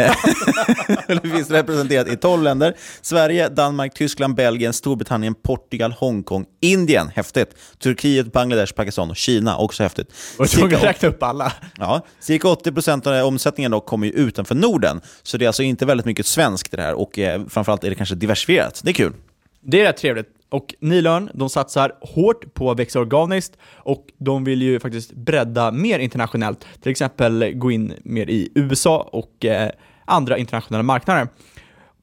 det 1.07 1.21
finns 1.23 1.51
representerat 1.51 2.09
i 2.09 2.17
12 2.17 2.43
länder. 2.43 2.75
Sverige, 3.01 3.49
Danmark, 3.49 3.95
Tyskland, 3.95 4.35
Belgien, 4.35 4.73
Storbritannien, 4.73 5.35
Portugal, 5.35 5.93
Hongkong, 5.93 6.47
Indien, 6.61 7.09
häftigt. 7.15 7.55
Turkiet, 7.79 8.33
Bangladesh, 8.33 8.75
Pakistan 8.75 9.11
och 9.11 9.17
Kina, 9.17 9.57
också 9.57 9.83
häftigt. 9.83 10.09
Och 10.39 10.45
jag 10.45 10.51
Cirka 10.51 10.77
räkna 10.77 11.09
upp 11.09 11.23
alla. 11.23 11.53
Ja, 11.79 12.07
cirka 12.21 12.49
80% 12.49 13.21
av 13.21 13.27
omsättningen 13.27 13.71
dock 13.71 13.87
kommer 13.87 14.07
ju 14.07 14.13
utanför 14.13 14.55
Norden. 14.55 15.01
Så 15.23 15.37
det 15.37 15.45
är 15.45 15.47
alltså 15.47 15.63
inte 15.63 15.87
väldigt 15.87 16.07
mycket 16.07 16.27
svenskt 16.27 16.75
i 16.75 16.77
det 16.77 16.83
här 16.83 16.95
och 16.95 17.19
eh, 17.19 17.43
framförallt 17.49 17.85
är 17.85 17.91
det 17.91 17.97
kanske 17.97 18.15
diversifierat. 18.15 18.81
Det 18.85 18.91
är 18.91 18.95
kul. 18.95 19.13
Det 19.61 19.81
är 19.81 19.85
rätt 19.85 19.97
trevligt. 19.97 20.40
Och 20.51 20.75
Nilörn, 20.81 21.31
de 21.35 21.51
satsar 21.51 21.93
hårt 22.01 22.55
på 22.55 22.71
att 22.71 22.79
växa 22.79 23.01
organiskt 23.01 23.59
och 23.77 24.07
de 24.19 24.45
vill 24.45 24.63
ju 24.63 24.81
faktiskt 24.81 25.13
bredda 25.13 25.71
mer 25.71 25.99
internationellt. 25.99 26.67
Till 26.83 26.91
exempel 26.91 27.53
gå 27.55 27.71
in 27.71 27.95
mer 28.03 28.31
i 28.31 28.53
USA 28.55 29.09
och 29.13 29.45
eh, 29.45 29.71
andra 30.05 30.39
internationella 30.39 30.83
marknader. 30.83 31.29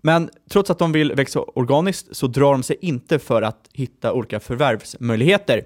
Men 0.02 0.30
trots 0.50 0.70
att 0.70 0.80
de 0.80 0.92
vill 0.92 1.14
växa 1.14 1.40
organiskt 1.40 2.16
så 2.16 2.28
drar 2.28 2.52
de 2.52 2.64
sig 2.64 2.78
inte 2.82 3.20
för 3.20 3.42
att 3.42 3.70
hitta 3.74 4.14
olika 4.14 4.40
förvärvsmöjligheter. 4.40 5.64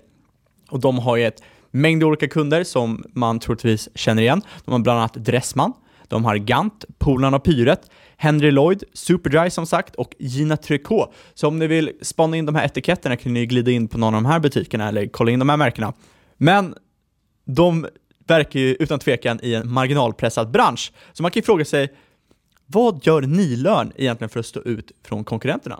Och 0.70 0.80
de 0.80 1.00
har 1.00 1.18
ju 1.18 1.26
ett 1.26 1.44
mängd 1.72 2.04
olika 2.04 2.28
kunder 2.28 2.64
som 2.64 3.04
man 3.14 3.40
troligtvis 3.40 3.90
känner 3.96 4.22
igen. 4.22 4.42
De 4.66 4.72
har 4.72 4.80
bland 4.80 5.00
annat 5.00 5.14
Dressman, 5.14 5.74
de 6.08 6.26
har 6.26 6.36
Gant, 6.36 6.86
Polarn 6.98 7.34
och 7.34 7.44
Pyret, 7.44 7.82
Henry 8.22 8.52
Lloyd, 8.52 8.84
Superdry 8.94 9.50
som 9.50 9.66
sagt 9.66 9.96
och 9.96 10.16
Gina 10.20 10.58
Tricot. 10.58 11.14
Så 11.34 11.48
om 11.48 11.60
ni 11.60 11.68
vill 11.68 11.92
spana 12.02 12.38
in 12.38 12.46
de 12.46 12.56
här 12.56 12.66
etiketterna 12.66 13.16
kan 13.16 13.34
ni 13.34 13.46
glida 13.46 13.72
in 13.72 13.88
på 13.88 13.98
någon 13.98 14.16
av 14.16 14.24
de 14.24 14.30
här 14.30 14.40
butikerna 14.40 14.88
eller 14.88 15.08
kolla 15.08 15.32
in 15.32 15.40
de 15.40 15.50
här 15.50 15.58
märkena. 15.58 15.94
Men 16.38 16.76
de 17.46 17.88
verkar 18.28 18.60
ju 18.60 18.76
utan 18.80 19.00
tvekan 19.00 19.40
i 19.44 19.54
en 19.54 19.72
marginalpressad 19.74 20.52
bransch. 20.52 20.92
Så 21.14 21.24
man 21.24 21.32
kan 21.32 21.40
ju 21.40 21.46
fråga 21.46 21.66
sig, 21.66 21.94
vad 22.66 23.06
gör 23.06 23.22
Nilörn 23.22 23.92
egentligen 23.96 24.30
för 24.30 24.40
att 24.40 24.46
stå 24.46 24.62
ut 24.62 24.92
från 25.04 25.24
konkurrenterna? 25.24 25.80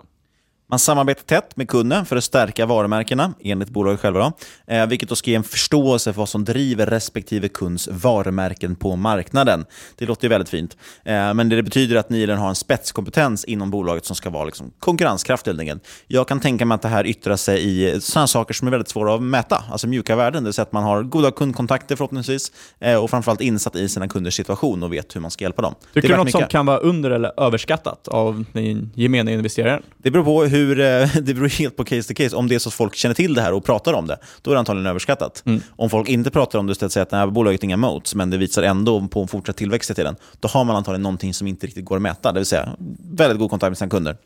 Man 0.72 0.78
samarbetar 0.78 1.22
tätt 1.22 1.56
med 1.56 1.68
kunden 1.68 2.06
för 2.06 2.16
att 2.16 2.24
stärka 2.24 2.66
varumärkena, 2.66 3.34
enligt 3.40 3.70
bolaget 3.70 4.00
själva. 4.00 4.20
Då, 4.20 4.32
eh, 4.74 4.86
vilket 4.86 5.08
då 5.08 5.16
ska 5.16 5.30
ge 5.30 5.36
en 5.36 5.42
förståelse 5.42 6.12
för 6.12 6.18
vad 6.18 6.28
som 6.28 6.44
driver 6.44 6.86
respektive 6.86 7.48
kunds 7.48 7.88
varumärken 7.88 8.76
på 8.76 8.96
marknaden. 8.96 9.64
Det 9.98 10.06
låter 10.06 10.24
ju 10.24 10.28
väldigt 10.28 10.48
fint. 10.48 10.76
Eh, 11.04 11.34
men 11.34 11.48
det 11.48 11.62
betyder 11.62 11.96
att 11.96 12.10
Nilen 12.10 12.38
har 12.38 12.48
en 12.48 12.54
spetskompetens 12.54 13.44
inom 13.44 13.70
bolaget 13.70 14.04
som 14.04 14.16
ska 14.16 14.30
vara 14.30 14.44
liksom 14.44 14.72
konkurrenskraftig. 14.78 15.72
Jag 16.06 16.28
kan 16.28 16.40
tänka 16.40 16.64
mig 16.64 16.74
att 16.74 16.82
det 16.82 16.88
här 16.88 17.06
yttrar 17.06 17.36
sig 17.36 17.62
i 17.64 18.00
sådana 18.00 18.26
saker 18.26 18.54
som 18.54 18.68
är 18.68 18.70
väldigt 18.70 18.88
svåra 18.88 19.14
att 19.14 19.22
mäta, 19.22 19.64
alltså 19.70 19.86
mjuka 19.86 20.16
värden. 20.16 20.42
Det 20.42 20.46
vill 20.46 20.54
säga 20.54 20.62
att 20.62 20.72
man 20.72 20.84
har 20.84 21.02
goda 21.02 21.30
kundkontakter 21.30 21.96
förhoppningsvis 21.96 22.52
eh, 22.80 22.96
och 22.96 23.10
framförallt 23.10 23.40
insatt 23.40 23.76
i 23.76 23.88
sina 23.88 24.08
kunders 24.08 24.34
situation 24.34 24.82
och 24.82 24.92
vet 24.92 25.16
hur 25.16 25.20
man 25.20 25.30
ska 25.30 25.44
hjälpa 25.44 25.62
dem. 25.62 25.74
Tycker 25.94 26.08
det 26.08 26.14
du 26.14 26.18
något 26.18 26.30
som 26.30 26.38
mycket. 26.38 26.52
kan 26.52 26.66
vara 26.66 26.78
under 26.78 27.10
eller 27.10 27.40
överskattat 27.40 28.08
av 28.08 28.44
den 28.52 28.90
gemene 28.94 29.32
investeraren? 29.32 29.82
Det 29.98 30.10
beror 30.10 30.24
på 30.24 30.44
hur, 30.44 30.61
eh, 30.70 31.16
det 31.22 31.34
beror 31.34 31.48
helt 31.48 31.76
på 31.76 31.84
case 31.84 32.14
to 32.14 32.22
case. 32.22 32.36
Om 32.36 32.48
det 32.48 32.54
är 32.54 32.58
så 32.58 32.68
att 32.68 32.74
folk 32.74 32.94
känner 32.94 33.14
till 33.14 33.34
det 33.34 33.42
här 33.42 33.52
och 33.52 33.64
pratar 33.64 33.92
om 33.92 34.06
det, 34.06 34.18
då 34.42 34.50
är 34.50 34.54
det 34.54 34.58
antagligen 34.58 34.86
överskattat. 34.86 35.42
Om 35.70 35.90
folk 35.90 36.08
inte 36.08 36.30
pratar 36.30 36.58
om 36.58 36.66
det 36.66 36.82
och 36.82 36.92
säger 36.92 37.06
att 37.06 37.12
här 37.12 37.26
bolaget 37.26 37.60
har 37.60 37.64
inga 37.64 37.76
moats, 37.76 38.14
men 38.14 38.30
det 38.30 38.36
visar 38.36 38.62
ändå 38.62 39.08
på 39.08 39.22
en 39.22 39.28
fortsatt 39.28 39.56
tillväxt 39.56 39.90
i 39.90 39.94
tiden, 39.94 40.16
då 40.40 40.48
har 40.48 40.64
man 40.64 40.76
antagligen 40.76 41.02
någonting 41.02 41.34
som 41.34 41.46
inte 41.46 41.66
riktigt 41.66 41.84
går 41.84 41.96
att 41.96 42.02
mäta, 42.02 42.32
det 42.32 42.40
vill 42.40 42.46
säga 42.46 42.68
väldigt 43.12 43.38
god 43.38 43.50
kontakt 43.50 43.70
med 43.70 43.78
sina 43.78 43.90
kunder. 43.90 44.16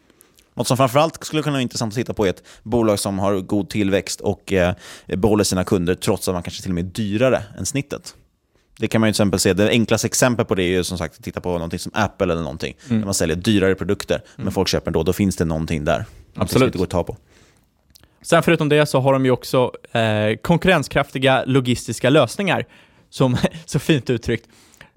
Något 0.56 0.68
som 0.68 0.76
framförallt 0.76 1.24
skulle 1.24 1.42
kunna 1.42 1.52
vara 1.52 1.62
intressant 1.62 1.92
att 1.92 1.96
titta 1.96 2.14
på 2.14 2.26
är 2.26 2.30
ett 2.30 2.42
bolag 2.62 2.98
som 2.98 3.18
har 3.18 3.40
god 3.40 3.70
tillväxt 3.70 4.20
och 4.20 4.52
eh, 4.52 4.74
behåller 5.06 5.44
sina 5.44 5.64
kunder 5.64 5.94
trots 5.94 6.28
att 6.28 6.34
man 6.34 6.42
kanske 6.42 6.62
till 6.62 6.70
och 6.70 6.74
med 6.74 6.84
är 6.84 6.90
dyrare 6.90 7.42
än 7.58 7.66
snittet. 7.66 8.14
Det 8.78 8.88
kan 8.88 9.00
man 9.00 9.08
ju 9.08 9.12
till 9.12 9.16
exempel 9.16 9.40
se. 9.40 9.52
Det 9.52 9.68
enklaste 9.68 10.06
exempel 10.06 10.46
på 10.46 10.54
det 10.54 10.62
är 10.62 10.68
ju 10.68 10.84
som 10.84 10.98
sagt 10.98 11.18
att 11.18 11.24
titta 11.24 11.40
på 11.40 11.52
någonting 11.52 11.78
som 11.78 11.92
Apple 11.94 12.32
eller 12.32 12.42
någonting. 12.42 12.76
Där 12.88 13.04
man 13.04 13.14
säljer 13.14 13.36
dyrare 13.36 13.74
produkter, 13.74 14.22
men 14.36 14.52
folk 14.52 14.68
köper 14.68 14.88
ändå. 14.88 15.02
Då 15.02 15.12
finns 15.12 15.36
det 15.36 15.44
någonting 15.44 15.84
där. 15.84 16.04
Absolut. 16.36 16.66
inte 16.66 16.78
går 16.78 16.84
att 16.84 16.90
ta 16.90 17.04
på. 17.04 17.16
Sen 18.22 18.42
förutom 18.42 18.68
det 18.68 18.86
så 18.86 19.00
har 19.00 19.12
de 19.12 19.24
ju 19.24 19.30
också 19.30 19.72
eh, 19.92 20.36
konkurrenskraftiga 20.42 21.44
logistiska 21.46 22.10
lösningar, 22.10 22.64
som 23.10 23.36
så 23.64 23.78
fint 23.78 24.10
uttryckt. 24.10 24.48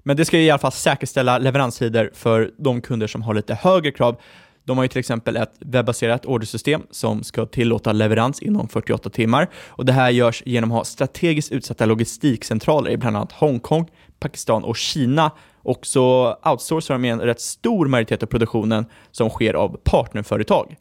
Men 0.02 0.16
det 0.16 0.24
ska 0.24 0.38
ju 0.38 0.44
i 0.44 0.50
alla 0.50 0.58
fall 0.58 0.72
säkerställa 0.72 1.38
leveranstider 1.38 2.10
för 2.14 2.50
de 2.56 2.80
kunder 2.80 3.06
som 3.06 3.22
har 3.22 3.34
lite 3.34 3.54
högre 3.54 3.90
krav. 3.90 4.20
De 4.64 4.78
har 4.78 4.84
ju 4.84 4.88
till 4.88 4.98
exempel 4.98 5.36
ett 5.36 5.52
webbaserat 5.60 6.26
ordersystem 6.26 6.82
som 6.90 7.24
ska 7.24 7.46
tillåta 7.46 7.92
leverans 7.92 8.42
inom 8.42 8.68
48 8.68 9.10
timmar 9.10 9.48
och 9.68 9.84
det 9.84 9.92
här 9.92 10.10
görs 10.10 10.42
genom 10.46 10.72
att 10.72 10.76
ha 10.76 10.84
strategiskt 10.84 11.52
utsatta 11.52 11.86
logistikcentraler 11.86 12.90
i 12.90 12.96
bland 12.96 13.16
annat 13.16 13.32
Hongkong, 13.32 13.88
Pakistan 14.20 14.64
och 14.64 14.76
Kina 14.76 15.30
och 15.62 15.86
så 15.86 16.36
outsourcar 16.44 16.94
de 16.94 17.04
en 17.04 17.20
rätt 17.20 17.40
stor 17.40 17.86
majoritet 17.86 18.22
av 18.22 18.26
produktionen 18.26 18.86
som 19.10 19.30
sker 19.30 19.54
av 19.54 19.80
partnerföretag. 19.84 20.76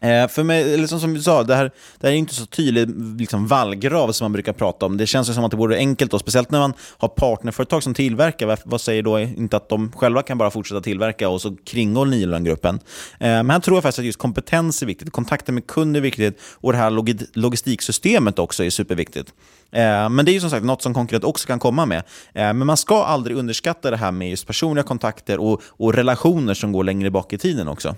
Eh, 0.00 0.28
för 0.28 0.42
mig, 0.42 0.76
liksom 0.76 1.00
som, 1.00 1.14
du 1.14 1.22
sa, 1.22 1.42
det 1.42 1.54
här, 1.54 1.70
det 1.98 2.06
här 2.06 2.14
är 2.14 2.18
inte 2.18 2.34
så 2.34 2.46
tydlig 2.46 2.88
liksom, 3.20 3.46
vallgrav 3.46 4.12
som 4.12 4.24
man 4.24 4.32
brukar 4.32 4.52
prata 4.52 4.86
om. 4.86 4.96
Det 4.96 5.06
känns 5.06 5.30
ju 5.30 5.34
som 5.34 5.44
att 5.44 5.50
det 5.50 5.56
vore 5.56 5.76
enkelt, 5.76 6.10
då, 6.10 6.18
speciellt 6.18 6.50
när 6.50 6.58
man 6.58 6.74
har 6.98 7.08
partnerföretag 7.08 7.82
som 7.82 7.94
tillverkar. 7.94 8.46
Vad, 8.46 8.58
vad 8.64 8.80
säger 8.80 9.02
då 9.02 9.20
inte 9.20 9.56
att 9.56 9.68
de 9.68 9.92
själva 9.92 10.22
kan 10.22 10.38
bara 10.38 10.50
fortsätta 10.50 10.80
tillverka 10.80 11.28
och 11.28 11.40
så 11.40 11.56
kringgå 11.66 12.04
Nilon-gruppen? 12.04 12.74
Eh, 13.20 13.28
men 13.28 13.50
här 13.50 13.60
tror 13.60 13.76
jag 13.76 13.82
faktiskt 13.82 13.98
att 13.98 14.04
just 14.04 14.18
kompetens 14.18 14.82
är 14.82 14.86
viktigt, 14.86 15.12
kontakten 15.12 15.54
med 15.54 15.66
kunder 15.66 16.00
är 16.00 16.02
viktigt 16.02 16.40
och 16.40 16.72
det 16.72 16.78
här 16.78 16.90
log 16.90 17.22
logistiksystemet 17.32 18.38
också 18.38 18.64
är 18.64 18.70
superviktigt. 18.70 19.32
Eh, 19.72 20.08
men 20.08 20.24
det 20.24 20.30
är 20.30 20.34
ju 20.34 20.40
som 20.40 20.50
sagt 20.50 20.64
något 20.64 20.82
som 20.82 20.94
konkret 20.94 21.24
också 21.24 21.46
kan 21.46 21.58
komma 21.58 21.86
med. 21.86 21.98
Eh, 22.34 22.52
men 22.52 22.66
man 22.66 22.76
ska 22.76 23.04
aldrig 23.04 23.36
underskatta 23.36 23.90
det 23.90 23.96
här 23.96 24.12
med 24.12 24.30
just 24.30 24.46
personliga 24.46 24.84
kontakter 24.84 25.38
och, 25.38 25.62
och 25.66 25.94
relationer 25.94 26.54
som 26.54 26.72
går 26.72 26.84
längre 26.84 27.10
bak 27.10 27.32
i 27.32 27.38
tiden 27.38 27.68
också. 27.68 27.94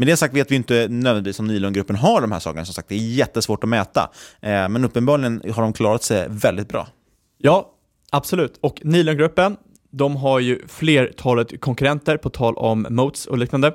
Med 0.00 0.06
det 0.06 0.16
sagt 0.16 0.34
vet 0.34 0.50
vi 0.50 0.56
inte 0.56 0.88
nödvändigtvis 0.88 1.38
om 1.40 1.46
Nilongruppen 1.46 1.96
har 1.96 2.20
de 2.20 2.32
här 2.32 2.40
sakerna. 2.40 2.64
Som 2.64 2.74
sagt, 2.74 2.88
det 2.88 2.94
är 2.94 2.98
jättesvårt 2.98 3.64
att 3.64 3.70
mäta. 3.70 4.10
Eh, 4.40 4.68
men 4.68 4.84
uppenbarligen 4.84 5.42
har 5.54 5.62
de 5.62 5.72
klarat 5.72 6.02
sig 6.02 6.26
väldigt 6.28 6.68
bra. 6.68 6.88
Ja, 7.38 7.70
absolut. 8.10 8.58
Och 8.60 8.80
Nilongruppen, 8.84 9.56
de 9.90 10.16
har 10.16 10.40
ju 10.40 10.66
flertalet 10.68 11.60
konkurrenter 11.60 12.16
på 12.16 12.30
tal 12.30 12.54
om 12.56 12.86
moats 12.90 13.26
och 13.26 13.38
liknande 13.38 13.74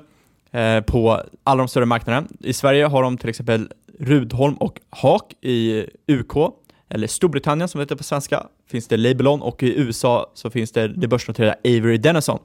eh, 0.52 0.82
på 0.82 1.22
alla 1.44 1.58
de 1.58 1.68
större 1.68 1.86
marknaderna. 1.86 2.28
I 2.40 2.54
Sverige 2.54 2.86
har 2.86 3.04
de 3.04 3.18
till 3.18 3.30
exempel 3.30 3.72
Rudholm 4.00 4.56
och 4.56 4.80
Haak 4.90 5.34
i 5.42 5.86
UK, 6.08 6.54
eller 6.90 7.08
Storbritannien 7.08 7.68
som 7.68 7.80
det 7.80 7.84
heter 7.84 7.96
på 7.96 8.04
svenska, 8.04 8.48
finns 8.68 8.88
det 8.88 8.98
Labelon 8.98 9.42
och 9.42 9.64
i 9.64 9.80
USA 9.80 10.32
så 10.34 10.50
finns 10.50 10.72
det 10.72 10.88
det 10.88 11.08
börsnoterade 11.08 11.56
Avery 11.66 11.98
Dennison. 11.98 12.40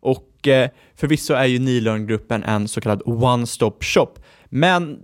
Och 0.00 0.29
eh, 0.48 0.70
förvisso 0.94 1.34
är 1.34 1.44
ju 1.44 1.58
Nilörngruppen 1.58 2.44
en 2.44 2.68
så 2.68 2.80
kallad 2.80 3.02
one-stop 3.06 3.84
shop, 3.84 4.14
men 4.48 4.98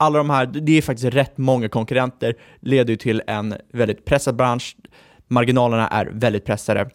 alla 0.00 0.18
de 0.18 0.30
här, 0.30 0.46
det 0.46 0.78
är 0.78 0.82
faktiskt 0.82 1.14
rätt 1.14 1.38
många 1.38 1.68
konkurrenter, 1.68 2.34
leder 2.60 2.90
ju 2.90 2.96
till 2.96 3.22
en 3.26 3.54
väldigt 3.72 4.04
pressad 4.04 4.36
bransch. 4.36 4.76
Marginalerna 5.28 5.88
är 5.88 6.06
väldigt 6.06 6.44
pressade. 6.44 6.90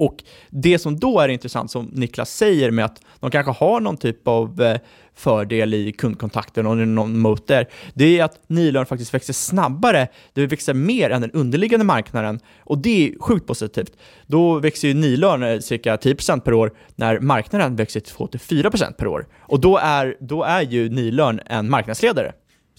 Och 0.00 0.24
det 0.50 0.78
som 0.78 1.00
då 1.00 1.20
är 1.20 1.28
intressant, 1.28 1.70
som 1.70 1.86
Niklas 1.86 2.36
säger 2.36 2.70
med 2.70 2.84
att 2.84 3.00
de 3.20 3.30
kanske 3.30 3.52
har 3.52 3.80
någon 3.80 3.96
typ 3.96 4.28
av 4.28 4.62
eh, 4.62 4.78
fördel 5.14 5.74
i 5.74 5.92
kundkontakten 5.92 6.66
och 6.66 6.76
någon 6.76 7.18
mot 7.18 7.46
det 7.94 8.18
är 8.18 8.24
att 8.24 8.40
Nilörn 8.46 8.86
faktiskt 8.86 9.14
växer 9.14 9.32
snabbare, 9.32 10.08
det 10.32 10.46
växer 10.46 10.74
mer 10.74 11.10
än 11.10 11.20
den 11.20 11.30
underliggande 11.30 11.84
marknaden 11.84 12.40
och 12.58 12.78
det 12.78 13.08
är 13.08 13.18
sjukt 13.20 13.46
positivt. 13.46 13.92
Då 14.26 14.58
växer 14.58 14.88
ju 14.88 14.94
Nilörn 14.94 15.42
eh, 15.42 15.58
cirka 15.58 15.96
10% 15.96 16.40
per 16.40 16.54
år 16.54 16.72
när 16.96 17.20
marknaden 17.20 17.76
växer 17.76 18.00
2-4% 18.00 18.92
per 18.92 19.06
år. 19.06 19.26
Och 19.40 19.60
då 19.60 19.76
är, 19.76 20.16
då 20.20 20.44
är 20.44 20.62
ju 20.62 20.88
Nilörn 20.88 21.40
en 21.46 21.70
marknadsledare. 21.70 22.32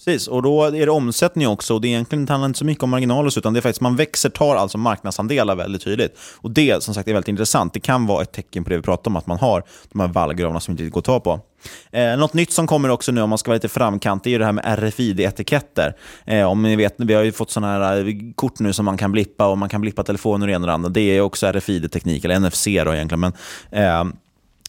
Precis, 0.04 0.28
och 0.28 0.42
då 0.42 0.64
är 0.64 0.86
det 0.86 0.92
omsättning 0.92 1.48
också. 1.48 1.74
Och 1.74 1.80
det 1.80 1.88
egentligen 1.88 2.28
handlar 2.28 2.46
inte 2.46 2.58
så 2.58 2.64
mycket 2.64 2.84
om 2.84 2.90
marginaler, 2.90 3.38
utan 3.38 3.52
det 3.52 3.58
är 3.58 3.60
faktiskt 3.60 3.80
man 3.80 3.96
växer, 3.96 4.30
tar 4.30 4.56
alltså 4.56 4.78
marknadsandelar 4.78 5.56
väldigt 5.56 5.84
tydligt. 5.84 6.18
Och 6.36 6.50
det 6.50 6.82
som 6.82 6.94
sagt 6.94 7.08
är 7.08 7.12
väldigt 7.12 7.28
intressant. 7.28 7.72
Det 7.72 7.80
kan 7.80 8.06
vara 8.06 8.22
ett 8.22 8.32
tecken 8.32 8.64
på 8.64 8.70
det 8.70 8.76
vi 8.76 8.82
pratar 8.82 9.10
om, 9.10 9.16
att 9.16 9.26
man 9.26 9.38
har 9.38 9.62
de 9.92 10.00
här 10.00 10.08
vallgravarna 10.08 10.60
som 10.60 10.72
inte 10.72 10.84
går 10.84 10.98
att 10.98 11.04
ta 11.04 11.20
på. 11.20 11.40
Eh, 11.92 12.16
något 12.16 12.34
nytt 12.34 12.52
som 12.52 12.66
kommer 12.66 12.88
också 12.88 13.12
nu, 13.12 13.22
om 13.22 13.28
man 13.28 13.38
ska 13.38 13.50
vara 13.50 13.56
lite 13.56 13.68
framkant, 13.68 14.24
det 14.24 14.34
är 14.34 14.38
det 14.38 14.44
här 14.44 14.52
med 14.52 14.64
RFID-etiketter. 14.64 15.94
Eh, 16.24 16.44
om 16.44 16.62
ni 16.62 16.76
vet, 16.76 16.94
vi 16.96 17.14
har 17.14 17.22
ju 17.22 17.32
fått 17.32 17.50
sådana 17.50 17.72
här 17.72 18.08
eh, 18.08 18.14
kort 18.34 18.58
nu 18.58 18.72
som 18.72 18.84
man 18.84 18.98
kan 18.98 19.12
blippa 19.12 19.46
och 19.46 19.58
man 19.58 19.68
kan 19.68 19.80
blippa 19.80 20.02
telefoner 20.02 20.46
och 20.46 20.46
det 20.46 20.52
ena 20.52 20.62
och 20.62 20.66
det 20.66 20.74
andra. 20.74 20.88
Det 20.88 21.00
är 21.00 21.20
också 21.20 21.46
RFID-teknik, 21.46 22.24
eller 22.24 22.40
NFC 22.40 22.64
då 22.64 22.94
egentligen. 22.94 23.20
Men, 23.20 23.32
eh, 23.70 24.04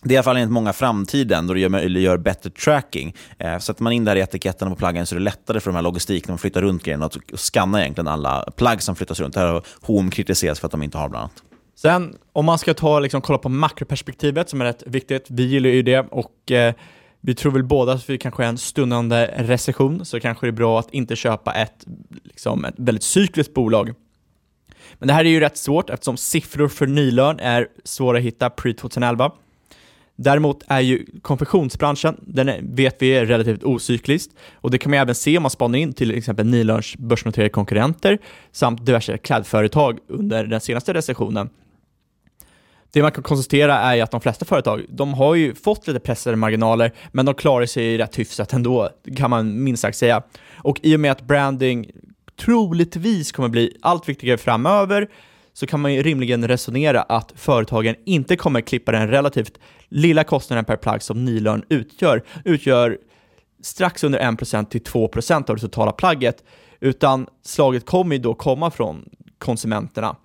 det 0.03 0.09
är 0.09 0.13
i 0.13 0.17
alla 0.17 0.23
fall 0.23 0.37
enligt 0.37 0.51
många 0.51 0.73
framtiden 0.73 1.47
då 1.47 1.53
det 1.53 1.69
möjliggör 1.69 2.17
bättre 2.17 2.49
tracking. 2.49 3.15
Eh, 3.39 3.57
sätter 3.57 3.83
man 3.83 3.93
in 3.93 4.05
det 4.05 4.11
här 4.11 4.15
i 4.15 4.19
etiketterna 4.19 4.71
på 4.71 4.77
pluggen 4.77 5.05
så 5.05 5.15
är 5.15 5.19
det 5.19 5.23
lättare 5.23 5.59
för 5.59 5.71
de 5.71 5.75
här 5.75 5.83
logistiken 5.83 6.33
att 6.33 6.41
flytta 6.41 6.61
runt 6.61 6.83
grejerna 6.83 7.05
och 7.05 7.39
skanna 7.39 7.81
egentligen 7.81 8.07
alla 8.07 8.51
plagg 8.55 8.81
som 8.81 8.95
flyttas 8.95 9.19
runt. 9.19 9.33
Det 9.33 9.39
här 9.39 9.47
har 9.47 9.63
H&M 9.81 10.11
kritiserats 10.11 10.59
för 10.59 10.67
att 10.67 10.71
de 10.71 10.83
inte 10.83 10.97
har 10.97 11.09
bland 11.09 11.21
annat. 11.21 11.43
Sen 11.75 12.15
om 12.33 12.45
man 12.45 12.57
ska 12.59 12.73
ta, 12.73 12.99
liksom, 12.99 13.21
kolla 13.21 13.39
på 13.39 13.49
makroperspektivet 13.49 14.49
som 14.49 14.61
är 14.61 14.65
rätt 14.65 14.83
viktigt, 14.85 15.25
vi 15.29 15.43
gillar 15.43 15.69
ju 15.69 15.81
det 15.81 15.99
och 15.99 16.51
eh, 16.51 16.73
vi 17.21 17.35
tror 17.35 17.51
väl 17.51 17.63
båda 17.63 17.93
att 17.93 18.09
vi 18.09 18.17
kanske 18.17 18.43
är 18.43 18.47
en 18.47 18.57
stundande 18.57 19.29
recession, 19.37 20.05
så 20.05 20.19
kanske 20.19 20.45
det 20.45 20.49
är 20.49 20.51
bra 20.51 20.79
att 20.79 20.93
inte 20.93 21.15
köpa 21.15 21.53
ett, 21.53 21.85
liksom, 22.23 22.65
ett 22.65 22.75
väldigt 22.77 23.03
cykliskt 23.03 23.53
bolag. 23.53 23.93
Men 24.93 25.07
det 25.07 25.13
här 25.13 25.25
är 25.25 25.29
ju 25.29 25.39
rätt 25.39 25.57
svårt 25.57 25.89
eftersom 25.89 26.17
siffror 26.17 26.67
för 26.67 26.87
nylön 26.87 27.39
är 27.39 27.67
svåra 27.83 28.17
att 28.17 28.23
hitta 28.23 28.49
pre-2011. 28.49 29.31
Däremot 30.15 30.63
är 30.67 30.79
ju 30.79 31.05
konfektionsbranschen, 31.21 32.15
den 32.21 32.49
är, 32.49 32.59
vet 32.63 32.95
vi 32.99 33.09
är 33.09 33.25
relativt 33.25 33.63
ocyklisk 33.63 34.29
och 34.53 34.71
det 34.71 34.77
kan 34.77 34.89
man 34.89 34.99
även 34.99 35.15
se 35.15 35.37
om 35.37 35.43
man 35.43 35.49
spanar 35.49 35.79
in 35.79 35.93
till 35.93 36.17
exempel 36.17 36.45
Nilörns 36.45 36.97
börsnoterade 36.97 37.49
konkurrenter 37.49 38.17
samt 38.51 38.85
diverse 38.85 39.17
klädföretag 39.17 39.99
under 40.07 40.43
den 40.45 40.61
senaste 40.61 40.93
recessionen. 40.93 41.49
Det 42.91 43.01
man 43.01 43.11
kan 43.11 43.23
konstatera 43.23 43.77
är 43.77 44.03
att 44.03 44.11
de 44.11 44.21
flesta 44.21 44.45
företag, 44.45 44.85
de 44.89 45.13
har 45.13 45.35
ju 45.35 45.55
fått 45.55 45.87
lite 45.87 45.99
pressade 45.99 46.35
marginaler, 46.35 46.93
men 47.11 47.25
de 47.25 47.35
klarar 47.35 47.65
sig 47.65 47.97
rätt 47.97 48.19
hyfsat 48.19 48.53
ändå, 48.53 48.89
kan 49.17 49.29
man 49.29 49.63
minst 49.63 49.81
sagt 49.81 49.97
säga. 49.97 50.23
Och 50.55 50.79
i 50.83 50.95
och 50.95 50.99
med 50.99 51.11
att 51.11 51.21
branding 51.21 51.91
troligtvis 52.39 53.31
kommer 53.31 53.49
bli 53.49 53.77
allt 53.81 54.09
viktigare 54.09 54.37
framöver, 54.37 55.07
så 55.53 55.67
kan 55.67 55.79
man 55.79 55.93
ju 55.93 56.03
rimligen 56.03 56.47
resonera 56.47 57.01
att 57.01 57.33
företagen 57.35 57.95
inte 58.05 58.35
kommer 58.35 58.61
klippa 58.61 58.91
den 58.91 59.07
relativt 59.07 59.59
lilla 59.89 60.23
kostnaden 60.23 60.65
per 60.65 60.75
plagg 60.75 61.01
som 61.03 61.25
nylön 61.25 61.63
utgör, 61.69 62.23
utgör 62.45 62.97
strax 63.61 64.03
under 64.03 64.19
1% 64.19 64.65
till 64.65 64.81
2% 64.81 65.49
av 65.49 65.55
det 65.55 65.61
totala 65.61 65.91
plagget, 65.91 66.43
utan 66.79 67.27
slaget 67.43 67.85
kommer 67.85 68.15
ju 68.15 68.21
då 68.21 68.33
komma 68.33 68.71
från 68.71 69.09
konsumenterna. 69.37 70.15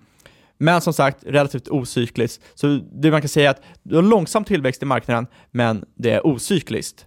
Men 0.57 0.81
som 0.81 0.93
sagt, 0.93 1.23
relativt 1.23 1.67
ocykliskt. 1.67 2.43
Så 2.55 2.79
det 2.93 3.11
man 3.11 3.21
kan 3.21 3.29
säga 3.29 3.49
är 3.49 3.51
att 3.51 3.63
du 3.83 3.95
har 3.95 4.03
långsam 4.03 4.43
tillväxt 4.43 4.83
i 4.83 4.85
marknaden, 4.85 5.27
men 5.51 5.85
det 5.95 6.11
är 6.11 6.27
ocykliskt. 6.27 7.05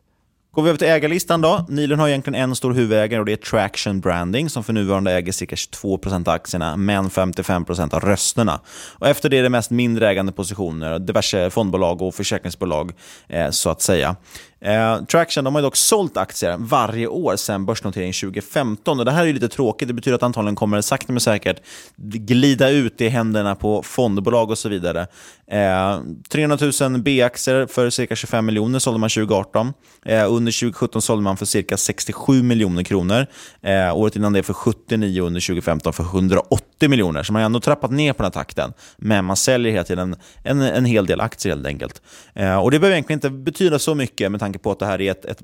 Går 0.55 0.63
vi 0.63 0.69
över 0.69 0.79
till 0.79 0.89
ägarlistan 0.89 1.41
då. 1.41 1.67
Nilen 1.69 1.99
har 1.99 2.09
egentligen 2.09 2.43
en 2.43 2.57
stor 2.57 2.73
huvudägare 2.73 3.21
och 3.21 3.27
det 3.27 3.33
är 3.33 3.37
Traction 3.37 4.01
Branding 4.01 4.51
som 4.51 4.65
för 4.65 4.73
nuvarande 4.73 5.13
äger 5.13 5.33
cirka 5.33 5.57
22% 5.57 6.29
av 6.29 6.35
aktierna 6.35 6.77
men 6.77 7.11
55% 7.11 7.95
av 7.95 8.01
rösterna. 8.01 8.61
Och 8.99 9.09
efter 9.09 9.29
det 9.29 9.39
är 9.39 9.43
det 9.43 9.49
mest 9.49 9.71
mindre 9.71 10.09
ägande 10.09 10.33
positioner, 10.33 10.99
diverse 10.99 11.51
fondbolag 11.51 12.03
och 12.03 12.15
försäkringsbolag 12.15 12.93
eh, 13.29 13.51
så 13.51 13.71
att 13.71 13.83
säga. 13.83 14.17
Eh, 14.65 15.05
Traction 15.05 15.45
de 15.45 15.55
har 15.55 15.63
dock 15.63 15.77
sålt 15.77 16.17
aktier 16.17 16.57
varje 16.59 17.07
år 17.07 17.37
sedan 17.37 17.67
börsnoteringen 17.67 18.13
2015. 18.13 18.99
Och 18.99 19.05
det 19.05 19.11
här 19.11 19.27
är 19.27 19.33
lite 19.33 19.49
tråkigt. 19.49 19.89
Det 19.89 19.95
betyder 19.95 20.15
att 20.15 20.23
antagligen 20.23 20.57
kommer 20.57 20.81
sakta 20.81 21.13
men 21.13 21.21
säkert 21.21 21.63
glida 21.97 22.69
ut 22.69 23.01
i 23.01 23.09
händerna 23.09 23.55
på 23.55 23.83
fondbolag 23.83 24.51
och 24.51 24.59
så 24.59 24.69
vidare. 24.69 25.07
Eh, 25.51 26.01
300 26.29 26.59
000 26.81 27.03
B-aktier 27.03 27.67
för 27.67 27.91
cirka 27.91 28.17
25 28.17 28.47
miljoner 28.47 28.79
sålde 28.79 29.01
man 29.01 29.11
2018. 29.11 29.73
Eh, 30.07 30.33
under 30.33 30.53
2017 30.53 31.03
sålde 31.03 31.23
man 31.23 31.37
för 31.37 31.47
cirka 31.47 31.77
67 31.77 32.43
miljoner 32.43 32.83
kronor. 32.83 33.27
Eh, 33.63 33.97
året 33.97 34.17
innan 34.17 34.33
det 34.33 34.43
för 34.43 34.53
79 34.53 35.21
och 35.21 35.27
under 35.27 35.41
2015 35.41 35.93
för 35.93 36.05
180 36.05 36.89
miljoner. 36.89 37.23
Så 37.23 37.33
man 37.33 37.43
har 37.43 37.47
ändå 37.47 37.61
trappat 37.61 37.91
ner 37.91 38.13
på 38.13 38.23
den 38.23 38.25
här 38.25 38.31
takten. 38.31 38.73
Men 38.97 39.25
man 39.25 39.37
säljer 39.37 39.73
hela 39.73 39.85
tiden 39.85 40.17
en, 40.43 40.61
en 40.61 40.85
hel 40.85 41.07
del 41.07 41.21
aktier 41.21 41.55
helt 41.55 41.67
enkelt. 41.67 42.03
Eh, 42.35 42.57
och 42.57 42.71
Det 42.71 42.79
behöver 42.79 42.95
egentligen 42.95 43.17
inte 43.17 43.31
betyda 43.31 43.79
så 43.79 43.95
mycket 43.95 44.31
med 44.31 44.41
tanke 44.41 44.52
tanke 44.53 44.63
på 44.63 44.71
att 44.71 44.79
det 44.79 44.87
här 44.87 45.01
är 45.01 45.11
ett, 45.11 45.25
ett, 45.25 45.39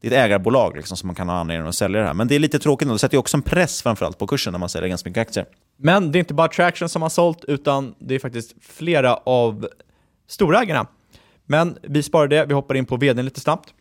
det 0.00 0.08
är 0.08 0.12
ett 0.12 0.24
ägarbolag 0.24 0.76
liksom, 0.76 0.96
som 0.96 1.06
man 1.06 1.14
kan 1.14 1.28
ha 1.28 1.36
anledning 1.36 1.68
att 1.68 1.74
sälja 1.74 2.00
det 2.00 2.06
här. 2.06 2.14
Men 2.14 2.28
det 2.28 2.34
är 2.34 2.38
lite 2.38 2.58
tråkigt, 2.58 2.88
och 2.88 2.94
det 2.94 2.98
sätter 2.98 3.14
ju 3.14 3.18
också 3.18 3.36
en 3.36 3.42
press 3.42 3.82
framförallt 3.82 4.18
på 4.18 4.26
kursen 4.26 4.52
när 4.52 4.58
man 4.58 4.68
säljer 4.68 4.88
ganska 4.88 5.10
mycket 5.10 5.20
aktier. 5.20 5.46
Men 5.76 6.12
det 6.12 6.18
är 6.18 6.20
inte 6.20 6.34
bara 6.34 6.48
Traction 6.48 6.88
som 6.88 7.02
har 7.02 7.08
sålt, 7.08 7.44
utan 7.44 7.94
det 7.98 8.14
är 8.14 8.18
faktiskt 8.18 8.54
flera 8.60 9.14
av 9.16 9.68
storägarna. 10.28 10.86
Men 11.46 11.78
vi 11.82 12.02
sparar 12.02 12.28
det, 12.28 12.46
vi 12.46 12.54
hoppar 12.54 12.74
in 12.74 12.86
på 12.86 12.96
vdn 12.96 13.24
lite 13.24 13.40
snabbt. 13.40 13.74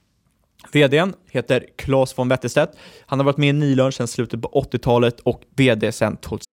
VDn 0.71 1.13
heter 1.31 1.65
Claes 1.75 2.17
von 2.17 2.29
Wetterstedt. 2.29 2.77
Han 3.05 3.19
har 3.19 3.25
varit 3.25 3.37
med 3.37 3.49
i 3.49 3.53
Nilörn 3.53 3.91
sedan 3.91 4.07
slutet 4.07 4.41
på 4.41 4.47
80-talet 4.71 5.19
och 5.19 5.41
VD 5.55 5.91
sedan 5.91 6.17
2000. 6.17 6.52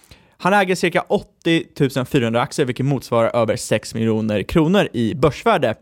Han 0.43 0.53
äger 0.53 0.75
cirka 0.75 1.01
80 1.01 2.05
400 2.05 2.41
aktier, 2.41 2.65
vilket 2.65 2.85
motsvarar 2.85 3.35
över 3.35 3.55
6 3.55 3.93
miljoner 3.93 4.43
kronor 4.43 4.87
i 4.93 5.15
börsvärde. 5.15 5.75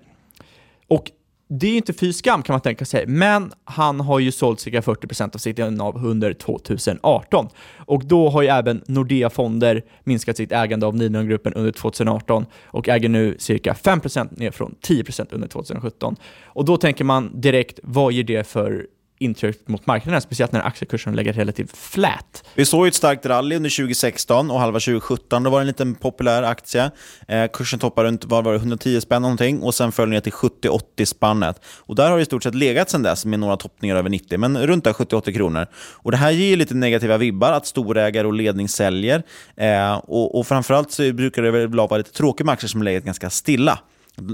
Och 0.87 1.11
det 1.49 1.67
är 1.67 1.71
ju 1.71 1.77
inte 1.77 1.93
fy 1.93 2.13
skam 2.13 2.43
kan 2.43 2.53
man 2.53 2.61
tänka 2.61 2.85
sig, 2.85 3.07
men 3.07 3.51
han 3.63 3.99
har 3.99 4.19
ju 4.19 4.31
sålt 4.31 4.59
cirka 4.59 4.81
40% 4.81 5.35
av 5.35 5.39
sitt 5.39 5.59
innehav 5.59 6.05
under 6.05 6.33
2018. 6.33 7.47
Och 7.77 8.05
då 8.05 8.29
har 8.29 8.41
ju 8.41 8.47
även 8.47 8.83
Nordea 8.87 9.29
Fonder 9.29 9.83
minskat 10.03 10.37
sitt 10.37 10.51
ägande 10.51 10.85
av 10.85 10.95
Nidrongruppen 10.95 11.53
under 11.53 11.71
2018 11.71 12.45
och 12.65 12.89
äger 12.89 13.09
nu 13.09 13.35
cirka 13.39 13.73
5% 13.73 14.39
ner 14.39 14.51
från 14.51 14.75
10% 14.87 15.27
under 15.31 15.47
2017. 15.47 16.15
Och 16.43 16.65
då 16.65 16.77
tänker 16.77 17.03
man 17.03 17.41
direkt, 17.41 17.79
vad 17.83 18.13
ger 18.13 18.23
det 18.23 18.47
för 18.47 18.87
intryck 19.19 19.67
mot 19.67 19.85
marknaden, 19.85 20.21
speciellt 20.21 20.51
när 20.51 20.61
aktiekursen 20.61 21.15
lägger 21.15 21.33
relativt 21.33 21.77
flat. 21.77 22.43
Vi 22.55 22.65
såg 22.65 22.87
ett 22.87 22.95
starkt 22.95 23.25
rally 23.25 23.55
under 23.55 23.69
2016 23.69 24.51
och 24.51 24.59
halva 24.59 24.79
2017. 24.79 25.43
Då 25.43 25.49
var 25.49 25.59
det 25.59 25.63
en 25.63 25.67
liten 25.67 25.95
populär 25.95 26.43
aktie. 26.43 26.91
Eh, 27.27 27.47
kursen 27.53 27.79
toppade 27.79 28.07
runt 28.07 28.25
var 28.25 28.41
var 28.41 28.51
det, 28.51 28.57
110 28.57 29.01
spänn 29.01 29.21
någonting 29.21 29.61
och 29.61 29.75
sen 29.75 29.91
föll 29.91 30.09
ner 30.09 30.19
till 30.19 30.31
70-80 30.31 31.05
spannet. 31.05 31.61
Och 31.65 31.95
där 31.95 32.09
har 32.09 32.17
det 32.17 32.21
i 32.21 32.25
stort 32.25 32.43
sett 32.43 32.55
legat 32.55 32.89
sedan 32.89 33.03
dess 33.03 33.25
med 33.25 33.39
några 33.39 33.57
toppningar 33.57 33.95
över 33.95 34.09
90, 34.09 34.37
men 34.37 34.67
runt 34.67 34.85
70-80 34.85 35.33
kronor. 35.33 35.67
Och 35.75 36.11
Det 36.11 36.17
här 36.17 36.31
ger 36.31 36.57
lite 36.57 36.73
negativa 36.73 37.17
vibbar, 37.17 37.51
att 37.51 37.65
storägare 37.65 38.27
och 38.27 38.33
ledning 38.33 38.69
säljer. 38.69 39.23
Eh, 39.55 39.93
och, 39.93 40.39
och 40.39 40.47
framförallt 40.47 40.91
så 40.91 41.13
brukar 41.13 41.41
det 41.41 41.51
väl 41.51 41.67
vara 41.67 41.97
lite 41.97 42.11
tråkigt 42.11 42.45
med 42.45 42.53
aktier 42.53 42.67
som 42.67 42.83
legat 42.83 43.03
ganska 43.03 43.29
stilla 43.29 43.79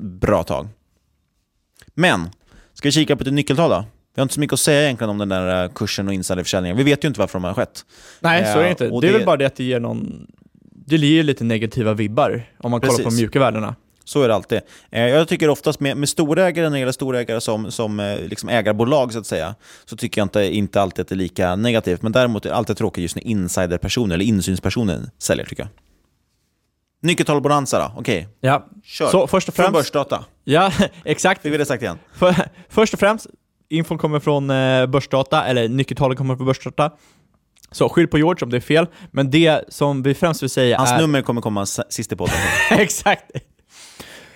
bra 0.01 0.43
tag. 0.43 0.67
Men, 1.93 2.29
ska 2.73 2.87
vi 2.87 2.91
kika 2.91 3.15
på 3.15 3.23
ett 3.23 3.33
nyckeltal 3.33 3.69
då? 3.69 3.85
Vi 4.15 4.21
har 4.21 4.23
inte 4.23 4.33
så 4.33 4.39
mycket 4.39 4.53
att 4.53 4.59
säga 4.59 4.83
egentligen 4.83 5.09
om 5.09 5.17
den 5.17 5.29
där 5.29 5.63
eh, 5.63 5.69
kursen 5.69 6.07
och 6.07 6.13
insiderförsäljningen. 6.13 6.77
Vi 6.77 6.83
vet 6.83 7.03
ju 7.03 7.07
inte 7.07 7.19
varför 7.19 7.39
de 7.39 7.43
har 7.43 7.53
skett. 7.53 7.85
Nej, 8.19 8.53
så 8.53 8.59
är 8.59 8.63
det 8.63 8.69
inte. 8.69 8.87
Det 8.87 8.95
är 8.95 9.01
det... 9.01 9.11
väl 9.11 9.25
bara 9.25 9.37
det 9.37 9.45
att 9.45 9.55
det 9.55 9.63
ger 9.63 9.79
någon... 9.79 10.27
Det 10.87 10.95
ger 10.95 11.23
lite 11.23 11.43
negativa 11.43 11.93
vibbar 11.93 12.43
om 12.57 12.71
man 12.71 12.81
Precis. 12.81 12.97
kollar 12.97 13.09
på 13.09 13.15
mjuka 13.15 13.39
värdena. 13.39 13.75
Så 14.05 14.21
är 14.21 14.27
det 14.27 14.35
alltid. 14.35 14.61
Eh, 14.91 15.01
jag 15.01 15.27
tycker 15.27 15.49
oftast 15.49 15.79
med, 15.79 15.97
med 15.97 16.09
storägare, 16.09 16.65
när 16.65 16.71
det 16.71 16.79
gäller 16.79 16.91
storägare 16.91 17.41
som, 17.41 17.71
som 17.71 17.99
eh, 17.99 18.19
liksom 18.19 18.49
ägarbolag, 18.49 19.13
så 19.13 19.19
att 19.19 19.25
säga, 19.25 19.55
så 19.85 19.97
tycker 19.97 20.21
jag 20.21 20.25
inte, 20.25 20.55
inte 20.55 20.81
alltid 20.81 21.01
att 21.01 21.07
det 21.07 21.15
är 21.15 21.17
lika 21.17 21.55
negativt. 21.55 22.01
Men 22.01 22.11
däremot 22.11 22.45
är 22.45 22.49
det 22.49 22.55
alltid 22.55 22.77
tråkigt 22.77 23.01
just 23.01 23.15
när 23.15 23.27
insiderpersoner, 23.27 24.15
eller 24.15 24.25
insynspersoner, 24.25 25.01
säljer, 25.17 25.45
tycker 25.45 25.63
jag. 25.63 25.69
Nyckeltalbonanza 27.01 27.79
då, 27.79 27.99
okej. 27.99 28.17
Okay. 28.19 28.29
Ja. 28.39 28.67
Kör. 28.83 29.07
Så 29.07 29.27
först 29.27 29.49
och 29.49 29.55
främst... 29.55 29.67
Från 29.67 29.73
börsdata. 29.73 30.25
Ja, 30.43 30.71
exakt. 31.03 31.41
Fick 31.41 31.53
vi 31.53 31.57
det 31.57 31.65
sagt 31.65 31.83
igen? 31.83 31.99
För, 32.13 32.35
först 32.69 32.93
och 32.93 32.99
främst, 32.99 33.27
infon 33.77 33.97
kommer 33.97 34.19
från 34.19 34.49
eh, 34.49 34.85
börsdata, 34.85 35.45
eller 35.45 35.69
nyckeltalen 35.69 36.17
kommer 36.17 36.35
från 36.35 36.45
börsdata. 36.45 36.91
Så 37.71 37.89
skyll 37.89 38.07
på 38.07 38.17
George 38.17 38.43
om 38.43 38.49
det 38.49 38.57
är 38.57 38.61
fel, 38.61 38.87
men 39.11 39.31
det 39.31 39.73
som 39.73 40.03
vi 40.03 40.13
främst 40.13 40.43
vill 40.43 40.49
säga 40.49 40.77
Hans 40.77 40.89
är... 40.89 40.93
Hans 40.93 41.01
nummer 41.01 41.21
kommer 41.21 41.41
komma 41.41 41.65
sist 41.65 42.11
i 42.11 42.15
podden. 42.15 42.35
Exakt! 42.71 43.31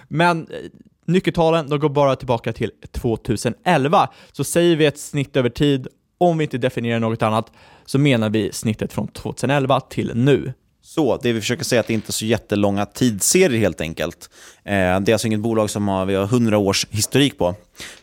Men 0.08 0.41
eh, 0.41 0.58
nyckeltalen, 1.06 1.69
de 1.69 1.80
går 1.80 1.89
bara 1.89 2.15
tillbaka 2.15 2.54
till 2.54 2.71
2011. 2.91 4.10
Så 4.32 4.43
säger 4.43 4.75
vi 4.75 4.86
ett 4.86 4.99
snitt 4.99 5.36
över 5.36 5.49
tid, 5.49 5.88
om 6.17 6.38
vi 6.38 6.43
inte 6.43 6.58
definierar 6.58 6.99
något 6.99 7.21
annat, 7.21 7.52
så 7.86 7.99
menar 7.99 8.30
vi 8.30 8.52
snittet 8.52 8.93
från 8.93 9.08
2011 9.08 9.80
till 9.80 10.12
nu. 10.15 10.54
Så, 10.89 11.17
det 11.17 11.34
vi 11.34 11.41
försöker 11.41 11.63
säga 11.63 11.80
är 11.80 11.80
att 11.80 11.88
det 11.88 11.93
inte 11.93 12.10
är 12.10 12.13
så 12.13 12.25
jättelånga 12.25 12.86
tidsserier 12.86 13.60
helt 13.60 13.82
enkelt. 13.82 14.30
Eh, 14.63 14.73
det 14.73 15.12
är 15.12 15.12
alltså 15.12 15.28
inget 15.28 15.39
bolag 15.39 15.69
som 15.69 15.88
har, 15.88 16.06
vi 16.06 16.15
har 16.15 16.23
100 16.23 16.58
års 16.58 16.88
historik 16.89 17.38
på. 17.38 17.56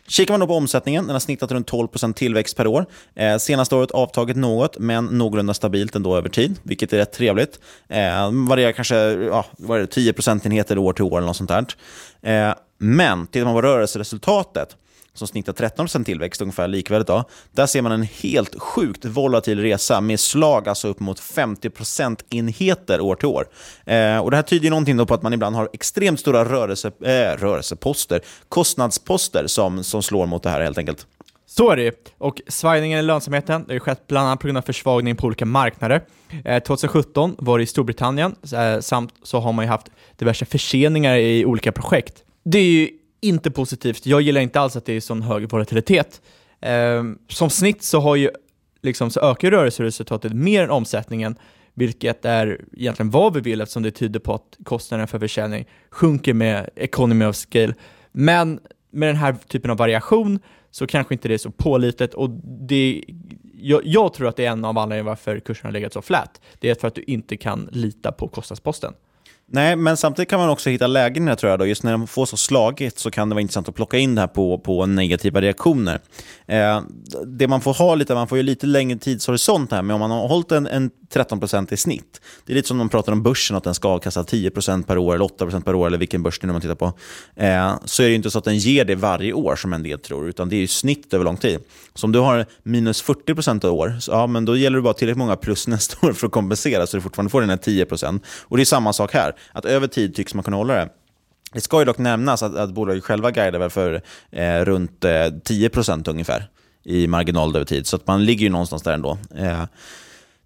Kikar 0.07 0.33
man 0.33 0.39
då 0.39 0.47
på 0.47 0.55
omsättningen, 0.55 1.05
den 1.05 1.13
har 1.13 1.19
snittat 1.19 1.51
runt 1.51 1.71
12% 1.71 2.13
tillväxt 2.13 2.57
per 2.57 2.67
år. 2.67 2.85
Eh, 3.15 3.37
senaste 3.37 3.75
året 3.75 3.91
avtagit 3.91 4.37
något, 4.37 4.77
men 4.77 5.05
någorlunda 5.05 5.53
stabilt 5.53 5.95
ändå 5.95 6.15
över 6.15 6.29
tid, 6.29 6.59
vilket 6.63 6.93
är 6.93 6.97
rätt 6.97 7.13
trevligt. 7.13 7.59
Eh, 7.89 8.31
varierar 8.49 8.71
kanske 8.71 8.95
ja, 9.11 9.45
vad 9.51 9.77
är 9.77 9.81
det, 9.81 9.87
10 9.87 10.13
procentenheter 10.13 10.77
år 10.77 10.93
till 10.93 11.03
år 11.03 11.17
eller 11.17 11.27
något 11.27 11.37
sånt 11.37 11.49
där. 11.49 11.65
Eh, 12.21 12.55
men 12.77 13.27
tittar 13.27 13.45
man 13.45 13.53
på 13.53 13.61
rörelseresultatet, 13.61 14.75
som 15.17 15.27
snittar 15.27 15.53
13% 15.53 16.03
tillväxt, 16.03 16.41
ungefär 16.41 16.67
likvärdigt. 16.67 17.07
Då. 17.07 17.23
Där 17.51 17.65
ser 17.65 17.81
man 17.81 17.91
en 17.91 18.03
helt 18.03 18.59
sjukt 18.59 19.05
volatil 19.05 19.61
resa 19.61 20.01
med 20.01 20.19
slag 20.19 20.69
alltså 20.69 20.87
upp 20.87 20.99
mot 20.99 21.19
50% 21.19 22.19
enheter 22.29 23.01
år 23.01 23.15
till 23.15 23.27
år. 23.27 23.47
Eh, 23.85 24.17
och 24.17 24.31
Det 24.31 24.37
här 24.37 24.43
tyder 24.43 24.69
någonting 24.69 25.05
på 25.05 25.13
att 25.13 25.21
man 25.21 25.33
ibland 25.33 25.55
har 25.55 25.69
extremt 25.73 26.19
stora 26.19 26.45
rörelse, 26.45 26.87
eh, 26.87 27.37
rörelseposter, 27.37 28.21
kostnadsposter 28.49 29.47
som, 29.47 29.83
som 29.83 30.03
slår 30.03 30.25
mot 30.25 30.43
det 30.43 30.49
här 30.49 30.61
helt 30.61 30.77
enkelt. 30.77 31.07
Så 31.49 31.69
är 31.71 31.75
det 31.75 32.13
Och 32.17 32.41
svajningen 32.47 32.99
i 32.99 33.01
lönsamheten 33.01 33.65
det 33.67 33.73
har 33.73 33.79
skett 33.79 34.07
bland 34.07 34.27
annat 34.27 34.39
på 34.39 34.47
grund 34.47 34.57
av 34.57 34.61
försvagning 34.61 35.15
på 35.15 35.27
olika 35.27 35.45
marknader. 35.45 36.01
Eh, 36.45 36.63
2017 36.63 37.35
var 37.37 37.57
det 37.57 37.63
i 37.63 37.67
Storbritannien, 37.67 38.35
eh, 38.53 38.79
samt 38.79 39.13
så 39.23 39.39
har 39.39 39.53
man 39.53 39.65
ju 39.65 39.69
haft 39.69 39.87
diverse 40.15 40.45
förseningar 40.45 41.15
i 41.17 41.45
olika 41.45 41.71
projekt. 41.71 42.23
Det 42.43 42.59
är 42.59 42.63
ju 42.63 42.89
inte 43.21 43.51
positivt. 43.51 44.05
Jag 44.05 44.21
gillar 44.21 44.41
inte 44.41 44.59
alls 44.59 44.75
att 44.75 44.85
det 44.85 44.93
är 44.93 45.01
sån 45.01 45.21
hög 45.21 45.49
volatilitet. 45.49 46.21
Eh, 46.61 47.03
som 47.27 47.49
snitt 47.49 47.83
så, 47.83 47.99
har 47.99 48.15
ju, 48.15 48.29
liksom, 48.81 49.09
så 49.11 49.19
ökar 49.19 49.51
rörelseresultatet 49.51 50.33
mer 50.33 50.63
än 50.63 50.69
omsättningen, 50.69 51.35
vilket 51.73 52.25
är 52.25 52.61
egentligen 52.73 53.09
vad 53.09 53.33
vi 53.33 53.41
vill 53.41 53.61
eftersom 53.61 53.83
det 53.83 53.91
tyder 53.91 54.19
på 54.19 54.33
att 54.33 54.57
kostnaden 54.63 55.07
för 55.07 55.19
försäljning 55.19 55.67
sjunker 55.89 56.33
med 56.33 56.69
economy 56.75 57.25
of 57.25 57.35
scale. 57.35 57.73
Men 58.11 58.59
med 58.91 59.09
den 59.09 59.15
här 59.15 59.35
typen 59.47 59.71
av 59.71 59.77
variation 59.77 60.39
så 60.71 60.87
kanske 60.87 61.13
inte 61.13 61.27
det 61.27 61.33
är 61.33 61.37
så 61.37 61.51
pålitet 61.51 62.13
och 62.13 62.29
det, 62.69 63.03
jag, 63.53 63.81
jag 63.85 64.13
tror 64.13 64.27
att 64.27 64.35
det 64.35 64.45
är 64.45 64.51
en 64.51 64.65
av 64.65 64.77
anledningarna 64.77 65.09
varför 65.09 65.39
kursen 65.39 65.65
har 65.65 65.71
legat 65.71 65.93
så 65.93 66.01
flat. 66.01 66.41
Det 66.59 66.69
är 66.69 66.75
för 66.75 66.87
att 66.87 66.95
du 66.95 67.03
inte 67.03 67.37
kan 67.37 67.69
lita 67.71 68.11
på 68.11 68.27
kostnadsposten. 68.27 68.93
Nej, 69.49 69.75
men 69.75 69.97
samtidigt 69.97 70.29
kan 70.29 70.39
man 70.39 70.49
också 70.49 70.69
hitta 70.69 70.87
lägen 70.87 71.23
i 71.23 71.25
det 71.25 71.31
här, 71.31 71.35
tror 71.35 71.49
jag. 71.49 71.59
Då. 71.59 71.65
Just 71.65 71.83
när 71.83 71.91
de 71.91 72.07
får 72.07 72.25
så 72.25 72.37
slagigt 72.37 72.99
så 72.99 73.11
kan 73.11 73.29
det 73.29 73.35
vara 73.35 73.41
intressant 73.41 73.69
att 73.69 73.75
plocka 73.75 73.97
in 73.97 74.15
det 74.15 74.21
här 74.21 74.27
på, 74.27 74.59
på 74.59 74.85
negativa 74.85 75.41
reaktioner. 75.41 75.99
Eh, 76.47 76.81
det 77.25 77.47
man 77.47 77.61
får 77.61 77.73
ha 77.73 77.95
lite, 77.95 78.15
man 78.15 78.27
får 78.27 78.37
ju 78.37 78.43
lite 78.43 78.67
längre 78.67 78.97
tidshorisont 78.99 79.71
här, 79.71 79.81
men 79.81 79.93
om 79.93 79.99
man 79.99 80.11
har 80.11 80.27
hållit 80.27 80.51
en, 80.51 80.67
en 80.67 80.91
13% 81.13 81.73
i 81.73 81.77
snitt, 81.77 82.21
det 82.45 82.53
är 82.53 82.55
lite 82.55 82.67
som 82.67 82.77
de 82.77 82.89
pratar 82.89 83.11
om 83.11 83.23
börsen, 83.23 83.57
att 83.57 83.63
den 83.63 83.73
ska 83.73 83.87
avkasta 83.87 84.23
10% 84.23 84.83
per 84.83 84.97
år 84.97 85.15
eller 85.15 85.25
8% 85.25 85.63
per 85.63 85.75
år, 85.75 85.87
eller 85.87 85.97
vilken 85.97 86.23
börs 86.23 86.39
det 86.39 86.47
är 86.47 86.51
man 86.51 86.61
tittar 86.61 86.75
på, 86.75 86.93
eh, 87.35 87.75
så 87.85 88.03
är 88.03 88.07
det 88.07 88.15
inte 88.15 88.31
så 88.31 88.37
att 88.37 88.43
den 88.43 88.57
ger 88.57 88.85
det 88.85 88.95
varje 88.95 89.33
år 89.33 89.55
som 89.55 89.73
en 89.73 89.83
del 89.83 89.99
tror, 89.99 90.29
utan 90.29 90.49
det 90.49 90.55
är 90.55 90.59
ju 90.59 90.67
snitt 90.67 91.13
över 91.13 91.25
lång 91.25 91.37
tid. 91.37 91.59
Så 91.95 92.07
om 92.07 92.11
du 92.11 92.19
har 92.19 92.45
minus 92.63 93.03
40% 93.03 93.65
i 93.65 93.69
år, 93.69 93.97
så, 93.99 94.11
ja, 94.11 94.27
men 94.27 94.45
då 94.45 94.57
gäller 94.57 94.77
det 94.77 94.81
bara 94.81 94.93
tillräckligt 94.93 95.17
många 95.17 95.35
plus 95.35 95.67
nästa 95.67 96.07
år 96.07 96.13
för 96.13 96.27
att 96.27 96.33
kompensera, 96.33 96.87
så 96.87 96.97
du 96.97 97.01
fortfarande 97.01 97.29
får 97.29 97.41
den 97.41 97.49
här 97.49 97.57
10%. 97.57 98.19
Och 98.41 98.57
det 98.57 98.63
är 98.63 98.65
samma 98.65 98.93
sak 98.93 99.13
här, 99.13 99.35
att 99.51 99.65
över 99.65 99.87
tid 99.87 100.15
tycks 100.15 100.33
man 100.33 100.43
kunna 100.43 100.57
hålla 100.57 100.73
det. 100.73 100.89
Det 101.53 101.61
ska 101.61 101.79
ju 101.79 101.85
dock 101.85 101.97
nämnas 101.97 102.43
att, 102.43 102.55
att 102.55 102.69
bolaget 102.69 103.03
själva 103.03 103.31
guidar 103.31 103.59
väl 103.59 103.69
för 103.69 104.01
eh, 104.31 104.65
runt 104.65 105.03
eh, 105.03 105.09
10% 105.09 106.09
ungefär 106.09 106.49
i 106.83 107.07
marginal 107.07 107.55
över 107.55 107.65
tid, 107.65 107.87
så 107.87 107.95
att 107.95 108.07
man 108.07 108.25
ligger 108.25 108.43
ju 108.43 108.49
någonstans 108.49 108.83
där 108.83 108.93
ändå. 108.93 109.17
Eh, 109.35 109.63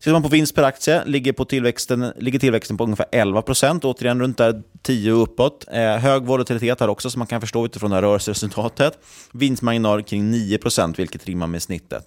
Tittar 0.02 0.12
man 0.12 0.22
på 0.24 0.30
vinst 0.30 0.56
per 0.56 0.64
aktie 0.64 1.06
ligger, 1.06 1.34
på 1.34 1.46
tillväxten, 1.46 2.14
ligger 2.18 2.40
tillväxten 2.40 2.78
på 2.78 2.84
ungefär 2.84 3.06
11% 3.12 3.80
återigen 3.84 4.20
runt 4.22 4.38
där 4.38 4.62
10 4.82 5.12
och 5.14 5.24
uppåt. 5.24 5.66
Eh, 5.72 5.82
hög 5.98 6.24
volatilitet 6.24 6.80
här 6.80 6.88
också, 6.88 7.10
som 7.10 7.20
man 7.20 7.28
kan 7.28 7.42
förstå 7.42 7.66
utifrån 7.66 7.90
det 7.90 7.96
här 7.96 8.02
rörelseresultatet. 8.02 9.00
Vinstmarginal 9.34 10.04
kring 10.04 10.34
9% 10.34 10.94
vilket 10.98 11.26
rimmar 11.26 11.48
med 11.48 11.62
snittet. 11.62 12.06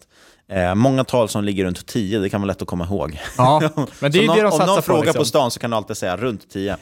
Eh, 0.48 0.74
många 0.74 1.04
tal 1.04 1.28
som 1.28 1.44
ligger 1.44 1.64
runt 1.64 1.86
10, 1.86 2.18
det 2.18 2.28
kan 2.28 2.40
vara 2.40 2.46
lätt 2.46 2.62
att 2.62 2.68
komma 2.68 2.84
ihåg. 2.84 3.20
Ja, 3.38 3.60
men 4.00 4.12
det 4.12 4.18
är 4.18 4.22
ju 4.22 4.28
det 4.28 4.42
de 4.42 4.52
Om 4.52 4.58
någon 4.66 4.76
på, 4.76 4.82
frågar 4.82 5.02
liksom. 5.04 5.18
på 5.18 5.24
stan 5.24 5.50
så 5.50 5.60
kan 5.60 5.70
du 5.70 5.76
alltid 5.76 5.96
säga 5.96 6.16
runt 6.16 6.50
10. 6.50 6.76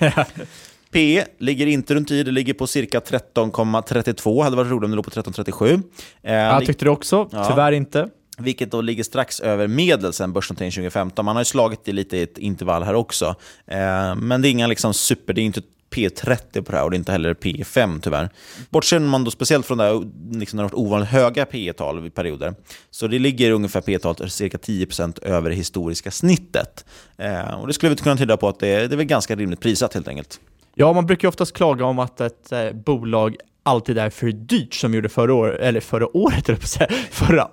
P 0.92 1.24
ligger 1.38 1.66
inte 1.66 1.94
runt 1.94 2.08
10, 2.08 2.24
det 2.24 2.30
ligger 2.30 2.54
på 2.54 2.66
cirka 2.66 3.00
13,32. 3.00 4.42
hade 4.42 4.56
varit 4.56 4.70
roligt 4.70 4.84
om 4.84 4.90
det 4.90 4.96
låg 4.96 5.04
på 5.04 5.10
13,37. 5.10 5.82
Eh, 6.22 6.34
Jag 6.34 6.66
tyckte 6.66 6.84
det 6.84 6.90
också, 6.90 7.28
Ja. 7.32 7.44
tyvärr 7.48 7.72
inte 7.72 8.08
vilket 8.42 8.70
då 8.70 8.80
ligger 8.80 9.04
strax 9.04 9.40
över 9.40 9.66
medel 9.66 10.12
sen 10.12 10.32
börsnoteringen 10.32 10.72
2015. 10.72 11.24
Man 11.24 11.36
har 11.36 11.40
ju 11.40 11.44
slagit 11.44 11.84
det 11.84 11.92
lite 11.92 12.16
i 12.16 12.22
ett 12.22 12.38
intervall 12.38 12.82
här 12.82 12.94
också. 12.94 13.34
Eh, 13.66 14.14
men 14.14 14.42
det 14.42 14.48
är 14.48 14.50
inga 14.50 14.66
liksom 14.66 14.94
super, 14.94 15.32
det 15.32 15.40
är 15.40 15.44
inte 15.44 15.62
P30 15.92 16.62
på 16.62 16.72
det 16.72 16.78
här 16.78 16.84
och 16.84 16.90
det 16.90 16.96
är 16.96 16.98
inte 16.98 17.12
heller 17.12 17.34
P5 17.34 18.00
tyvärr. 18.00 18.30
Bortser 18.70 18.98
man 18.98 19.24
då 19.24 19.30
speciellt 19.30 19.66
från 19.66 19.78
det 19.78 19.84
här, 19.84 20.02
liksom 20.38 20.56
när 20.56 20.62
det 20.62 20.68
har 20.68 20.76
varit 20.76 20.86
ovanligt 20.86 21.08
höga 21.08 21.44
P-tal 21.46 22.06
i 22.06 22.10
perioder, 22.10 22.54
så 22.90 23.06
det 23.06 23.18
ligger 23.18 23.50
ungefär 23.50 23.80
P-tal 23.80 24.30
cirka 24.30 24.58
10% 24.58 25.24
över 25.24 25.50
det 25.50 25.56
historiska 25.56 26.10
snittet. 26.10 26.84
Eh, 27.16 27.60
och 27.60 27.66
det 27.66 27.72
skulle 27.72 27.90
vi 27.90 27.96
kunna 27.96 28.16
tyda 28.16 28.36
på 28.36 28.48
att 28.48 28.58
det, 28.58 28.88
det 28.88 28.94
är 28.94 28.96
väl 28.96 29.06
ganska 29.06 29.36
rimligt 29.36 29.60
prissatt 29.60 29.94
helt 29.94 30.08
enkelt. 30.08 30.40
Ja, 30.74 30.92
man 30.92 31.06
brukar 31.06 31.26
ju 31.26 31.28
oftast 31.28 31.52
klaga 31.52 31.84
om 31.84 31.98
att 31.98 32.20
ett 32.20 32.52
eh, 32.52 32.72
bolag 32.72 33.36
alltid 33.62 33.98
är 33.98 34.10
för 34.10 34.26
dyrt 34.26 34.74
som 34.74 34.90
vi 34.90 34.96
gjorde 34.96 35.08
förra 35.08 35.34
året, 35.34 35.60
eller 35.60 35.80
förra 35.80 36.16
året, 36.16 36.48
eller 36.48 36.58
på 36.58 36.66
säga, 36.66 36.88
förra, 37.10 37.48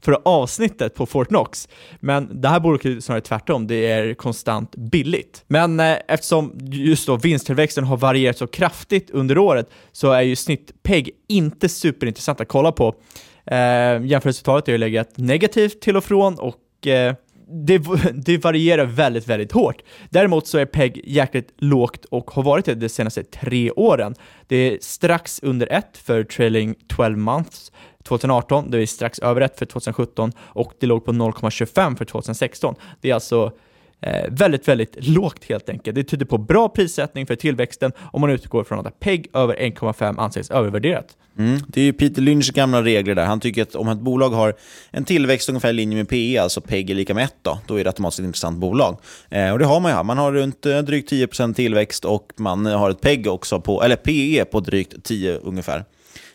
förra 0.00 0.16
avsnittet 0.24 0.94
på 0.94 1.06
Fortnox. 1.06 1.68
Men 2.00 2.40
det 2.40 2.48
här 2.48 2.60
bolaget 2.60 2.86
är 2.86 3.00
snarare 3.00 3.22
tvärtom, 3.22 3.66
det 3.66 3.86
är 3.86 4.14
konstant 4.14 4.76
billigt. 4.76 5.44
Men 5.46 5.80
eh, 5.80 5.96
eftersom 6.08 6.58
just 6.70 7.06
då 7.06 7.16
vinsttillväxten 7.16 7.84
har 7.84 7.96
varierat 7.96 8.38
så 8.38 8.46
kraftigt 8.46 9.10
under 9.10 9.38
året 9.38 9.70
så 9.92 10.10
är 10.12 10.22
ju 10.22 10.36
snitt-PEG 10.36 11.10
inte 11.28 11.68
superintressant 11.68 12.40
att 12.40 12.48
kolla 12.48 12.72
på. 12.72 12.94
Eh, 13.46 14.04
jämförelsetalet 14.04 14.66
har 14.66 14.72
ju 14.72 14.78
legat 14.78 15.16
negativt 15.16 15.80
till 15.80 15.96
och 15.96 16.04
från 16.04 16.38
och 16.38 16.86
eh, 16.86 17.14
det, 17.52 17.78
det 18.12 18.38
varierar 18.38 18.84
väldigt, 18.84 19.28
väldigt 19.28 19.52
hårt. 19.52 19.82
Däremot 20.10 20.46
så 20.46 20.58
är 20.58 20.66
PEG 20.66 21.00
jäkligt 21.04 21.54
lågt 21.56 22.04
och 22.04 22.30
har 22.30 22.42
varit 22.42 22.64
det 22.64 22.74
de 22.74 22.88
senaste 22.88 23.22
tre 23.22 23.70
åren. 23.70 24.14
Det 24.46 24.56
är 24.56 24.78
strax 24.80 25.40
under 25.42 25.72
1 25.72 25.98
för 25.98 26.24
trailing 26.24 26.74
12 26.88 27.18
months 27.18 27.72
2018, 28.04 28.70
det 28.70 28.78
är 28.78 28.86
strax 28.86 29.18
över 29.18 29.40
1 29.40 29.58
för 29.58 29.66
2017 29.66 30.32
och 30.38 30.72
det 30.80 30.86
låg 30.86 31.04
på 31.04 31.12
0,25 31.12 31.96
för 31.96 32.04
2016. 32.04 32.74
Det 33.00 33.10
är 33.10 33.14
alltså 33.14 33.52
eh, 34.02 34.24
väldigt, 34.30 34.68
väldigt 34.68 35.08
lågt 35.08 35.44
helt 35.44 35.68
enkelt. 35.68 35.94
Det 35.94 36.04
tyder 36.04 36.26
på 36.26 36.38
bra 36.38 36.68
prissättning 36.68 37.26
för 37.26 37.36
tillväxten 37.36 37.92
om 37.98 38.20
man 38.20 38.30
utgår 38.30 38.64
från 38.64 38.86
att 38.86 39.00
PEG 39.00 39.26
över 39.34 39.54
1,5 39.54 40.20
anses 40.20 40.50
övervärderat. 40.50 41.16
Mm. 41.38 41.60
Det 41.68 41.80
är 41.80 41.84
ju 41.84 41.92
Peter 41.92 42.22
Lynchs 42.22 42.50
gamla 42.50 42.82
regler 42.82 43.14
där. 43.14 43.24
Han 43.24 43.40
tycker 43.40 43.62
att 43.62 43.74
om 43.74 43.88
ett 43.88 43.98
bolag 43.98 44.30
har 44.30 44.54
en 44.90 45.04
tillväxt 45.04 45.48
ungefär 45.48 45.70
i 45.70 45.72
linje 45.72 45.96
med 45.96 46.08
PE, 46.08 46.42
alltså 46.42 46.60
PEG 46.60 46.90
är 46.90 46.94
lika 46.94 47.14
med 47.14 47.24
1, 47.24 47.34
då, 47.42 47.58
då 47.66 47.80
är 47.80 47.84
det 47.84 47.90
automatiskt 47.90 48.20
ett 48.20 48.24
intressant 48.24 48.58
bolag. 48.58 48.96
Eh, 49.30 49.52
och 49.52 49.58
det 49.58 49.64
har 49.64 49.80
man 49.80 49.90
ju 49.90 49.96
här. 49.96 50.04
Man 50.04 50.18
har 50.18 50.32
runt 50.32 50.66
eh, 50.66 50.78
drygt 50.78 51.12
10% 51.12 51.54
tillväxt 51.54 52.04
och 52.04 52.32
man 52.36 52.66
har 52.66 52.90
ett 52.90 53.00
PEG 53.00 53.26
också 53.26 53.60
på, 53.60 53.82
eller 53.82 53.96
PE 53.96 54.44
på 54.44 54.60
drygt 54.60 55.04
10 55.04 55.36
ungefär. 55.36 55.84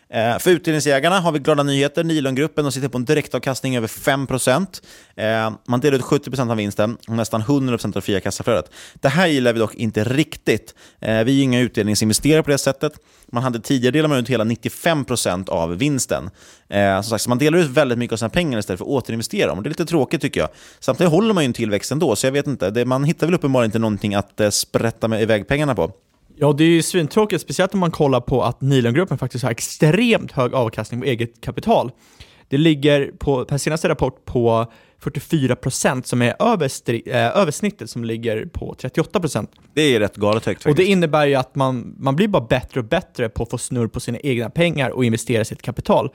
Eh, 0.09 0.37
för 0.39 0.51
utdelningsjägarna 0.51 1.19
har 1.19 1.31
vi 1.31 1.39
glada 1.39 1.63
nyheter. 1.63 2.03
Nilongruppen 2.03 2.63
de 2.63 2.71
sitter 2.71 2.87
på 2.87 2.97
en 2.97 3.05
direktavkastning 3.05 3.77
över 3.77 3.87
5%. 3.87 4.81
Eh, 5.15 5.51
man 5.67 5.79
delar 5.79 5.97
ut 5.97 6.03
70% 6.03 6.51
av 6.51 6.57
vinsten 6.57 6.97
och 7.07 7.15
nästan 7.15 7.41
100% 7.41 7.85
av 7.85 7.91
det 7.91 8.01
fria 8.01 8.19
kassaflödet. 8.19 8.71
Det 8.93 9.09
här 9.09 9.27
gillar 9.27 9.53
vi 9.53 9.59
dock 9.59 9.75
inte 9.75 10.03
riktigt. 10.03 10.75
Eh, 11.01 11.23
vi 11.23 11.39
är 11.39 11.43
inga 11.43 11.59
utdelningsinvesterare 11.59 12.43
på 12.43 12.49
det 12.49 12.57
sättet. 12.57 12.93
Man 13.31 13.43
hade 13.43 13.59
tidigare 13.59 13.91
delat 13.91 14.19
ut 14.19 14.29
hela 14.29 14.43
95% 14.43 15.49
av 15.49 15.77
vinsten. 15.77 16.29
Som 16.69 17.03
sagt, 17.03 17.23
så 17.23 17.29
man 17.29 17.37
delar 17.37 17.59
ut 17.59 17.69
väldigt 17.69 17.97
mycket 17.97 18.13
av 18.13 18.17
sina 18.17 18.29
pengar 18.29 18.59
istället 18.59 18.79
för 18.79 18.85
att 18.85 18.89
återinvestera 18.89 19.47
dem. 19.47 19.63
Det 19.63 19.67
är 19.67 19.69
lite 19.69 19.85
tråkigt 19.85 20.21
tycker 20.21 20.39
jag. 20.39 20.49
Samtidigt 20.79 21.11
håller 21.11 21.33
man 21.33 21.43
ju 21.43 21.45
en 21.45 21.53
tillväxt 21.53 21.91
ändå, 21.91 22.15
så 22.15 22.27
jag 22.27 22.31
vet 22.31 22.47
inte. 22.47 22.85
Man 22.85 23.03
hittar 23.03 23.27
väl 23.27 23.33
uppenbarligen 23.33 23.67
inte 23.67 23.79
någonting 23.79 24.15
att 24.15 24.41
sprätta 24.49 25.07
med 25.07 25.21
iväg 25.21 25.47
pengarna 25.47 25.75
på. 25.75 25.91
Ja, 26.39 26.53
det 26.53 26.63
är 26.63 26.67
ju 26.67 26.81
svintråkigt, 26.81 27.41
speciellt 27.41 27.73
om 27.73 27.79
man 27.79 27.91
kollar 27.91 28.21
på 28.21 28.43
att 28.43 28.61
Nilongruppen 28.61 29.17
faktiskt 29.17 29.43
har 29.43 29.51
extremt 29.51 30.31
hög 30.31 30.53
avkastning 30.53 31.01
på 31.01 31.05
eget 31.05 31.41
kapital. 31.41 31.91
Det 32.49 32.57
ligger 32.57 33.11
på, 33.19 33.45
per 33.45 33.57
senaste 33.57 33.89
rapport 33.89 34.25
på 34.25 34.71
44% 35.01 36.01
som 36.03 36.21
är 36.21 36.35
över, 36.39 36.69
eh, 37.09 37.37
över 37.37 37.51
snittet 37.51 37.89
som 37.89 38.03
ligger 38.03 38.45
på 38.45 38.75
38%. 38.79 39.47
Det 39.73 39.81
är 39.81 39.99
rätt 39.99 40.15
galet 40.15 40.45
högt 40.45 40.65
Och 40.65 40.69
det 40.69 40.71
faktiskt. 40.71 40.89
innebär 40.89 41.25
ju 41.25 41.35
att 41.35 41.55
man, 41.55 41.95
man 41.99 42.15
blir 42.15 42.27
bara 42.27 42.45
bättre 42.49 42.79
och 42.79 42.85
bättre 42.85 43.29
på 43.29 43.43
att 43.43 43.49
få 43.49 43.57
snurr 43.57 43.87
på 43.87 43.99
sina 43.99 44.19
egna 44.19 44.49
pengar 44.49 44.89
och 44.89 45.05
investera 45.05 45.45
sitt 45.45 45.61
kapital. 45.61 46.09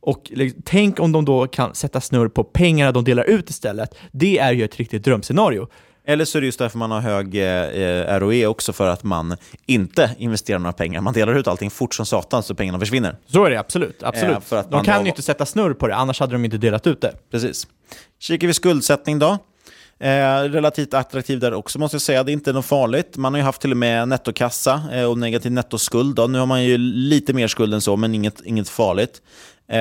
Och 0.00 0.32
tänk 0.64 1.00
om 1.00 1.12
de 1.12 1.24
då 1.24 1.46
kan 1.46 1.74
sätta 1.74 2.00
snurr 2.00 2.28
på 2.28 2.44
pengarna 2.44 2.92
de 2.92 3.04
delar 3.04 3.24
ut 3.24 3.50
istället. 3.50 3.94
Det 4.12 4.38
är 4.38 4.52
ju 4.52 4.64
ett 4.64 4.76
riktigt 4.76 5.04
drömscenario. 5.04 5.68
Eller 6.08 6.24
så 6.24 6.38
är 6.38 6.40
det 6.42 6.46
just 6.46 6.58
därför 6.58 6.78
man 6.78 6.90
har 6.90 7.00
hög 7.00 7.34
eh, 7.36 8.18
ROE 8.18 8.46
också, 8.46 8.72
för 8.72 8.88
att 8.88 9.04
man 9.04 9.36
inte 9.66 10.10
investerar 10.18 10.58
några 10.58 10.72
pengar. 10.72 11.00
Man 11.00 11.12
delar 11.14 11.34
ut 11.34 11.48
allting 11.48 11.70
fort 11.70 11.94
som 11.94 12.06
satan 12.06 12.42
så 12.42 12.54
pengarna 12.54 12.78
försvinner. 12.78 13.16
Så 13.26 13.44
är 13.44 13.50
det 13.50 13.56
absolut. 13.60 14.02
absolut. 14.02 14.34
Eh, 14.36 14.40
för 14.40 14.56
att 14.56 14.70
de 14.70 14.76
man 14.76 14.84
kan 14.84 14.98
då- 14.98 15.02
ju 15.02 15.08
inte 15.08 15.22
sätta 15.22 15.46
snurr 15.46 15.74
på 15.74 15.88
det, 15.88 15.94
annars 15.94 16.20
hade 16.20 16.32
de 16.32 16.44
inte 16.44 16.58
delat 16.58 16.86
ut 16.86 17.00
det. 17.00 17.12
Precis. 17.30 17.66
Kikar 18.20 18.46
vi 18.46 18.54
skuldsättning 18.54 19.18
då. 19.18 19.38
Eh, 20.00 20.08
relativt 20.42 20.94
attraktiv 20.94 21.40
där 21.40 21.54
också 21.54 21.78
måste 21.78 21.94
jag 21.94 22.02
säga. 22.02 22.22
Det 22.24 22.30
är 22.30 22.32
inte 22.32 22.52
något 22.52 22.64
farligt. 22.66 23.16
Man 23.16 23.34
har 23.34 23.38
ju 23.38 23.44
haft 23.44 23.60
till 23.60 23.70
och 23.70 23.76
med 23.76 24.08
nettokassa 24.08 24.82
eh, 24.92 25.04
och 25.04 25.18
negativ 25.18 25.52
nettoskuld. 25.52 26.14
Då. 26.16 26.26
Nu 26.26 26.38
har 26.38 26.46
man 26.46 26.64
ju 26.64 26.78
lite 26.78 27.32
mer 27.32 27.48
skuld 27.48 27.74
än 27.74 27.80
så, 27.80 27.96
men 27.96 28.14
inget, 28.14 28.40
inget 28.44 28.68
farligt. 28.68 29.22
Eh, 29.68 29.78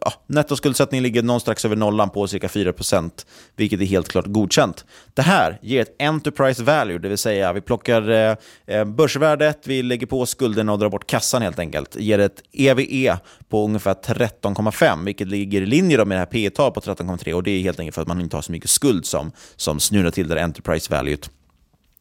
ja, 0.00 0.12
nettoskuldsättning 0.26 1.00
ligger 1.00 1.22
någonstans 1.22 1.64
över 1.64 1.76
nollan 1.76 2.10
på 2.10 2.26
cirka 2.26 2.46
4%, 2.46 3.10
vilket 3.56 3.80
är 3.80 3.84
helt 3.84 4.08
klart 4.08 4.26
godkänt. 4.26 4.84
Det 5.14 5.22
här 5.22 5.58
ger 5.62 5.82
ett 5.82 6.02
enterprise 6.02 6.64
value, 6.64 6.98
det 6.98 7.08
vill 7.08 7.18
säga 7.18 7.52
vi 7.52 7.60
plockar 7.60 8.10
eh, 8.10 8.36
eh 8.66 8.84
börsvärdet, 8.84 9.66
vi 9.66 9.82
lägger 9.82 10.06
på 10.06 10.26
skulderna 10.26 10.72
och 10.72 10.78
drar 10.78 10.88
bort 10.88 11.06
kassan 11.06 11.42
helt 11.42 11.58
enkelt. 11.58 11.96
Ger 11.96 12.18
ett 12.18 12.42
EVE 12.52 13.18
på 13.48 13.64
ungefär 13.64 13.94
13,5, 13.94 15.04
vilket 15.04 15.28
ligger 15.28 15.62
i 15.62 15.66
linje 15.66 15.96
då 15.96 16.04
med 16.04 16.16
det 16.16 16.20
här 16.20 16.26
P 16.26 16.50
tal 16.50 16.72
på 16.72 16.80
13,3 16.80 17.32
och 17.32 17.42
det 17.42 17.50
är 17.50 17.60
helt 17.60 17.80
enkelt 17.80 17.94
för 17.94 18.02
att 18.02 18.08
man 18.08 18.20
inte 18.20 18.36
har 18.36 18.42
så 18.42 18.52
mycket 18.52 18.70
skuld 18.70 19.06
som, 19.06 19.32
som 19.56 19.80
snurrar 19.80 20.10
till 20.10 20.28
det 20.28 20.34
där 20.34 20.42
enterprise 20.42 20.94
valuet. 20.94 21.30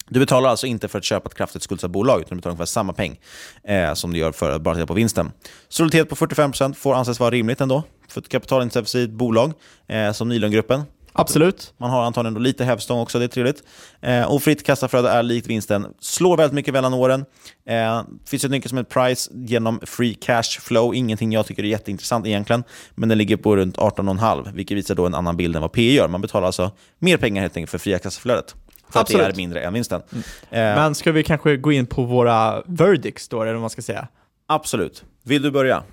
Du 0.09 0.19
betalar 0.19 0.49
alltså 0.49 0.67
inte 0.67 0.87
för 0.87 0.97
att 0.97 1.03
köpa 1.03 1.29
ett 1.29 1.35
kraftigt 1.35 1.63
skuldsatt 1.63 1.91
bolag, 1.91 2.21
utan 2.21 2.29
du 2.29 2.35
betalar 2.35 2.51
ungefär 2.51 2.65
samma 2.65 2.93
peng 2.93 3.19
eh, 3.63 3.93
som 3.93 4.13
du 4.13 4.19
gör 4.19 4.31
för 4.31 4.51
att 4.51 4.61
bara 4.61 4.75
titta 4.75 4.87
på 4.87 4.93
vinsten. 4.93 5.31
Soliditet 5.69 6.09
på 6.09 6.15
45% 6.15 6.73
får 6.73 6.95
anses 6.95 7.19
vara 7.19 7.31
rimligt 7.31 7.61
ändå 7.61 7.83
för 8.07 8.21
ett 8.21 8.29
kapitalintensivt 8.29 9.11
bolag 9.11 9.53
eh, 9.87 10.11
som 10.11 10.29
Nilongruppen. 10.29 10.83
Absolut. 11.19 11.73
Man 11.77 11.89
har 11.89 12.03
antagligen 12.03 12.33
då 12.33 12.39
lite 12.39 12.65
hävstång 12.65 12.99
också, 12.99 13.19
det 13.19 13.25
är 13.25 13.29
trevligt. 13.29 13.63
Eh, 14.01 14.31
och 14.33 14.43
fritt 14.43 14.65
kassaflöde 14.65 15.09
är 15.09 15.23
likt 15.23 15.47
vinsten. 15.47 15.87
Slår 15.99 16.37
väldigt 16.37 16.53
mycket 16.53 16.73
mellan 16.73 16.93
åren. 16.93 17.25
Eh, 17.69 18.01
finns 18.25 18.45
ett 18.45 18.51
nyckel 18.51 18.69
som 18.69 18.77
heter 18.77 18.89
price 18.89 19.31
genom 19.33 19.79
free 19.83 20.13
cash 20.13 20.59
flow. 20.61 20.95
Ingenting 20.95 21.31
jag 21.31 21.45
tycker 21.45 21.63
är 21.63 21.67
jätteintressant 21.67 22.27
egentligen. 22.27 22.63
Men 22.95 23.09
den 23.09 23.17
ligger 23.17 23.37
på 23.37 23.55
runt 23.55 23.77
18,5 23.77 24.53
vilket 24.53 24.77
visar 24.77 24.95
då 24.95 25.05
en 25.05 25.13
annan 25.13 25.37
bild 25.37 25.55
än 25.55 25.61
vad 25.61 25.71
PE 25.71 25.93
gör. 25.93 26.07
Man 26.07 26.21
betalar 26.21 26.47
alltså 26.47 26.71
mer 26.99 27.17
pengar 27.17 27.41
helt 27.41 27.57
enkelt 27.57 27.71
för 27.71 27.77
fria 27.77 27.99
kassaflödet. 27.99 28.55
För 28.89 28.99
att 28.99 29.07
det 29.07 29.13
Absolut. 29.13 29.33
är 29.33 29.37
mindre 29.37 29.61
än 29.61 29.73
vinsten. 29.73 30.01
Eh, 30.11 30.21
Men 30.51 30.95
ska 30.95 31.11
vi 31.11 31.23
kanske 31.23 31.57
gå 31.57 31.71
in 31.71 31.85
på 31.85 32.03
våra 32.03 32.63
verdicts 32.65 33.27
då, 33.27 33.41
eller 33.41 33.51
vad 33.53 33.61
man 33.61 33.69
ska 33.69 33.81
säga? 33.81 34.07
Absolut. 34.47 35.03
Vill 35.23 35.41
du 35.41 35.51
börja? 35.51 35.83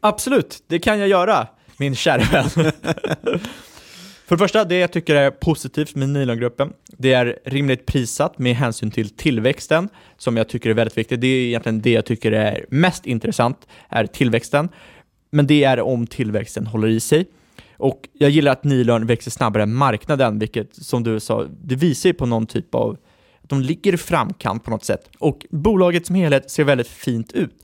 Absolut, 0.00 0.62
det 0.66 0.78
kan 0.78 0.98
jag 0.98 1.08
göra, 1.08 1.46
min 1.76 1.94
kära 1.94 2.22
vän. 2.32 2.48
För 4.26 4.36
det 4.36 4.38
första, 4.38 4.64
det 4.64 4.78
jag 4.78 4.92
tycker 4.92 5.14
är 5.14 5.30
positivt 5.30 5.94
med 5.94 6.08
Nilongruppen, 6.08 6.72
det 6.86 7.12
är 7.12 7.38
rimligt 7.44 7.86
prissatt 7.86 8.38
med 8.38 8.56
hänsyn 8.56 8.90
till 8.90 9.10
tillväxten, 9.10 9.88
som 10.18 10.36
jag 10.36 10.48
tycker 10.48 10.70
är 10.70 10.74
väldigt 10.74 10.98
viktigt. 10.98 11.20
Det 11.20 11.26
är 11.26 11.46
egentligen 11.46 11.80
det 11.80 11.90
jag 11.90 12.04
tycker 12.04 12.32
är 12.32 12.66
mest 12.68 13.06
intressant, 13.06 13.66
är 13.88 14.06
tillväxten. 14.06 14.68
Men 15.30 15.46
det 15.46 15.64
är 15.64 15.80
om 15.80 16.06
tillväxten 16.06 16.66
håller 16.66 16.88
i 16.88 17.00
sig. 17.00 17.26
Och 17.80 18.08
jag 18.12 18.30
gillar 18.30 18.52
att 18.52 18.64
Nilörn 18.64 19.06
växer 19.06 19.30
snabbare 19.30 19.62
än 19.62 19.74
marknaden, 19.74 20.38
vilket 20.38 20.74
som 20.74 21.02
du 21.02 21.20
sa, 21.20 21.46
det 21.64 21.74
visar 21.74 22.08
ju 22.08 22.14
på 22.14 22.26
någon 22.26 22.46
typ 22.46 22.74
av, 22.74 22.96
att 23.42 23.48
de 23.48 23.60
ligger 23.60 23.94
i 23.94 23.96
framkant 23.96 24.64
på 24.64 24.70
något 24.70 24.84
sätt. 24.84 25.10
Och 25.18 25.46
bolaget 25.50 26.06
som 26.06 26.14
helhet 26.14 26.50
ser 26.50 26.64
väldigt 26.64 26.88
fint 26.88 27.32
ut. 27.32 27.54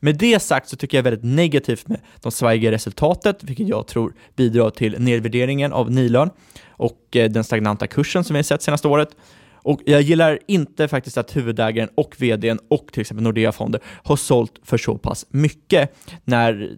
Med 0.00 0.16
det 0.16 0.42
sagt 0.42 0.68
så 0.68 0.76
tycker 0.76 0.98
jag 0.98 1.02
väldigt 1.02 1.24
negativt 1.24 1.88
med 1.88 2.00
de 2.20 2.32
svajiga 2.32 2.70
resultatet, 2.70 3.44
vilket 3.44 3.68
jag 3.68 3.86
tror 3.86 4.14
bidrar 4.36 4.70
till 4.70 4.96
nedvärderingen 4.98 5.72
av 5.72 5.90
Nilörn 5.90 6.30
och 6.68 7.16
eh, 7.16 7.30
den 7.30 7.44
stagnanta 7.44 7.86
kursen 7.86 8.24
som 8.24 8.34
vi 8.34 8.38
har 8.38 8.42
sett 8.42 8.62
senaste 8.62 8.88
året. 8.88 9.16
Och 9.54 9.80
jag 9.84 10.02
gillar 10.02 10.38
inte 10.46 10.88
faktiskt 10.88 11.18
att 11.18 11.36
huvudägaren 11.36 11.88
och 11.94 12.14
vdn 12.18 12.58
och 12.68 12.88
till 12.92 13.00
exempel 13.00 13.24
Nordea 13.24 13.52
Fonder 13.52 13.80
har 13.84 14.16
sålt 14.16 14.52
för 14.62 14.78
så 14.78 14.98
pass 14.98 15.26
mycket 15.30 15.96
när 16.24 16.76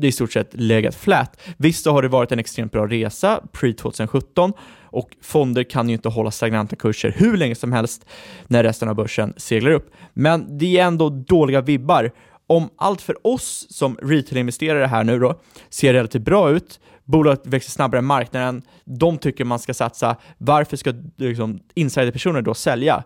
det 0.00 0.06
i 0.06 0.12
stort 0.12 0.32
sett 0.32 0.54
legat 0.54 0.94
flat. 0.94 1.40
Visst 1.56 1.84
så 1.84 1.92
har 1.92 2.02
det 2.02 2.08
varit 2.08 2.32
en 2.32 2.38
extremt 2.38 2.72
bra 2.72 2.86
resa 2.86 3.40
pre-2017 3.52 4.52
och 4.82 5.16
fonder 5.22 5.62
kan 5.62 5.88
ju 5.88 5.94
inte 5.94 6.08
hålla 6.08 6.30
stagnanta 6.30 6.76
kurser 6.76 7.14
hur 7.16 7.36
länge 7.36 7.54
som 7.54 7.72
helst 7.72 8.06
när 8.46 8.62
resten 8.62 8.88
av 8.88 8.94
börsen 8.94 9.34
seglar 9.36 9.70
upp. 9.70 9.90
Men 10.12 10.58
det 10.58 10.78
är 10.78 10.84
ändå 10.84 11.08
dåliga 11.08 11.60
vibbar 11.60 12.10
om 12.46 12.68
allt 12.76 13.02
för 13.02 13.26
oss 13.26 13.66
som 13.70 13.96
retail-investerare 14.02 14.86
här 14.86 15.04
nu 15.04 15.18
då 15.18 15.40
ser 15.68 15.92
relativt 15.92 16.22
bra 16.22 16.50
ut, 16.50 16.80
bolaget 17.04 17.46
växer 17.46 17.70
snabbare 17.70 17.98
än 17.98 18.04
marknaden, 18.04 18.62
de 18.84 19.18
tycker 19.18 19.44
man 19.44 19.58
ska 19.58 19.74
satsa, 19.74 20.16
varför 20.38 20.76
ska 20.76 20.92
liksom, 21.16 21.60
insiderpersoner 21.74 22.42
då 22.42 22.54
sälja? 22.54 23.04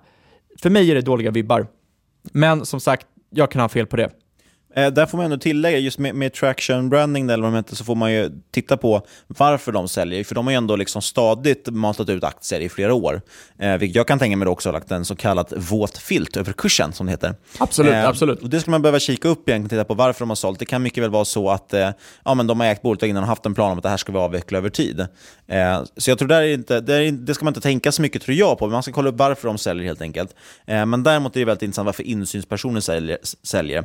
För 0.63 0.71
mig 0.71 0.91
är 0.91 0.95
det 0.95 1.01
dåliga 1.01 1.31
vibbar. 1.31 1.67
Men 2.33 2.67
som 2.67 2.81
sagt, 2.81 3.07
jag 3.31 3.51
kan 3.51 3.61
ha 3.61 3.69
fel 3.69 3.87
på 3.87 3.97
det. 3.97 4.11
Eh, 4.75 4.91
där 4.91 5.07
får 5.07 5.19
man 5.19 5.25
ändå 5.25 5.37
tillägga, 5.37 5.79
just 5.79 5.99
med, 5.99 6.15
med 6.15 6.33
traction 6.33 6.89
branding 6.89 7.31
eller 7.31 7.51
vad 7.51 7.77
så 7.77 7.85
får 7.85 7.95
man 7.95 8.13
ju 8.13 8.31
titta 8.51 8.77
på 8.77 9.07
varför 9.27 9.73
de 9.73 9.89
säljer. 9.89 10.25
För 10.25 10.35
de 10.35 10.47
har 10.47 10.53
ju 10.53 10.57
ändå 10.57 10.77
liksom 10.77 11.03
stadigt 11.03 11.69
matat 11.69 12.09
ut 12.09 12.25
aktier 12.25 12.61
i 12.61 12.69
flera 12.69 12.95
år. 12.95 13.23
Eh, 13.59 13.77
vilket 13.77 13.97
jag 13.97 14.09
kan 14.09 14.19
tänka 14.19 14.37
mig 14.37 14.49
också 14.49 14.69
har 14.69 14.73
lagt 14.73 14.91
en 14.91 15.05
så 15.05 15.17
kallad 15.17 15.53
våt 15.57 15.99
filt 15.99 16.37
över 16.37 16.53
kursen, 16.53 16.93
som 16.93 17.07
det 17.07 17.13
heter. 17.13 17.35
Absolut, 17.59 17.93
eh, 17.93 18.09
absolut. 18.09 18.43
Och 18.43 18.51
det 18.51 18.61
skulle 18.61 18.71
man 18.71 18.83
behöva 18.83 18.99
kika 18.99 19.29
upp 19.29 19.49
egentligen, 19.49 19.69
titta 19.69 19.85
på 19.85 19.95
varför 19.95 20.21
de 20.21 20.31
har 20.31 20.37
sålt. 20.37 20.59
Det 20.59 20.65
kan 20.65 20.83
mycket 20.83 21.03
väl 21.03 21.11
vara 21.11 21.25
så 21.25 21.51
att 21.51 21.75
eh, 21.75 21.91
ja, 22.25 22.35
men 22.35 22.47
de 22.47 22.61
har 22.61 22.67
ägt 22.67 22.83
bolaget 22.83 23.09
innan 23.09 23.23
och 23.23 23.29
haft 23.29 23.47
en 23.47 23.55
plan 23.55 23.73
om 23.73 23.79
att 23.79 23.83
det 23.83 23.89
här 23.89 23.97
ska 23.97 24.13
vi 24.13 24.19
avveckla 24.19 24.59
över 24.59 24.71
tid. 24.71 25.01
Eh, 25.47 25.83
så 25.97 26.11
jag 26.11 26.19
tror 26.19 26.29
där 26.29 26.43
är 26.43 26.55
inte, 26.55 26.81
det, 26.81 26.95
är, 26.95 27.13
det 27.13 27.35
ska 27.35 27.45
man 27.45 27.51
inte 27.51 27.61
tänka 27.61 27.93
så 27.93 28.03
mycket 28.03 28.23
tror 28.23 28.37
jag 28.37 28.59
på, 28.59 28.67
men 28.67 28.73
man 28.73 28.83
ska 28.83 28.93
kolla 28.93 29.11
upp 29.11 29.19
varför 29.19 29.49
de 29.49 29.59
säljer 29.59 29.85
helt 29.85 30.03
enkelt. 30.03 30.35
Eh, 30.67 30.87
men 30.87 31.03
däremot 31.03 31.37
är 31.37 31.41
det 31.41 31.47
väldigt 31.47 31.63
intressant 31.63 31.87
varför 31.87 32.03
insynspersoner 32.03 32.81
säljer. 32.81 33.19
säljer. 33.43 33.85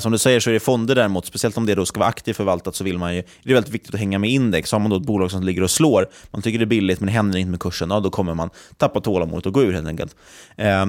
som 0.00 0.12
du 0.12 0.18
säger 0.20 0.40
så 0.40 0.50
är 0.50 0.54
det 0.54 0.60
fonder 0.60 0.94
däremot, 0.94 1.26
speciellt 1.26 1.56
om 1.56 1.66
det 1.66 1.74
då 1.74 1.86
ska 1.86 2.00
vara 2.00 2.08
aktivt 2.08 2.36
förvaltat, 2.36 2.74
så 2.74 2.84
vill 2.84 2.98
man 2.98 3.16
ju, 3.16 3.22
det 3.42 3.50
är 3.50 3.54
väldigt 3.54 3.74
viktigt 3.74 3.94
att 3.94 4.00
hänga 4.00 4.18
med 4.18 4.30
index. 4.30 4.72
Har 4.72 4.78
man 4.78 4.90
då 4.90 4.96
ett 4.96 5.02
bolag 5.02 5.30
som 5.30 5.42
ligger 5.42 5.62
och 5.62 5.70
slår, 5.70 6.06
man 6.30 6.42
tycker 6.42 6.58
det 6.58 6.64
är 6.64 6.66
billigt 6.66 7.00
men 7.00 7.06
det 7.06 7.12
händer 7.12 7.38
inte 7.38 7.50
med 7.50 7.60
kursen, 7.60 7.90
ja, 7.90 8.00
då 8.00 8.10
kommer 8.10 8.34
man 8.34 8.50
tappa 8.76 9.00
tålamodet 9.00 9.46
och 9.46 9.54
gå 9.54 9.62
ur 9.62 9.72
helt 9.72 9.88
enkelt. 9.88 10.16
Eh, 10.56 10.86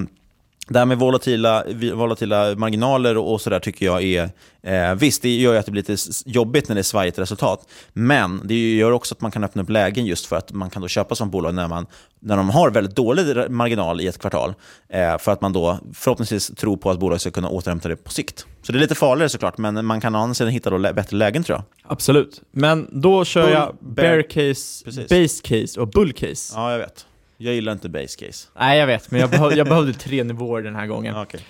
det 0.68 0.80
här 0.80 0.86
med 0.86 1.00
volatila, 1.00 1.64
volatila 1.94 2.56
marginaler 2.56 3.18
och 3.18 3.42
sådär 3.42 3.60
tycker 3.60 3.86
jag 3.86 4.04
är... 4.04 4.30
Eh, 4.64 4.96
visst, 4.96 5.22
det 5.22 5.30
gör 5.30 5.54
ju 5.54 5.60
att 5.60 5.66
det 5.66 5.72
blir 5.72 5.84
lite 5.90 6.04
jobbigt 6.26 6.68
när 6.68 6.76
det 6.76 6.82
är 6.82 6.84
svajigt 6.84 7.20
resultat. 7.20 7.68
Men 7.94 8.42
det 8.44 8.76
gör 8.76 8.92
också 8.92 9.16
att 9.16 9.22
man 9.22 9.32
kan 9.32 9.44
öppna 9.44 9.62
upp 9.62 9.70
lägen 9.70 10.06
just 10.06 10.26
för 10.26 10.36
att 10.36 10.52
man 10.52 10.70
kan 10.70 10.82
då 10.82 10.88
köpa 10.88 11.16
som 11.16 11.30
bolag 11.30 11.54
när, 11.54 11.68
man, 11.68 11.86
när 12.20 12.38
de 12.38 12.50
har 12.50 12.70
väldigt 12.70 12.96
dålig 12.96 13.50
marginal 13.50 14.02
i 14.02 14.08
ett 14.08 14.20
kvartal. 14.20 14.54
Eh, 14.90 15.18
för 15.18 15.32
att 15.32 15.42
man 15.42 15.54
då 15.54 15.80
förhoppningsvis 15.94 16.48
tror 16.48 16.78
på 16.78 16.92
att 16.92 17.00
bolaget 17.00 17.22
ska 17.22 17.32
kunna 17.32 17.50
återhämta 17.50 17.90
det 17.90 17.96
på 17.96 18.12
sikt. 18.12 18.46
Så 18.62 18.72
det 18.72 18.78
är 18.78 18.80
lite 18.80 18.96
farligare 18.96 19.30
såklart, 19.30 19.58
men 19.58 19.86
man 19.86 20.02
kan 20.02 20.16
å 20.16 20.46
hitta 20.46 20.70
då 20.70 20.78
bättre 20.78 21.18
lägen 21.18 21.44
tror 21.44 21.58
jag. 21.58 21.92
Absolut. 21.92 22.42
Men 22.52 23.02
då 23.02 23.26
kör 23.26 23.42
bull, 23.42 23.52
jag 23.52 23.76
bear 23.80 24.22
case, 24.22 24.86
precis. 24.86 25.10
base 25.10 25.42
case 25.44 25.80
och 25.80 25.88
bull 25.88 26.14
case. 26.14 26.54
Ja, 26.56 26.72
jag 26.72 26.80
vet. 26.80 27.06
Jag 27.42 27.54
gillar 27.54 27.72
inte 27.72 27.90
base 27.90 28.26
case. 28.26 28.48
Nej, 28.60 28.80
jag 28.80 28.88
vet, 28.88 29.12
men 29.12 29.22
jag, 29.22 29.30
behöv, 29.30 29.54
jag 29.54 29.68
behövde 29.68 29.94
tre 29.94 30.24
nivåer 30.24 30.62
den 30.62 30.76
här 30.76 30.88
gången. 30.88 31.16
Okay. 31.16 31.42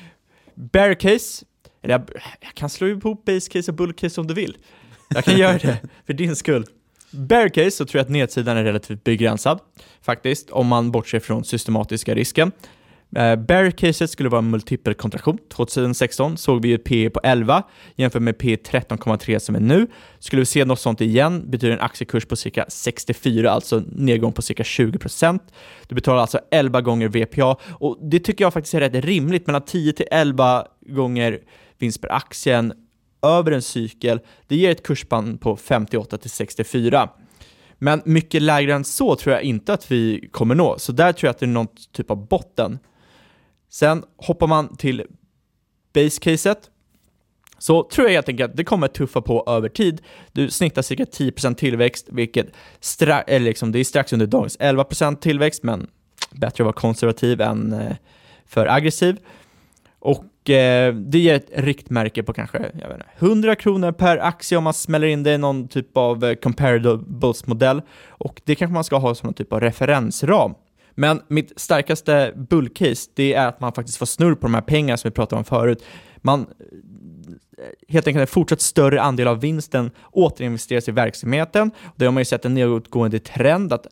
Bear 0.55 0.93
case, 0.93 1.45
eller 1.81 1.93
jag, 1.93 2.09
jag, 2.39 2.53
kan 2.53 2.69
slå 2.69 2.87
ihop 2.87 3.25
base 3.25 3.51
case 3.51 3.71
och 3.71 3.77
bull 3.77 3.93
case 3.93 4.21
om 4.21 4.27
du 4.27 4.33
vill. 4.33 4.57
Jag 5.09 5.25
kan 5.25 5.37
göra 5.37 5.57
det, 5.57 5.77
för 6.05 6.13
din 6.13 6.35
skull. 6.35 6.65
Bear 7.11 7.49
case 7.49 7.71
så 7.71 7.85
tror 7.85 7.99
jag 7.99 8.03
att 8.05 8.09
nedsidan 8.09 8.57
är 8.57 8.63
relativt 8.63 9.03
begränsad, 9.03 9.59
faktiskt, 10.01 10.49
om 10.49 10.67
man 10.67 10.91
bortser 10.91 11.19
från 11.19 11.43
systematiska 11.43 12.15
risken. 12.15 12.51
Eh, 13.15 13.35
Bear-caset 13.35 14.09
skulle 14.09 14.29
vara 14.29 14.39
en 14.39 14.49
multipelkontraktion. 14.49 15.37
2016 15.49 16.37
såg 16.37 16.61
vi 16.61 16.73
ett 16.73 16.83
P 16.83 17.09
på 17.09 17.19
11 17.23 17.63
jämfört 17.95 18.21
med 18.21 18.37
P 18.37 18.55
13,3 18.55 19.39
som 19.39 19.55
är 19.55 19.59
nu. 19.59 19.87
Skulle 20.19 20.39
vi 20.39 20.45
se 20.45 20.65
något 20.65 20.79
sånt 20.79 21.01
igen 21.01 21.51
betyder 21.51 21.73
en 21.73 21.79
aktiekurs 21.79 22.25
på 22.25 22.35
cirka 22.35 22.65
64, 22.67 23.51
alltså 23.51 23.83
nedgång 23.91 24.33
på 24.33 24.41
cirka 24.41 24.63
20%. 24.63 25.39
Du 25.87 25.95
betalar 25.95 26.21
alltså 26.21 26.39
11 26.51 26.81
gånger 26.81 27.07
VPA 27.07 27.57
och 27.71 27.97
det 28.01 28.19
tycker 28.19 28.45
jag 28.45 28.53
faktiskt 28.53 28.73
är 28.73 28.79
rätt 28.79 29.05
rimligt, 29.05 29.47
mellan 29.47 29.65
10 29.65 29.93
till 29.93 30.07
11 30.11 30.65
gånger 30.87 31.39
vinst 31.79 32.01
per 32.01 32.11
aktien 32.11 32.73
över 33.21 33.51
en 33.51 33.61
cykel. 33.61 34.19
Det 34.47 34.55
ger 34.55 34.71
ett 34.71 34.83
kursspann 34.83 35.37
på 35.37 35.55
58 35.57 36.17
till 36.17 36.29
64. 36.29 37.09
Men 37.77 38.01
mycket 38.05 38.41
lägre 38.41 38.73
än 38.73 38.83
så 38.83 39.15
tror 39.15 39.33
jag 39.33 39.43
inte 39.43 39.73
att 39.73 39.91
vi 39.91 40.29
kommer 40.31 40.55
nå, 40.55 40.79
så 40.79 40.91
där 40.91 41.13
tror 41.13 41.27
jag 41.27 41.31
att 41.31 41.39
det 41.39 41.45
är 41.45 41.47
någon 41.47 41.67
typ 41.91 42.11
av 42.11 42.27
botten. 42.27 42.79
Sen 43.71 44.03
hoppar 44.17 44.47
man 44.47 44.77
till 44.77 45.05
base-caset. 45.93 46.69
Så 47.57 47.83
tror 47.83 48.07
jag 48.07 48.13
helt 48.13 48.29
enkelt 48.29 48.51
att 48.51 48.57
det 48.57 48.63
kommer 48.63 48.87
tuffa 48.87 49.21
på 49.21 49.43
över 49.47 49.69
tid. 49.69 50.01
Du 50.31 50.49
snittar 50.49 50.81
cirka 50.81 51.03
10% 51.03 51.55
tillväxt, 51.55 52.07
vilket 52.11 52.47
stra- 52.81 53.23
eller 53.27 53.45
liksom, 53.45 53.71
det 53.71 53.79
är 53.79 53.83
strax 53.83 54.13
under 54.13 54.25
dagens 54.25 54.59
11% 54.59 55.15
tillväxt, 55.15 55.63
men 55.63 55.87
bättre 56.31 56.63
att 56.63 56.65
vara 56.65 56.73
konservativ 56.73 57.41
än 57.41 57.73
eh, 57.73 57.95
för 58.45 58.67
aggressiv. 58.67 59.17
Och 59.99 60.49
eh, 60.49 60.93
det 60.93 61.19
ger 61.19 61.35
ett 61.35 61.49
riktmärke 61.55 62.23
på 62.23 62.33
kanske 62.33 62.57
jag 62.57 62.87
vet 62.87 62.97
inte, 62.97 63.25
100 63.25 63.55
kronor 63.55 63.91
per 63.91 64.17
aktie 64.17 64.57
om 64.57 64.63
man 64.63 64.73
smäller 64.73 65.07
in 65.07 65.23
det 65.23 65.33
i 65.33 65.37
någon 65.37 65.67
typ 65.67 65.97
av 65.97 66.23
eh, 66.23 66.35
comparables-modell. 66.35 67.81
Och 68.07 68.41
det 68.45 68.55
kanske 68.55 68.73
man 68.73 68.83
ska 68.83 68.97
ha 68.97 69.15
som 69.15 69.27
någon 69.27 69.33
typ 69.33 69.53
av 69.53 69.59
referensram. 69.59 70.53
Men 70.95 71.21
mitt 71.27 71.53
starkaste 71.55 72.33
bullcase, 72.35 73.09
det 73.13 73.33
är 73.33 73.47
att 73.47 73.59
man 73.59 73.73
faktiskt 73.73 73.97
får 73.97 74.05
snurr 74.05 74.35
på 74.35 74.41
de 74.41 74.53
här 74.53 74.61
pengarna 74.61 74.97
som 74.97 75.09
vi 75.09 75.13
pratade 75.13 75.37
om 75.37 75.45
förut. 75.45 75.83
Man 76.17 76.39
eh, 76.39 76.45
helt 77.87 78.07
enkelt 78.07 78.21
en 78.21 78.27
fortsatt 78.27 78.61
större 78.61 79.01
andel 79.01 79.27
av 79.27 79.39
vinsten 79.39 79.91
återinvesteras 80.11 80.89
i 80.89 80.91
verksamheten. 80.91 81.71
Det 81.95 82.05
har 82.05 82.11
man 82.11 82.21
ju 82.21 82.25
sett 82.25 82.45
en 82.45 82.53
nedåtgående 82.53 83.19
trend 83.19 83.73
att 83.73 83.87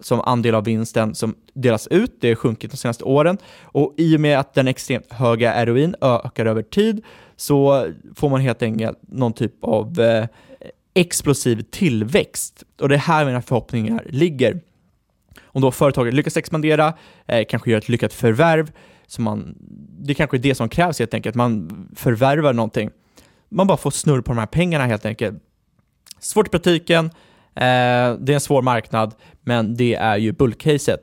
som 0.00 0.20
andel 0.20 0.54
av 0.54 0.64
vinsten 0.64 1.14
som 1.14 1.34
delas 1.54 1.86
ut, 1.86 2.16
det 2.20 2.28
har 2.28 2.34
sjunkit 2.34 2.70
de 2.70 2.76
senaste 2.76 3.04
åren. 3.04 3.38
Och 3.62 3.94
i 3.96 4.16
och 4.16 4.20
med 4.20 4.38
att 4.38 4.54
den 4.54 4.68
extremt 4.68 5.12
höga 5.12 5.66
ROIn 5.66 5.94
ökar 6.00 6.46
över 6.46 6.62
tid 6.62 7.04
så 7.36 7.86
får 8.14 8.28
man 8.28 8.40
helt 8.40 8.62
enkelt 8.62 8.98
någon 9.00 9.32
typ 9.32 9.64
av 9.64 10.00
eh, 10.00 10.26
explosiv 10.94 11.62
tillväxt. 11.70 12.64
Och 12.80 12.88
det 12.88 12.94
är 12.94 12.98
här 12.98 13.24
mina 13.24 13.42
förhoppningar 13.42 14.04
ligger. 14.08 14.60
Om 15.54 15.62
då 15.62 15.70
företaget 15.70 16.14
lyckas 16.14 16.36
expandera, 16.36 16.94
eh, 17.26 17.44
kanske 17.48 17.70
gör 17.70 17.78
ett 17.78 17.88
lyckat 17.88 18.12
förvärv, 18.12 18.72
så 19.06 19.22
man, 19.22 19.54
det 19.98 20.14
kanske 20.14 20.36
är 20.36 20.38
det 20.38 20.54
som 20.54 20.68
krävs 20.68 20.98
helt 20.98 21.14
enkelt, 21.14 21.34
man 21.34 21.88
förvärvar 21.96 22.52
någonting. 22.52 22.90
Man 23.48 23.66
bara 23.66 23.76
får 23.76 23.90
snurr 23.90 24.20
på 24.20 24.32
de 24.32 24.38
här 24.38 24.46
pengarna 24.46 24.86
helt 24.86 25.06
enkelt. 25.06 25.42
Svårt 26.18 26.46
i 26.46 26.50
praktiken, 26.50 27.04
eh, 27.04 27.12
det 27.54 28.28
är 28.28 28.32
en 28.32 28.40
svår 28.40 28.62
marknad, 28.62 29.14
men 29.42 29.76
det 29.76 29.94
är 29.94 30.16
ju 30.16 30.32
bullcaset. 30.32 31.00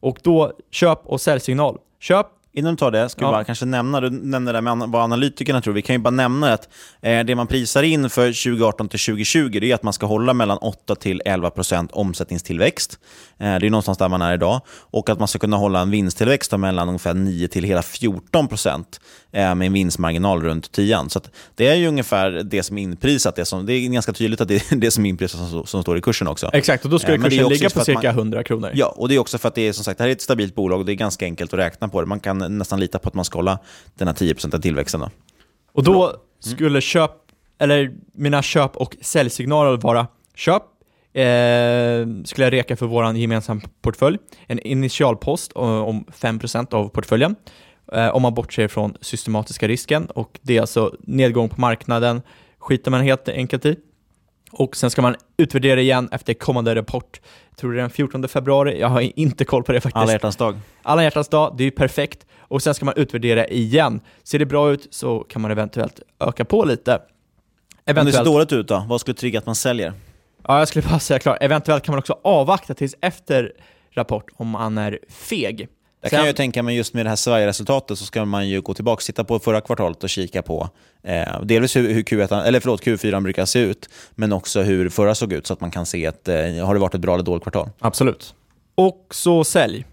Och 0.00 0.18
då 0.22 0.52
köp 0.70 1.00
och 1.04 1.20
säljsignal. 1.20 1.78
Köp 2.00 2.26
Innan 2.52 2.74
du 2.74 2.78
tar 2.78 2.90
det, 2.90 3.08
ska 3.08 3.22
ja. 3.24 3.28
vi 3.28 3.32
bara 3.32 3.44
kanske 3.44 3.64
nämna, 3.64 4.00
du 4.00 4.10
nämnde 4.10 4.52
det 4.52 4.60
med 4.60 4.78
vad 4.78 5.02
analytikerna 5.02 5.60
tror. 5.60 5.74
Vi 5.74 5.82
kan 5.82 5.94
ju 5.94 5.98
bara 5.98 6.10
nämna 6.10 6.52
att 6.52 6.68
eh, 7.02 7.24
det 7.24 7.34
man 7.34 7.46
prisar 7.46 7.82
in 7.82 8.10
för 8.10 8.26
2018 8.26 8.88
till 8.88 9.00
2020 9.00 9.58
det 9.60 9.70
är 9.70 9.74
att 9.74 9.82
man 9.82 9.92
ska 9.92 10.06
hålla 10.06 10.34
mellan 10.34 10.58
8 10.58 10.94
till 10.94 11.22
11 11.24 11.50
procent 11.50 11.92
omsättningstillväxt. 11.92 12.98
Eh, 13.38 13.58
det 13.58 13.66
är 13.66 13.70
någonstans 13.70 13.98
där 13.98 14.08
man 14.08 14.22
är 14.22 14.34
idag. 14.34 14.60
Och 14.68 15.10
att 15.10 15.18
man 15.18 15.28
ska 15.28 15.38
kunna 15.38 15.56
hålla 15.56 15.80
en 15.80 15.90
vinsttillväxt 15.90 16.58
mellan 16.58 16.88
ungefär 16.88 17.14
9 17.14 17.48
till 17.48 17.64
hela 17.64 17.82
14 17.82 18.48
procent 18.48 19.00
med 19.38 19.66
en 19.66 19.72
vinstmarginal 19.72 20.42
runt 20.42 20.72
10. 20.72 21.08
Så 21.08 21.20
det 21.54 21.66
är 21.68 21.74
ju 21.74 21.86
ungefär 21.86 22.30
det 22.30 22.62
som 22.62 22.78
är 22.78 22.82
inprisat. 22.82 23.36
Det, 23.36 23.44
som, 23.44 23.66
det 23.66 23.72
är 23.72 23.88
ganska 23.88 24.12
tydligt 24.12 24.40
att 24.40 24.48
det 24.48 24.72
är 24.72 24.76
det 24.80 24.90
som 24.90 25.04
är 25.06 25.08
inprisat 25.08 25.50
som, 25.50 25.66
som 25.66 25.82
står 25.82 25.98
i 25.98 26.00
kursen 26.00 26.28
också. 26.28 26.50
Exakt, 26.52 26.84
och 26.84 26.90
då 26.90 26.98
skulle 26.98 27.16
eh, 27.16 27.22
kursen 27.22 27.48
ligga 27.48 27.70
på 27.70 27.80
cirka 27.80 28.08
man, 28.08 28.18
100 28.18 28.42
kronor. 28.42 28.70
Ja, 28.74 28.86
och 28.86 29.08
det 29.08 29.14
är 29.14 29.18
också 29.18 29.38
för 29.38 29.48
att 29.48 29.54
det 29.54 29.68
är 29.68 29.72
som 29.72 29.84
sagt 29.84 29.98
det 29.98 30.04
här 30.04 30.08
är 30.08 30.12
ett 30.12 30.22
stabilt 30.22 30.54
bolag 30.54 30.80
och 30.80 30.86
det 30.86 30.92
är 30.92 30.94
ganska 30.94 31.24
enkelt 31.24 31.52
att 31.52 31.58
räkna 31.58 31.88
på 31.88 32.00
det. 32.00 32.06
Man 32.06 32.20
kan 32.20 32.58
nästan 32.58 32.80
lita 32.80 32.98
på 32.98 33.08
att 33.08 33.14
man 33.14 33.24
ska 33.24 33.38
hålla 33.38 33.58
den 33.94 34.08
här 34.08 34.14
10% 34.14 34.60
tillväxten. 34.60 35.00
Då. 35.00 35.10
Och 35.72 35.82
då 35.82 36.12
skulle 36.40 36.80
köp, 36.80 37.10
eller 37.58 37.92
mina 38.14 38.42
köp 38.42 38.76
och 38.76 38.96
säljsignaler 39.00 39.76
vara 39.76 40.06
köp 40.34 40.62
eh, 41.12 42.24
skulle 42.24 42.46
jag 42.46 42.52
reka 42.52 42.76
för 42.76 42.86
vår 42.86 43.16
gemensam 43.16 43.60
portfölj. 43.82 44.18
En 44.46 44.58
initialpost 44.58 45.52
eh, 45.56 45.62
om 45.62 46.04
5% 46.04 46.74
av 46.74 46.88
portföljen 46.88 47.36
eh, 47.92 48.08
om 48.08 48.22
man 48.22 48.34
bortser 48.34 48.68
från 48.68 48.96
systematiska 49.00 49.68
risken 49.68 50.06
och 50.06 50.38
det 50.42 50.56
är 50.56 50.60
alltså 50.60 50.94
nedgång 51.00 51.48
på 51.48 51.60
marknaden 51.60 52.22
skiter 52.58 52.90
man 52.90 53.00
helt 53.00 53.28
enkelt 53.28 53.66
i. 53.66 53.76
Och 54.50 54.76
sen 54.76 54.90
ska 54.90 55.02
man 55.02 55.16
utvärdera 55.36 55.80
igen 55.80 56.08
efter 56.12 56.34
kommande 56.34 56.74
rapport. 56.74 57.20
Jag 57.50 57.58
tror 57.58 57.72
det 57.72 57.78
är 57.78 57.80
den 57.80 57.90
14 57.90 58.28
februari, 58.28 58.80
jag 58.80 58.88
har 58.88 59.18
inte 59.18 59.44
koll 59.44 59.62
på 59.62 59.72
det 59.72 59.80
faktiskt. 59.80 60.02
Alla 60.02 60.12
hjärtans 60.12 60.36
dag. 60.36 60.58
Alla 60.82 61.02
hjärtans 61.02 61.28
dag, 61.28 61.54
det 61.56 61.62
är 61.62 61.64
ju 61.64 61.70
perfekt. 61.70 62.26
Och 62.38 62.62
sen 62.62 62.74
ska 62.74 62.84
man 62.84 62.94
utvärdera 62.96 63.46
igen. 63.46 64.00
Ser 64.22 64.38
det 64.38 64.46
bra 64.46 64.70
ut 64.70 64.88
så 64.90 65.20
kan 65.20 65.42
man 65.42 65.50
eventuellt 65.50 66.00
öka 66.20 66.44
på 66.44 66.64
lite. 66.64 67.02
Om 67.86 67.94
det 67.94 68.12
ser 68.12 68.24
dåligt 68.24 68.52
ut 68.52 68.68
då, 68.68 68.84
vad 68.88 69.00
skulle 69.00 69.14
trigga 69.14 69.38
att 69.38 69.46
man 69.46 69.54
säljer? 69.54 69.92
Ja, 70.46 70.58
jag 70.58 70.68
skulle 70.68 70.88
bara 70.88 70.98
säga 70.98 71.18
klart. 71.18 71.38
Eventuellt 71.40 71.84
kan 71.84 71.92
man 71.92 71.98
också 71.98 72.18
avvakta 72.24 72.74
tills 72.74 72.94
efter 73.00 73.52
rapport 73.94 74.24
om 74.36 74.48
man 74.48 74.78
är 74.78 74.98
feg. 75.08 75.68
Jag 76.00 76.10
kan 76.10 76.26
ju 76.26 76.32
tänka 76.32 76.62
mig 76.62 76.76
just 76.76 76.94
med 76.94 77.06
det 77.06 77.08
här 77.08 77.16
Sverige-resultatet 77.16 77.98
så 77.98 78.04
ska 78.04 78.24
man 78.24 78.48
ju 78.48 78.60
gå 78.60 78.74
tillbaka 78.74 79.00
och 79.00 79.04
titta 79.04 79.24
på 79.24 79.38
förra 79.38 79.60
kvartalet 79.60 80.04
och 80.04 80.10
kika 80.10 80.42
på 80.42 80.68
eh, 81.02 81.42
delvis 81.42 81.76
hur, 81.76 81.92
hur 81.94 82.02
Q1, 82.02 82.42
eller 82.42 82.60
förlåt, 82.60 82.82
Q4 82.82 83.20
brukar 83.20 83.44
se 83.44 83.58
ut, 83.58 83.88
men 84.14 84.32
också 84.32 84.62
hur 84.62 84.88
förra 84.88 85.14
såg 85.14 85.32
ut 85.32 85.46
så 85.46 85.52
att 85.52 85.60
man 85.60 85.70
kan 85.70 85.86
se 85.86 86.06
att 86.06 86.28
eh, 86.28 86.36
har 86.36 86.74
det 86.74 86.80
varit 86.80 86.94
ett 86.94 87.00
bra 87.00 87.14
eller 87.14 87.24
dåligt 87.24 87.42
kvartal. 87.42 87.70
Absolut. 87.78 88.34
Och 88.74 89.06
så 89.10 89.44
sälj. 89.44 89.84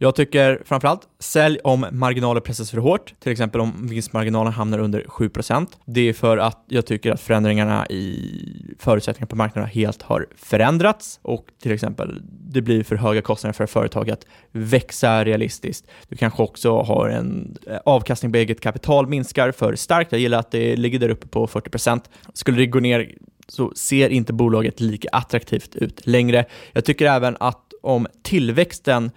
Jag 0.00 0.14
tycker 0.14 0.62
framförallt 0.64 1.08
sälj 1.18 1.58
om 1.64 1.86
marginaler 1.92 2.40
pressas 2.40 2.70
för 2.70 2.78
hårt, 2.78 3.14
till 3.20 3.32
exempel 3.32 3.60
om 3.60 3.86
vinstmarginalen 3.86 4.52
hamnar 4.52 4.78
under 4.78 5.02
7%. 5.02 5.66
Det 5.84 6.00
är 6.00 6.12
för 6.12 6.38
att 6.38 6.64
jag 6.68 6.86
tycker 6.86 7.12
att 7.12 7.20
förändringarna 7.20 7.86
i 7.86 8.34
förutsättningarna 8.78 9.28
på 9.28 9.36
marknaden 9.36 9.70
helt 9.70 10.02
har 10.02 10.26
förändrats 10.36 11.20
och 11.22 11.46
till 11.62 11.72
exempel 11.72 12.22
det 12.22 12.62
blir 12.62 12.84
för 12.84 12.96
höga 12.96 13.22
kostnader 13.22 13.52
för 13.52 13.66
företag 13.66 14.10
att 14.10 14.26
växa 14.52 15.24
realistiskt. 15.24 15.86
Du 16.08 16.16
kanske 16.16 16.42
också 16.42 16.82
har 16.82 17.08
en 17.08 17.56
eh, 17.66 17.76
avkastning 17.84 18.32
på 18.32 18.38
eget 18.38 18.60
kapital 18.60 19.06
minskar 19.06 19.52
för 19.52 19.74
starkt. 19.74 20.12
Jag 20.12 20.20
gillar 20.20 20.38
att 20.38 20.50
det 20.50 20.76
ligger 20.76 20.98
där 20.98 21.08
uppe 21.08 21.26
på 21.26 21.46
40%. 21.46 22.00
Skulle 22.34 22.58
det 22.58 22.66
gå 22.66 22.80
ner 22.80 23.12
så 23.48 23.72
ser 23.76 24.08
inte 24.08 24.32
bolaget 24.32 24.80
lika 24.80 25.08
attraktivt 25.12 25.76
ut 25.76 26.06
längre. 26.06 26.44
Jag 26.72 26.84
tycker 26.84 27.06
även 27.06 27.36
att 27.40 27.72
om 27.82 28.06
tillväxten 28.22 29.10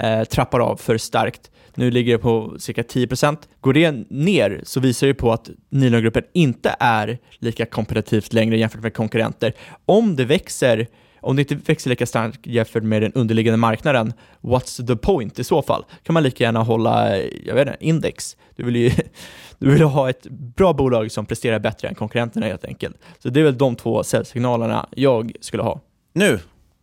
eh, 0.00 0.24
trappar 0.24 0.60
av 0.60 0.76
för 0.76 0.98
starkt. 0.98 1.50
Nu 1.74 1.90
ligger 1.90 2.12
det 2.12 2.18
på 2.18 2.56
cirka 2.58 2.82
10%. 2.82 3.36
Går 3.60 3.72
det 3.72 3.92
ner 4.10 4.60
så 4.64 4.80
visar 4.80 5.06
det 5.06 5.14
på 5.14 5.32
att 5.32 5.50
Nilongruppen 5.70 6.22
inte 6.32 6.76
är 6.80 7.18
lika 7.38 7.66
kompetitivt 7.66 8.32
längre 8.32 8.58
jämfört 8.58 8.82
med 8.82 8.94
konkurrenter. 8.94 9.52
Om 9.86 10.16
det 10.16 10.24
växer 10.24 10.86
om 11.24 11.36
det 11.36 11.42
inte 11.42 11.54
växer 11.54 11.90
lika 11.90 12.06
starkt 12.06 12.46
jämfört 12.46 12.82
med 12.82 13.02
den 13.02 13.12
underliggande 13.12 13.56
marknaden, 13.56 14.12
what's 14.40 14.86
the 14.86 14.96
point 14.96 15.38
i 15.38 15.44
så 15.44 15.62
fall? 15.62 15.84
kan 16.02 16.14
man 16.14 16.22
lika 16.22 16.44
gärna 16.44 16.62
hålla, 16.62 17.16
eh, 17.16 17.30
jag 17.44 17.54
vet 17.54 17.68
inte, 17.68 17.84
index. 17.84 18.36
Du 18.56 18.64
vill 18.64 18.76
ju 18.76 18.90
du 19.58 19.70
vill 19.70 19.82
ha 19.82 20.10
ett 20.10 20.26
bra 20.30 20.72
bolag 20.72 21.12
som 21.12 21.26
presterar 21.26 21.58
bättre 21.58 21.88
än 21.88 21.94
konkurrenterna 21.94 22.46
helt 22.46 22.64
enkelt. 22.64 22.96
Så 23.18 23.28
det 23.28 23.40
är 23.40 23.44
väl 23.44 23.58
de 23.58 23.76
två 23.76 24.04
säljsignalerna 24.04 24.88
jag 24.90 25.32
skulle 25.40 25.62
ha. 25.62 25.80
Nu, 26.12 26.38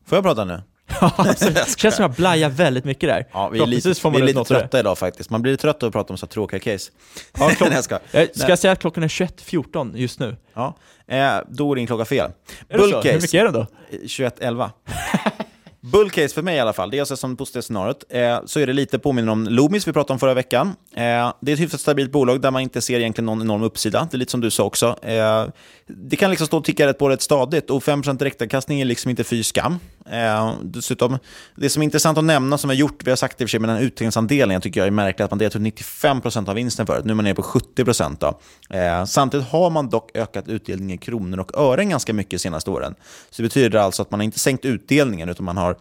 får 0.05 0.15
jag 0.17 0.23
prata 0.23 0.45
nu? 0.45 0.61
det 1.39 1.79
känns 1.79 1.95
som 1.95 2.03
jag 2.03 2.11
blajar 2.11 2.49
väldigt 2.49 2.85
mycket 2.85 3.09
där. 3.09 3.25
Ja, 3.31 3.49
vi 3.49 3.59
är 3.59 3.65
lite, 3.65 3.93
vi 4.03 4.21
är 4.21 4.23
lite 4.23 4.43
trötta 4.43 4.79
idag 4.79 4.97
faktiskt. 4.97 5.29
Man 5.29 5.41
blir 5.41 5.55
trött 5.55 5.83
av 5.83 5.87
att 5.87 5.93
prata 5.93 6.13
om 6.13 6.17
så 6.17 6.27
tråkiga 6.27 6.59
case. 6.59 6.91
Ja, 7.39 7.49
klock... 7.49 7.69
jag 7.73 7.83
ska. 7.83 7.99
Jag 8.11 8.35
ska 8.35 8.57
säga 8.57 8.71
att 8.71 8.79
klockan 8.79 9.03
är 9.03 9.07
21.14 9.07 9.97
just 9.97 10.19
nu. 10.19 10.37
Ja, 10.53 10.75
eh, 11.07 11.33
då 11.49 11.71
är 11.71 11.75
din 11.75 11.87
klocka 11.87 12.05
fel. 12.05 12.31
Bullcase. 12.69 13.11
Hur 13.11 13.21
mycket 13.21 13.33
är 13.33 13.43
den 13.43 13.53
då? 13.53 13.67
21.11. 13.91 14.69
Bullcase 15.83 16.33
för 16.33 16.41
mig 16.41 16.55
i 16.55 16.59
alla 16.59 16.73
fall, 16.73 16.91
det 16.91 16.97
är 16.97 17.01
alltså 17.01 17.17
som 17.17 17.37
positivt 17.37 17.63
scenariot, 17.63 18.03
eh, 18.09 18.39
så 18.45 18.59
är 18.59 18.67
det 18.67 18.73
lite 18.73 18.99
påminner 18.99 19.31
om 19.31 19.47
Loomis 19.49 19.87
vi 19.87 19.93
pratade 19.93 20.13
om 20.13 20.19
förra 20.19 20.33
veckan. 20.33 20.67
Eh, 20.95 21.33
det 21.39 21.51
är 21.51 21.53
ett 21.53 21.59
hyfsat 21.59 21.81
stabilt 21.81 22.11
bolag 22.11 22.41
där 22.41 22.51
man 22.51 22.61
inte 22.61 22.81
ser 22.81 22.99
egentligen 22.99 23.25
någon 23.25 23.41
enorm 23.41 23.63
uppsida. 23.63 24.07
Det 24.11 24.15
är 24.15 24.19
lite 24.19 24.31
som 24.31 24.41
du 24.41 24.51
sa 24.51 24.63
också. 24.63 24.95
Eh, 25.01 25.45
det 25.87 26.15
kan 26.15 26.29
liksom 26.29 26.47
stå 26.47 26.57
och 26.57 26.63
ticka 26.63 26.87
rätt 26.87 26.97
på 26.97 27.09
rätt 27.09 27.21
stadigt 27.21 27.69
och 27.69 27.83
5% 27.83 28.17
direktavkastning 28.17 28.81
är 28.81 28.85
liksom 28.85 29.09
inte 29.09 29.23
fy 29.23 29.43
skam. 29.43 29.79
Eh, 30.09 30.53
dessutom, 30.63 31.17
det 31.55 31.69
som 31.69 31.81
är 31.81 31.83
intressant 31.83 32.17
att 32.17 32.23
nämna 32.23 32.57
som 32.57 32.69
vi 32.69 32.75
har 32.75 32.79
gjort, 32.79 33.03
vi 33.03 33.11
har 33.11 33.15
sagt 33.15 33.37
det 33.37 33.41
i 33.41 33.45
och 33.45 33.49
för 33.49 33.51
sig 33.51 33.59
med 33.59 33.69
den 33.69 33.77
utdelningsandelen, 33.77 34.53
jag 34.53 34.63
tycker 34.63 34.79
jag 34.79 34.87
är 34.87 34.91
märkligt 34.91 35.25
att 35.25 35.31
man 35.31 35.37
delat 35.37 35.55
ut 35.55 35.61
95% 35.61 36.49
av 36.49 36.55
vinsten 36.55 36.85
förut, 36.85 37.05
nu 37.05 37.11
är 37.11 37.15
man 37.15 37.25
nere 37.25 37.35
på 37.35 37.41
70%. 37.41 38.17
Då. 38.19 38.39
Eh, 38.77 39.05
samtidigt 39.05 39.47
har 39.47 39.69
man 39.69 39.89
dock 39.89 40.11
ökat 40.13 40.47
utdelningen 40.47 40.95
i 40.95 40.97
kronor 40.97 41.39
och 41.39 41.57
ören 41.57 41.89
ganska 41.89 42.13
mycket 42.13 42.31
de 42.31 42.39
senaste 42.39 42.69
åren. 42.69 42.95
Så 43.29 43.41
det 43.41 43.43
betyder 43.43 43.79
alltså 43.79 44.01
att 44.01 44.11
man 44.11 44.19
har 44.19 44.25
inte 44.25 44.39
sänkt 44.39 44.65
utdelningen, 44.65 45.29
utan 45.29 45.45
man 45.45 45.57
har 45.57 45.75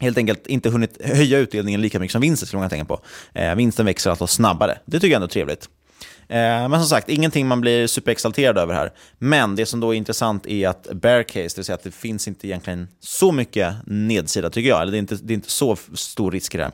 helt 0.00 0.18
enkelt 0.18 0.46
inte 0.46 0.70
hunnit 0.70 1.04
höja 1.04 1.38
utdelningen 1.38 1.80
lika 1.80 1.98
mycket 1.98 2.12
som 2.12 2.20
vinsten, 2.20 2.46
skulle 2.46 2.60
man 2.60 2.70
tänka 2.70 2.84
på. 2.84 3.00
Eh, 3.34 3.54
vinsten 3.54 3.86
växer 3.86 4.10
alltså 4.10 4.26
snabbare. 4.26 4.78
Det 4.84 5.00
tycker 5.00 5.12
jag 5.12 5.14
ändå 5.14 5.26
är 5.26 5.30
trevligt. 5.30 5.68
Eh, 6.28 6.68
men 6.68 6.80
som 6.80 6.84
sagt, 6.84 7.08
ingenting 7.08 7.46
man 7.46 7.60
blir 7.60 7.86
superexalterad 7.86 8.58
över 8.58 8.74
här. 8.74 8.92
Men 9.18 9.56
det 9.56 9.66
som 9.66 9.80
då 9.80 9.94
är 9.94 9.96
intressant 9.96 10.46
är 10.46 10.68
att 10.68 10.88
bear 10.92 11.22
case, 11.22 11.38
det 11.38 11.56
vill 11.56 11.64
säga 11.64 11.74
att 11.74 11.82
det 11.82 11.94
finns 11.94 12.28
inte 12.28 12.48
egentligen 12.48 12.88
så 13.00 13.32
mycket 13.32 13.74
nedsida 13.86 14.50
tycker 14.50 14.68
jag. 14.68 14.82
Eller 14.82 14.92
det 14.92 14.98
är 14.98 15.00
inte, 15.00 15.14
det 15.22 15.32
är 15.32 15.34
inte 15.34 15.50
så 15.50 15.76
stor 15.94 16.30
risk 16.30 16.54
i 16.54 16.58
det. 16.58 16.64
här. 16.64 16.72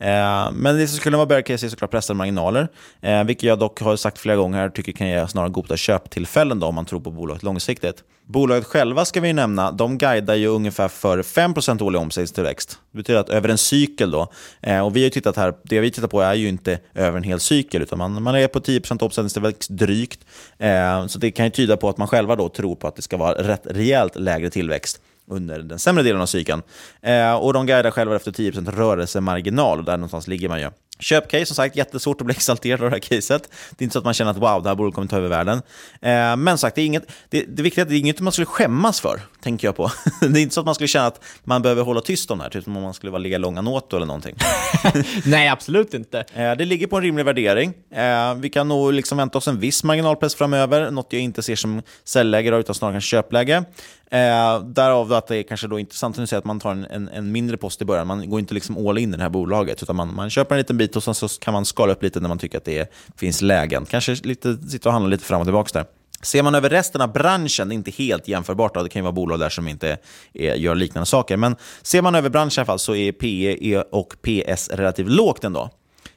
Eh, 0.00 0.52
men 0.52 0.78
det 0.78 0.88
som 0.88 0.98
skulle 0.98 1.16
vara 1.16 1.26
bear 1.26 1.42
case 1.42 1.66
är 1.66 1.70
såklart 1.70 1.90
pressade 1.90 2.16
marginaler, 2.16 2.68
eh, 3.00 3.24
vilket 3.24 3.42
jag 3.42 3.58
dock 3.58 3.80
har 3.80 3.96
sagt 3.96 4.18
flera 4.18 4.36
gånger 4.36 4.68
tycker 4.68 4.92
kan 4.92 5.08
ge 5.08 5.28
snarare 5.28 5.50
goda 5.50 5.76
köptillfällen 5.76 6.60
då, 6.60 6.66
om 6.66 6.74
man 6.74 6.84
tror 6.84 7.00
på 7.00 7.10
bolaget 7.10 7.42
långsiktigt. 7.42 8.04
Bolaget 8.26 8.64
själva 8.64 9.04
ska 9.04 9.20
vi 9.20 9.32
nämna, 9.32 9.72
de 9.72 9.98
guidar 9.98 10.34
ju 10.34 10.46
ungefär 10.46 10.88
för 10.88 11.22
5% 11.22 11.82
årlig 11.82 12.00
omsättningstillväxt. 12.00 12.78
Det 12.92 12.96
betyder 12.96 13.20
att 13.20 13.28
över 13.28 13.48
en 13.48 13.58
cykel 13.58 14.10
då, 14.10 14.32
eh, 14.60 14.80
och 14.80 14.96
vi 14.96 15.02
har 15.02 15.10
tittat 15.10 15.36
här, 15.36 15.54
det 15.62 15.80
vi 15.80 15.90
tittar 15.90 16.08
på 16.08 16.20
är 16.20 16.34
ju 16.34 16.48
inte 16.48 16.78
över 16.94 17.16
en 17.16 17.24
hel 17.24 17.40
cykel, 17.40 17.82
utan 17.82 17.98
man, 17.98 18.22
man 18.22 18.34
är 18.34 18.48
på 18.48 18.60
10% 18.60 19.02
omsättningstillväxt 19.02 19.70
drygt. 19.70 20.20
Eh, 20.58 21.06
så 21.06 21.18
det 21.18 21.30
kan 21.30 21.44
ju 21.44 21.50
tyda 21.50 21.76
på 21.76 21.88
att 21.88 21.98
man 21.98 22.08
själva 22.08 22.36
då 22.36 22.48
tror 22.48 22.76
på 22.76 22.88
att 22.88 22.96
det 22.96 23.02
ska 23.02 23.16
vara 23.16 23.32
rätt 23.32 23.62
rejält 23.64 24.16
lägre 24.16 24.50
tillväxt 24.50 25.00
under 25.28 25.58
den 25.58 25.78
sämre 25.78 26.02
delen 26.02 26.20
av 26.20 26.26
cykeln. 26.26 26.62
Eh, 27.02 27.34
och 27.34 27.52
de 27.52 27.66
guidar 27.66 27.90
själva 27.90 28.16
efter 28.16 28.32
10% 28.32 28.70
rörelsemarginal, 28.70 29.78
och 29.78 29.84
där 29.84 29.96
någonstans 29.96 30.28
ligger 30.28 30.48
man 30.48 30.60
ju. 30.60 30.70
Köpcase, 31.00 31.46
som 31.46 31.56
sagt, 31.56 31.76
jättesvårt 31.76 32.20
att 32.20 32.26
bli 32.26 32.32
exalterad 32.36 32.80
av 32.80 32.90
det 32.90 32.96
här 32.96 33.00
caset. 33.00 33.50
Det 33.70 33.82
är 33.82 33.84
inte 33.84 33.92
så 33.92 33.98
att 33.98 34.04
man 34.04 34.14
känner 34.14 34.30
att 34.30 34.36
wow, 34.36 34.62
det 34.62 34.68
här 34.68 34.76
borde 34.76 34.92
kommer 34.92 35.08
ta 35.08 35.16
över 35.16 35.28
världen. 35.28 35.62
Eh, 36.00 36.36
men 36.36 36.58
sagt, 36.58 36.76
det 36.76 36.82
är, 36.82 36.86
inget, 36.86 37.10
det, 37.28 37.44
det 37.48 37.62
viktiga 37.62 37.82
är 37.82 37.86
att 37.86 37.90
det 37.90 37.96
är 37.96 38.00
inget 38.00 38.20
man 38.20 38.32
skulle 38.32 38.46
skämmas 38.46 39.00
för, 39.00 39.20
tänker 39.40 39.68
jag 39.68 39.76
på. 39.76 39.90
det 40.20 40.40
är 40.40 40.42
inte 40.42 40.54
så 40.54 40.60
att 40.60 40.66
man 40.66 40.74
skulle 40.74 40.88
känna 40.88 41.06
att 41.06 41.20
man 41.44 41.62
behöver 41.62 41.82
hålla 41.82 42.00
tyst 42.00 42.30
om 42.30 42.38
det 42.38 42.44
här, 42.44 42.50
typ 42.50 42.64
som 42.64 42.76
om 42.76 42.82
man 42.82 42.94
skulle 42.94 43.12
vara 43.12 43.22
ligga 43.22 43.38
långa 43.38 43.60
noto 43.60 43.96
eller 43.96 44.06
någonting. 44.06 44.36
Nej, 45.24 45.48
absolut 45.48 45.94
inte. 45.94 46.24
Eh, 46.34 46.52
det 46.52 46.64
ligger 46.64 46.86
på 46.86 46.96
en 46.96 47.02
rimlig 47.02 47.24
värdering. 47.24 47.72
Eh, 47.90 48.34
vi 48.34 48.50
kan 48.50 48.68
nog 48.68 48.92
liksom 48.92 49.18
vänta 49.18 49.38
oss 49.38 49.48
en 49.48 49.60
viss 49.60 49.84
marginalpress 49.84 50.34
framöver, 50.34 50.90
något 50.90 51.06
jag 51.10 51.22
inte 51.22 51.42
ser 51.42 51.56
som 51.56 51.82
säljläge 52.04 52.56
utan 52.56 52.74
snarare 52.74 52.94
kanske 52.94 53.08
köpläge. 53.08 53.64
Eh, 54.10 54.62
därav 54.64 55.12
att 55.12 55.26
det 55.26 55.36
är 55.36 55.42
kanske 55.42 55.66
då 55.66 55.78
intressant 55.78 56.18
att 56.18 56.28
säga 56.28 56.38
att 56.38 56.44
man 56.44 56.60
tar 56.60 56.70
en, 56.70 56.84
en, 56.84 57.08
en, 57.08 57.32
mindre 57.32 57.56
post 57.56 57.82
i 57.82 57.84
början. 57.84 58.06
Man 58.06 58.30
går 58.30 58.40
inte 58.40 58.54
liksom 58.54 58.88
all 58.88 58.98
in 58.98 59.14
i 59.14 59.16
det 59.16 59.22
här 59.22 59.30
bolaget, 59.30 59.82
utan 59.82 59.96
man, 59.96 60.14
man 60.14 60.30
köper 60.30 60.54
en 60.54 60.58
liten 60.58 60.76
bit 60.76 60.96
och 60.96 61.02
sen 61.02 61.14
så 61.14 61.28
kan 61.28 61.54
man 61.54 61.64
skala 61.64 61.92
upp 61.92 62.02
lite 62.02 62.20
när 62.20 62.28
man 62.28 62.38
tycker 62.38 62.58
att 62.58 62.64
det 62.64 62.78
är, 62.78 62.86
finns 63.16 63.42
lägen. 63.42 63.84
Kanske 63.84 64.14
lite, 64.22 64.56
sitta 64.68 64.88
och 64.88 64.92
handla 64.92 65.08
lite 65.08 65.24
fram 65.24 65.40
och 65.40 65.46
tillbaka 65.46 65.78
där. 65.78 65.97
Ser 66.22 66.42
man 66.42 66.54
över 66.54 66.70
resten 66.70 67.00
av 67.00 67.12
branschen, 67.12 67.68
det 67.68 67.72
är 67.72 67.76
inte 67.76 67.90
helt 67.90 68.28
jämförbart, 68.28 68.74
då, 68.74 68.82
det 68.82 68.88
kan 68.88 69.00
ju 69.00 69.04
vara 69.04 69.12
bolag 69.12 69.38
där 69.38 69.48
som 69.48 69.68
inte 69.68 69.98
är, 70.34 70.54
gör 70.54 70.74
liknande 70.74 71.06
saker, 71.06 71.36
men 71.36 71.56
ser 71.82 72.02
man 72.02 72.14
över 72.14 72.30
branschen 72.30 72.52
i 72.56 72.60
alla 72.60 72.66
fall 72.66 72.78
så 72.78 72.94
är 72.94 73.12
PE 73.12 73.68
e 73.68 73.82
och 73.92 74.14
PS 74.22 74.68
relativt 74.68 75.08
lågt 75.08 75.44
ändå. 75.44 75.70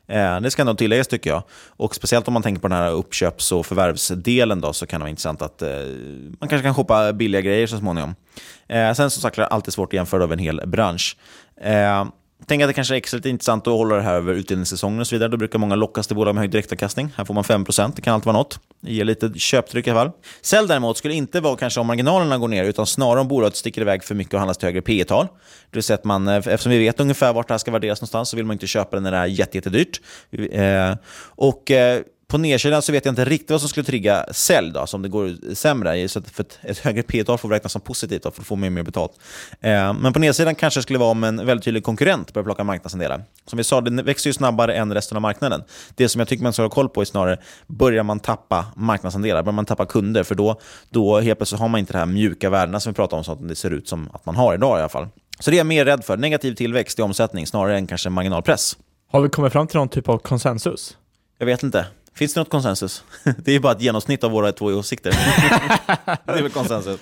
Eh, 0.07 0.41
det 0.41 0.51
ska 0.51 0.61
ändå 0.61 0.73
tilläggas 0.73 1.07
tycker 1.07 1.29
jag. 1.29 1.43
Och 1.67 1.95
speciellt 1.95 2.27
om 2.27 2.33
man 2.33 2.43
tänker 2.43 2.61
på 2.61 2.67
den 2.67 2.77
här 2.77 2.91
uppköps 2.91 3.51
och 3.51 3.65
förvärvsdelen 3.65 4.61
då, 4.61 4.73
så 4.73 4.87
kan 4.87 4.99
det 4.99 5.03
vara 5.03 5.09
intressant 5.09 5.41
att 5.41 5.61
eh, 5.61 5.69
man 6.39 6.49
kanske 6.49 6.63
kan 6.63 6.75
shoppa 6.75 7.13
billiga 7.13 7.41
grejer 7.41 7.67
så 7.67 7.77
småningom. 7.77 8.15
Eh, 8.67 8.93
sen 8.93 9.11
som 9.11 9.21
sagt 9.21 9.35
det 9.35 9.41
är 9.41 9.47
alltid 9.47 9.73
svårt 9.73 9.89
att 9.89 9.93
jämföra 9.93 10.23
över 10.23 10.33
en 10.33 10.39
hel 10.39 10.61
bransch. 10.65 11.17
Eh, 11.61 12.05
Tänk 12.45 12.61
att 12.61 12.69
det 12.69 12.73
kanske 12.73 12.93
är 12.93 12.97
extra 12.97 13.29
intressant 13.29 13.67
att 13.67 13.73
hålla 13.73 13.95
det 13.95 14.01
här 14.01 14.15
över 14.15 14.33
utdelningssäsongen 14.33 14.99
och 14.99 15.07
så 15.07 15.15
vidare. 15.15 15.29
Då 15.29 15.37
brukar 15.37 15.59
många 15.59 15.75
lockas 15.75 16.07
till 16.07 16.15
bolag 16.15 16.35
med 16.35 16.41
hög 16.41 16.51
direktavkastning. 16.51 17.13
Här 17.17 17.25
får 17.25 17.33
man 17.33 17.43
5%, 17.43 17.91
det 17.95 18.01
kan 18.01 18.13
alltid 18.13 18.25
vara 18.25 18.37
något. 18.37 18.59
Det 18.81 18.93
ger 18.93 19.05
lite 19.05 19.31
köptryck 19.35 19.87
i 19.87 19.89
alla 19.89 19.99
fall. 19.99 20.11
Sälj 20.41 20.67
däremot 20.67 20.97
skulle 20.97 21.13
inte 21.13 21.39
vara 21.39 21.57
kanske 21.57 21.79
om 21.79 21.87
marginalerna 21.87 22.37
går 22.37 22.47
ner, 22.47 22.63
utan 22.63 22.85
snarare 22.85 23.19
om 23.19 23.27
bolaget 23.27 23.55
sticker 23.55 23.81
iväg 23.81 24.03
för 24.03 24.15
mycket 24.15 24.33
och 24.33 24.39
handlas 24.39 24.57
till 24.57 24.67
högre 24.67 24.81
P 24.81 25.03
tal 25.03 25.25
Det 25.71 25.77
vill 25.77 25.83
säga 25.83 25.95
att 25.95 26.03
man, 26.03 26.27
eh, 26.27 26.35
eftersom 26.35 26.71
vi 26.71 26.77
vet 26.77 26.99
ungefär 26.99 27.33
vart 27.33 27.47
det 27.47 27.53
här 27.53 27.59
ska 27.59 27.71
värderas 27.71 28.01
någonstans, 28.01 28.29
så 28.29 28.35
vill 28.35 28.45
man 28.45 28.53
inte 28.53 28.67
köpa 28.67 28.95
det 28.95 29.01
när 29.01 29.11
det 29.11 29.17
är 29.17 29.25
jättedyrt. 29.25 30.01
Jätte, 30.31 30.55
jätte 30.55 30.97
och 31.35 31.71
eh, 31.71 32.01
på 32.31 32.37
nedsidan 32.37 32.81
så 32.81 32.91
vet 32.91 33.05
jag 33.05 33.11
inte 33.11 33.25
riktigt 33.25 33.51
vad 33.51 33.59
som 33.59 33.69
skulle 33.69 33.83
trigga 33.83 34.25
sälj, 34.31 34.71
då, 34.71 34.87
som 34.87 35.01
det 35.01 35.09
går 35.09 35.53
sämre. 35.55 36.09
Så 36.09 36.19
att 36.19 36.29
för 36.29 36.43
ett, 36.43 36.59
ett 36.61 36.77
högre 36.77 37.03
P 37.03 37.23
tal 37.23 37.37
får 37.37 37.49
räknas 37.49 37.71
som 37.71 37.81
positivt 37.81 38.23
då, 38.23 38.31
för 38.31 38.41
att 38.41 38.47
få 38.47 38.55
mer, 38.55 38.69
mer 38.69 38.83
betalt. 38.83 39.11
Eh, 39.61 39.93
men 39.93 40.13
på 40.13 40.19
nedsidan 40.19 40.55
kanske 40.55 40.77
det 40.77 40.81
skulle 40.81 40.99
vara 40.99 41.11
om 41.11 41.23
en 41.23 41.45
väldigt 41.45 41.65
tydlig 41.65 41.83
konkurrent 41.83 42.33
börjar 42.33 42.43
plocka 42.43 42.63
marknadsandelar. 42.63 43.23
Som 43.45 43.57
vi 43.57 43.63
sa, 43.63 43.81
det 43.81 44.03
växer 44.03 44.29
ju 44.29 44.33
snabbare 44.33 44.73
än 44.73 44.93
resten 44.93 45.15
av 45.15 45.21
marknaden. 45.21 45.63
Det 45.95 46.09
som 46.09 46.19
jag 46.19 46.27
tycker 46.27 46.43
man 46.43 46.53
ska 46.53 46.61
ha 46.61 46.69
koll 46.69 46.89
på 46.89 47.01
är 47.01 47.05
snarare, 47.05 47.37
börjar 47.67 48.03
man 48.03 48.19
tappa 48.19 48.65
marknadsandelar, 48.75 49.43
börjar 49.43 49.55
man 49.55 49.65
tappa 49.65 49.85
kunder, 49.85 50.23
för 50.23 50.35
då, 50.35 50.59
då 50.89 51.19
helt 51.19 51.39
plötsligt 51.39 51.61
har 51.61 51.67
man 51.67 51.79
inte 51.79 51.93
de 51.93 51.99
här 51.99 52.05
mjuka 52.05 52.49
värdena 52.49 52.79
som 52.79 52.91
vi 52.91 52.95
pratar 52.95 53.17
om, 53.17 53.23
så 53.23 53.31
att 53.31 53.47
det 53.47 53.55
ser 53.55 53.71
ut 53.71 53.87
som 53.87 54.09
att 54.13 54.25
man 54.25 54.35
har 54.35 54.53
idag 54.53 54.77
i 54.77 54.79
alla 54.79 54.89
fall. 54.89 55.07
Så 55.39 55.51
det 55.51 55.55
är 55.55 55.57
jag 55.57 55.67
mer 55.67 55.85
rädd 55.85 56.03
för. 56.03 56.17
Negativ 56.17 56.53
tillväxt 56.53 56.99
i 56.99 57.01
omsättning 57.01 57.47
snarare 57.47 57.77
än 57.77 57.87
kanske 57.87 58.09
marginalpress. 58.09 58.77
Har 59.11 59.21
vi 59.21 59.29
kommit 59.29 59.53
fram 59.53 59.67
till 59.67 59.77
någon 59.77 59.89
typ 59.89 60.09
av 60.09 60.17
konsensus? 60.17 60.97
Jag 61.37 61.45
vet 61.45 61.63
inte. 61.63 61.85
Finns 62.15 62.33
det 62.33 62.39
något 62.39 62.49
konsensus? 62.49 63.03
Det 63.37 63.55
är 63.55 63.59
bara 63.59 63.73
ett 63.73 63.81
genomsnitt 63.81 64.23
av 64.23 64.31
våra 64.31 64.51
två 64.51 64.65
åsikter. 64.65 65.11
det 66.25 66.31
är 66.31 66.41
väl 66.41 66.51
konsensus. 66.51 66.99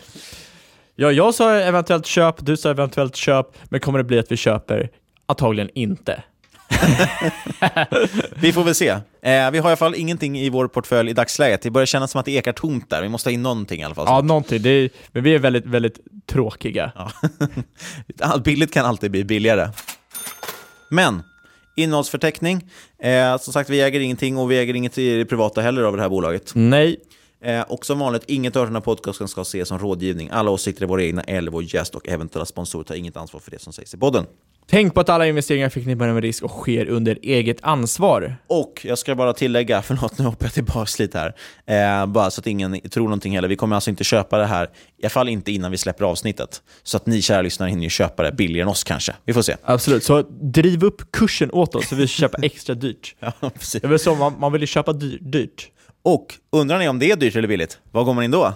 Ja, 0.95 1.11
jag 1.11 1.35
sa 1.35 1.55
eventuellt 1.55 2.05
köp, 2.05 2.35
du 2.39 2.57
sa 2.57 2.69
eventuellt 2.69 3.15
köp, 3.15 3.47
men 3.63 3.79
kommer 3.79 3.99
det 3.99 4.03
bli 4.03 4.19
att 4.19 4.31
vi 4.31 4.37
köper? 4.37 4.89
Antagligen 5.25 5.69
inte. 5.73 6.23
vi 8.35 8.53
får 8.53 8.63
väl 8.63 8.75
se. 8.75 8.89
Eh, 8.89 9.01
vi 9.21 9.31
har 9.31 9.53
i 9.53 9.59
alla 9.59 9.75
fall 9.75 9.95
ingenting 9.95 10.39
i 10.39 10.49
vår 10.49 10.67
portfölj 10.67 11.09
i 11.09 11.13
dagsläget. 11.13 11.61
Det 11.61 11.71
börjar 11.71 11.85
kännas 11.85 12.11
som 12.11 12.19
att 12.19 12.25
det 12.25 12.31
ekar 12.31 12.53
tomt 12.53 12.89
där. 12.89 13.01
Vi 13.01 13.09
måste 13.09 13.29
ha 13.29 13.33
in 13.33 13.43
någonting 13.43 13.81
i 13.81 13.83
alla 13.83 13.95
fall. 13.95 14.05
Ja, 14.07 14.21
någonting. 14.21 14.65
Är, 14.65 14.89
men 15.11 15.23
vi 15.23 15.35
är 15.35 15.39
väldigt, 15.39 15.65
väldigt 15.65 15.99
tråkiga. 16.25 16.91
Ja. 16.95 18.37
Billigt 18.37 18.73
kan 18.73 18.85
alltid 18.85 19.11
bli 19.11 19.23
billigare. 19.23 19.69
Men, 20.89 21.23
innehållsförteckning. 21.79 22.65
Eh, 22.99 23.37
som 23.37 23.53
sagt, 23.53 23.69
vi 23.69 23.81
äger 23.81 23.99
ingenting 23.99 24.37
och 24.37 24.51
vi 24.51 24.57
äger 24.57 24.73
inget 24.73 24.97
i 24.97 25.17
det 25.17 25.25
privata 25.25 25.61
heller 25.61 25.83
av 25.83 25.95
det 25.95 26.01
här 26.01 26.09
bolaget. 26.09 26.51
Nej. 26.55 26.99
Eh, 27.41 27.61
och 27.61 27.85
som 27.85 27.99
vanligt, 27.99 28.23
inget 28.27 28.55
av 28.55 28.65
den 28.65 28.75
här 28.75 28.81
podcasten 28.81 29.27
ska 29.27 29.41
ses 29.41 29.67
som 29.67 29.79
rådgivning. 29.79 30.29
Alla 30.31 30.51
åsikter 30.51 30.83
är 30.83 30.87
våra 30.87 31.03
egna 31.03 31.21
eller 31.21 31.51
vår 31.51 31.63
gäst 31.63 31.95
och 31.95 32.07
eventuella 32.07 32.45
sponsorer 32.45 32.83
tar 32.83 32.95
inget 32.95 33.17
ansvar 33.17 33.39
för 33.39 33.51
det 33.51 33.61
som 33.61 33.73
sägs 33.73 33.93
i 33.93 33.97
podden. 33.97 34.25
Tänk 34.71 34.93
på 34.93 34.99
att 34.99 35.09
alla 35.09 35.27
investeringar 35.27 35.69
förknippade 35.69 36.13
med 36.13 36.23
risk 36.23 36.43
och 36.43 36.51
sker 36.51 36.85
under 36.85 37.19
eget 37.21 37.57
ansvar. 37.61 38.35
Och 38.47 38.81
jag 38.83 38.97
ska 38.97 39.15
bara 39.15 39.33
tillägga, 39.33 39.81
förlåt 39.81 40.17
nu 40.17 40.25
hoppar 40.25 40.45
jag 40.45 40.53
tillbaka 40.53 40.91
lite 40.99 41.19
här, 41.19 42.01
eh, 42.01 42.05
bara 42.05 42.31
så 42.31 42.41
att 42.41 42.47
ingen 42.47 42.79
tror 42.81 43.03
någonting 43.03 43.35
heller. 43.35 43.47
Vi 43.47 43.55
kommer 43.55 43.75
alltså 43.75 43.89
inte 43.89 44.03
köpa 44.03 44.37
det 44.37 44.45
här, 44.45 44.65
i 44.65 44.69
alla 45.03 45.09
fall 45.09 45.29
inte 45.29 45.51
innan 45.51 45.71
vi 45.71 45.77
släpper 45.77 46.05
avsnittet. 46.05 46.61
Så 46.83 46.97
att 46.97 47.05
ni 47.05 47.21
kära 47.21 47.41
lyssnare 47.41 47.69
hinner 47.69 47.89
köpa 47.89 48.23
det 48.23 48.31
billigare 48.31 48.61
än 48.61 48.67
oss 48.67 48.83
kanske. 48.83 49.15
Vi 49.25 49.33
får 49.33 49.41
se. 49.41 49.55
Absolut, 49.63 50.03
så 50.03 50.21
driv 50.41 50.83
upp 50.83 51.11
kursen 51.11 51.51
åt 51.51 51.75
oss 51.75 51.89
så 51.89 51.95
vi 51.95 52.07
köper 52.07 52.43
extra 52.45 52.75
dyrt. 52.75 53.15
ja, 53.19 53.31
precis. 53.59 53.81
Det 53.81 53.87
är 53.87 53.89
väl 53.89 53.99
så, 53.99 54.15
man, 54.15 54.39
man 54.39 54.51
vill 54.51 54.61
ju 54.61 54.67
köpa 54.67 54.93
dyr, 54.93 55.17
dyrt. 55.21 55.71
Och 56.03 56.25
undrar 56.51 56.79
ni 56.79 56.89
om 56.89 56.99
det 56.99 57.11
är 57.11 57.15
dyrt 57.15 57.35
eller 57.35 57.47
billigt? 57.47 57.79
Var 57.91 58.03
går 58.03 58.13
man 58.13 58.23
in 58.23 58.31
då? 58.31 58.53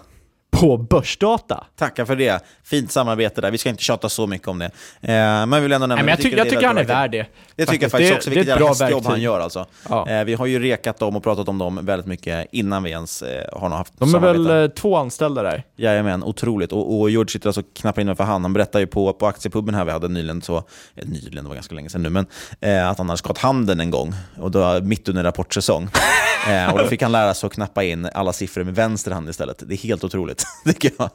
På 0.54 0.78
Börsdata. 0.78 1.64
Tackar 1.76 2.06
för 2.06 2.16
det. 2.16 2.44
Fint 2.64 2.92
samarbete 2.92 3.42
där. 3.42 3.52
Vi 3.52 3.58
ska 3.58 3.70
inte 3.70 3.84
tjata 3.84 4.10
så 4.10 4.28
mycket 4.28 4.48
om 4.48 4.60
det. 4.60 4.66
Eh, 5.02 5.12
men 5.12 5.52
vi 5.52 5.60
vill 5.60 5.72
ändå 5.72 5.88
nämna 5.88 5.96
Nej, 5.96 6.04
men 6.04 6.12
jag, 6.12 6.20
tycker, 6.20 6.38
jag 6.38 6.50
tycker 6.50 6.68
han 6.68 6.78
är 6.78 6.84
värd 6.84 7.12
det. 7.12 7.26
Det 7.56 7.66
tycker 7.66 7.86
jag 7.86 7.92
faktiskt 7.92 8.12
det, 8.12 8.18
också. 8.18 8.30
Vilket 8.30 8.48
jävla 8.48 8.68
hästjobb 8.68 9.06
han 9.06 9.22
gör 9.22 9.40
alltså. 9.40 9.66
Ja. 9.90 10.10
Eh, 10.10 10.24
vi 10.24 10.34
har 10.34 10.46
ju 10.46 10.60
rekat 10.60 11.00
dem 11.00 11.16
och 11.16 11.24
pratat 11.24 11.48
om 11.50 11.58
dem 11.58 11.80
väldigt 11.82 12.08
mycket 12.08 12.48
innan 12.52 12.84
vi 12.84 12.90
ens 12.90 13.22
eh, 13.22 13.60
har 13.60 13.70
haft 13.70 13.94
De 13.98 14.10
är 14.10 14.12
samarbete. 14.12 14.54
väl 14.54 14.64
eh, 14.64 14.70
två 14.70 14.98
anställda 14.98 15.44
där? 15.44 15.64
Jajamän, 15.76 16.24
otroligt. 16.24 16.72
Och, 16.72 17.00
och 17.00 17.10
George 17.10 17.32
sitter 17.32 17.50
alltså 17.50 17.64
knappar 17.76 18.02
in 18.02 18.16
för 18.16 18.24
hand. 18.24 18.46
Han 18.46 18.54
berättade 18.54 18.82
ju 18.82 18.88
på, 18.88 19.14
på 19.14 19.28
aktiepuben 19.28 19.76
här 19.76 19.86
vi 19.86 19.92
hade 19.92 20.08
nyligen, 20.08 20.42
så, 20.42 20.58
eh, 20.58 20.64
nyligen, 21.06 21.44
det 21.44 21.48
var 21.48 21.56
ganska 21.56 21.76
länge 21.76 21.90
sedan 21.90 22.04
nu, 22.04 22.10
men 22.10 22.26
eh, 22.62 22.90
att 22.90 22.98
han 22.98 23.10
hade 23.10 23.18
skott 23.18 23.38
handen 23.38 23.80
en 23.80 23.92
gång. 23.92 24.14
Och 24.40 24.52
då 24.52 24.80
mitt 24.82 25.10
under 25.10 25.24
rapportsäsong. 25.24 25.90
eh, 26.50 26.74
och 26.74 26.80
då 26.80 26.88
fick 26.88 27.02
han 27.02 27.12
lära 27.12 27.34
sig 27.34 27.48
att 27.48 27.54
knappa 27.54 27.84
in 27.84 28.10
alla 28.14 28.34
siffror 28.34 28.64
med 28.64 28.76
vänster 28.76 29.12
hand 29.12 29.30
istället. 29.30 29.64
Det 29.68 29.74
är 29.74 29.78
helt 29.78 30.04
otroligt, 30.04 30.44
tycker 30.66 30.92
jag. 30.98 31.10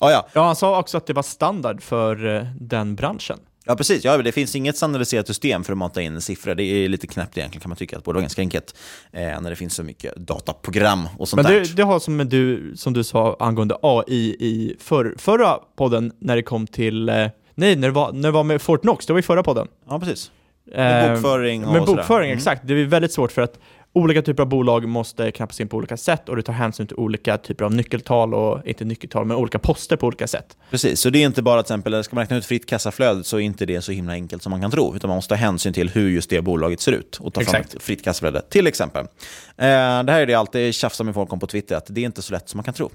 Ah, 0.00 0.10
ja. 0.10 0.26
ja, 0.32 0.44
han 0.46 0.56
sa 0.56 0.78
också 0.78 0.96
att 0.96 1.06
det 1.06 1.12
var 1.12 1.22
standard 1.22 1.82
för 1.82 2.36
eh, 2.36 2.42
den 2.60 2.94
branschen. 2.94 3.38
Ja, 3.64 3.76
precis. 3.76 4.04
Ja, 4.04 4.18
det 4.18 4.32
finns 4.32 4.56
inget 4.56 4.76
standardiserat 4.76 5.26
system 5.26 5.64
för 5.64 5.72
att 5.72 5.78
mata 5.78 6.02
in 6.02 6.20
siffror. 6.20 6.54
Det 6.54 6.62
är 6.62 6.88
lite 6.88 7.06
knäppt 7.06 7.38
egentligen 7.38 7.60
kan 7.60 7.68
man 7.68 7.76
tycka. 7.76 7.96
Det 7.96 8.04
borde 8.04 8.16
vara 8.16 8.22
ganska 8.22 8.42
enkelt 8.42 8.74
eh, 9.12 9.40
när 9.40 9.50
det 9.50 9.56
finns 9.56 9.74
så 9.74 9.82
mycket 9.82 10.16
dataprogram 10.16 11.08
och 11.18 11.28
sånt 11.28 11.42
Men 11.42 11.52
det, 11.52 11.58
där. 11.60 11.76
det 11.76 11.82
har 11.82 11.98
som 11.98 12.18
du, 12.28 12.72
som 12.76 12.92
du 12.92 13.04
sa 13.04 13.36
angående 13.40 13.76
AI 13.82 14.36
i 14.40 14.76
för, 14.80 15.14
förra 15.18 15.54
podden 15.76 16.12
när 16.18 16.36
det 16.36 16.42
kom 16.42 16.66
till, 16.66 17.08
eh, 17.08 17.14
nej, 17.54 17.76
när 17.76 17.88
det, 17.88 17.94
var, 17.94 18.12
när 18.12 18.28
det 18.28 18.32
var 18.32 18.44
med 18.44 18.62
Fortnox, 18.62 19.06
det 19.06 19.12
var 19.12 19.20
i 19.20 19.22
förra 19.22 19.42
podden. 19.42 19.68
Ja, 19.88 19.98
precis. 20.00 20.30
Med 20.74 21.14
bokföring 21.14 21.64
och 21.64 21.72
Med 21.72 21.82
sådär. 21.84 21.96
bokföring, 21.96 22.28
Mm. 22.30 22.38
exakt. 22.38 22.62
Det 22.64 22.74
är 22.74 22.84
väldigt 22.84 23.12
svårt 23.12 23.32
för 23.32 23.42
att 23.42 23.58
olika 23.92 24.22
typer 24.22 24.42
av 24.42 24.48
bolag 24.48 24.88
måste 24.88 25.30
knappas 25.30 25.60
in 25.60 25.68
på 25.68 25.76
olika 25.76 25.96
sätt 25.96 26.28
och 26.28 26.36
det 26.36 26.42
tar 26.42 26.52
hänsyn 26.52 26.86
till 26.86 26.96
olika 26.96 27.38
typer 27.38 27.64
av 27.64 27.74
nyckeltal 27.74 28.34
och, 28.34 28.66
inte 28.66 28.84
nyckeltal, 28.84 29.24
men 29.24 29.36
olika 29.36 29.58
poster 29.58 29.96
på 29.96 30.06
olika 30.06 30.26
sätt. 30.26 30.56
Precis, 30.70 31.00
så 31.00 31.10
det 31.10 31.18
är 31.18 31.26
inte 31.26 31.42
bara 31.42 31.62
till 31.62 31.74
exempel, 31.74 32.04
ska 32.04 32.16
man 32.16 32.22
räkna 32.22 32.36
ut 32.36 32.46
fritt 32.46 32.66
kassaflöde 32.66 33.24
så 33.24 33.36
är 33.36 33.40
inte 33.40 33.66
det 33.66 33.82
så 33.82 33.92
himla 33.92 34.12
enkelt 34.12 34.42
som 34.42 34.50
man 34.50 34.60
kan 34.60 34.70
tro, 34.70 34.96
utan 34.96 35.08
man 35.08 35.16
måste 35.16 35.28
ta 35.28 35.34
hänsyn 35.34 35.72
till 35.72 35.88
hur 35.88 36.10
just 36.10 36.30
det 36.30 36.42
bolaget 36.42 36.80
ser 36.80 36.92
ut 36.92 37.16
och 37.16 37.34
ta 37.34 37.40
fram 37.40 37.60
Exakt. 37.60 37.74
ett 37.74 37.82
fritt 37.82 38.04
kassaflöde, 38.04 38.42
till 38.42 38.66
exempel. 38.66 39.04
Eh, 39.04 39.06
det 39.56 40.12
här 40.12 40.20
är 40.20 40.26
det 40.26 40.32
jag 40.32 40.40
alltid 40.40 40.74
tjafsar 40.74 41.04
med 41.04 41.14
folk 41.14 41.32
om 41.32 41.40
på 41.40 41.46
Twitter, 41.46 41.76
att 41.76 41.86
det 41.88 42.00
är 42.00 42.04
inte 42.04 42.22
så 42.22 42.32
lätt 42.32 42.48
som 42.48 42.58
man 42.58 42.64
kan 42.64 42.74
tro. 42.74 42.90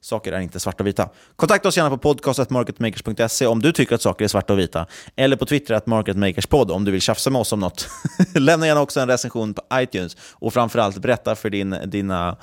Saker 0.00 0.32
är 0.32 0.40
inte 0.40 0.60
svarta 0.60 0.82
och 0.82 0.86
vita. 0.86 1.08
Kontakta 1.36 1.68
oss 1.68 1.76
gärna 1.76 1.90
på 1.90 1.98
podcast.marketmakers.se 1.98 3.46
om 3.46 3.62
du 3.62 3.72
tycker 3.72 3.94
att 3.94 4.02
saker 4.02 4.24
är 4.24 4.28
svarta 4.28 4.52
och 4.52 4.58
vita. 4.58 4.86
Eller 5.16 5.36
på 5.36 5.46
Twitter 5.46 5.74
att 5.74 5.86
marketmakerspod 5.86 6.70
om 6.70 6.84
du 6.84 6.90
vill 6.92 7.00
tjafsa 7.00 7.30
med 7.30 7.40
oss 7.40 7.52
om 7.52 7.60
något. 7.60 7.88
Lämna 8.34 8.66
gärna 8.66 8.80
också 8.80 9.00
en 9.00 9.08
recension 9.08 9.54
på 9.54 9.62
iTunes. 9.74 10.16
Och 10.32 10.52
framförallt 10.52 10.98
berätta 10.98 11.34
för 11.34 11.50
din, 11.50 11.76
dina, 11.86 12.36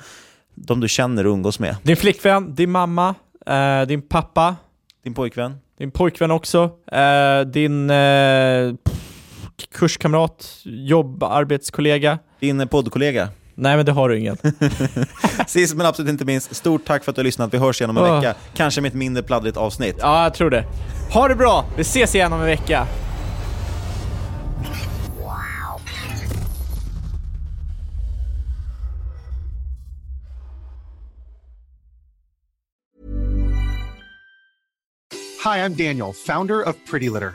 de 0.54 0.80
du 0.80 0.88
känner 0.88 1.26
och 1.26 1.32
umgås 1.32 1.58
med. 1.58 1.76
Din 1.82 1.96
flickvän, 1.96 2.54
din 2.54 2.70
mamma, 2.70 3.14
eh, 3.46 3.82
din 3.82 4.02
pappa, 4.02 4.56
Din 5.04 5.14
pojkvän. 5.14 5.56
din 5.78 5.90
pojkvän 5.90 6.30
också, 6.30 6.70
eh, 6.92 7.40
din 7.40 7.90
eh, 7.90 8.74
kurskamrat, 9.74 10.48
jobb, 10.64 11.22
arbetskollega. 11.22 12.18
Din 12.40 12.68
poddkollega. 12.68 13.28
Nej, 13.62 13.76
men 13.76 13.86
det 13.86 13.92
har 13.92 14.08
du 14.08 14.18
ingen. 14.18 14.36
Sist 15.46 15.74
men 15.74 15.86
absolut 15.86 16.10
inte 16.10 16.24
minst, 16.24 16.56
stort 16.56 16.84
tack 16.84 17.04
för 17.04 17.12
att 17.12 17.16
du 17.16 17.20
har 17.20 17.24
lyssnat. 17.24 17.54
Vi 17.54 17.58
hörs 17.58 17.80
igen 17.80 17.90
om 17.90 17.96
en 17.96 18.02
Åh. 18.02 18.16
vecka. 18.16 18.34
Kanske 18.54 18.80
med 18.80 18.88
ett 18.88 18.94
mindre 18.94 19.22
pladdrigt 19.22 19.56
avsnitt. 19.56 19.96
Ja, 20.00 20.22
jag 20.22 20.34
tror 20.34 20.50
det. 20.50 20.64
Ha 21.12 21.28
det 21.28 21.34
bra! 21.34 21.64
Vi 21.76 21.82
ses 21.82 22.14
igen 22.14 22.32
om 22.32 22.40
en 22.40 22.46
vecka. 22.46 22.86
Hi, 35.44 35.58
I'm 35.64 35.74
Daniel, 35.74 36.12
founder 36.12 36.68
of 36.68 36.76
Pretty 36.90 37.08
Litter. 37.10 37.34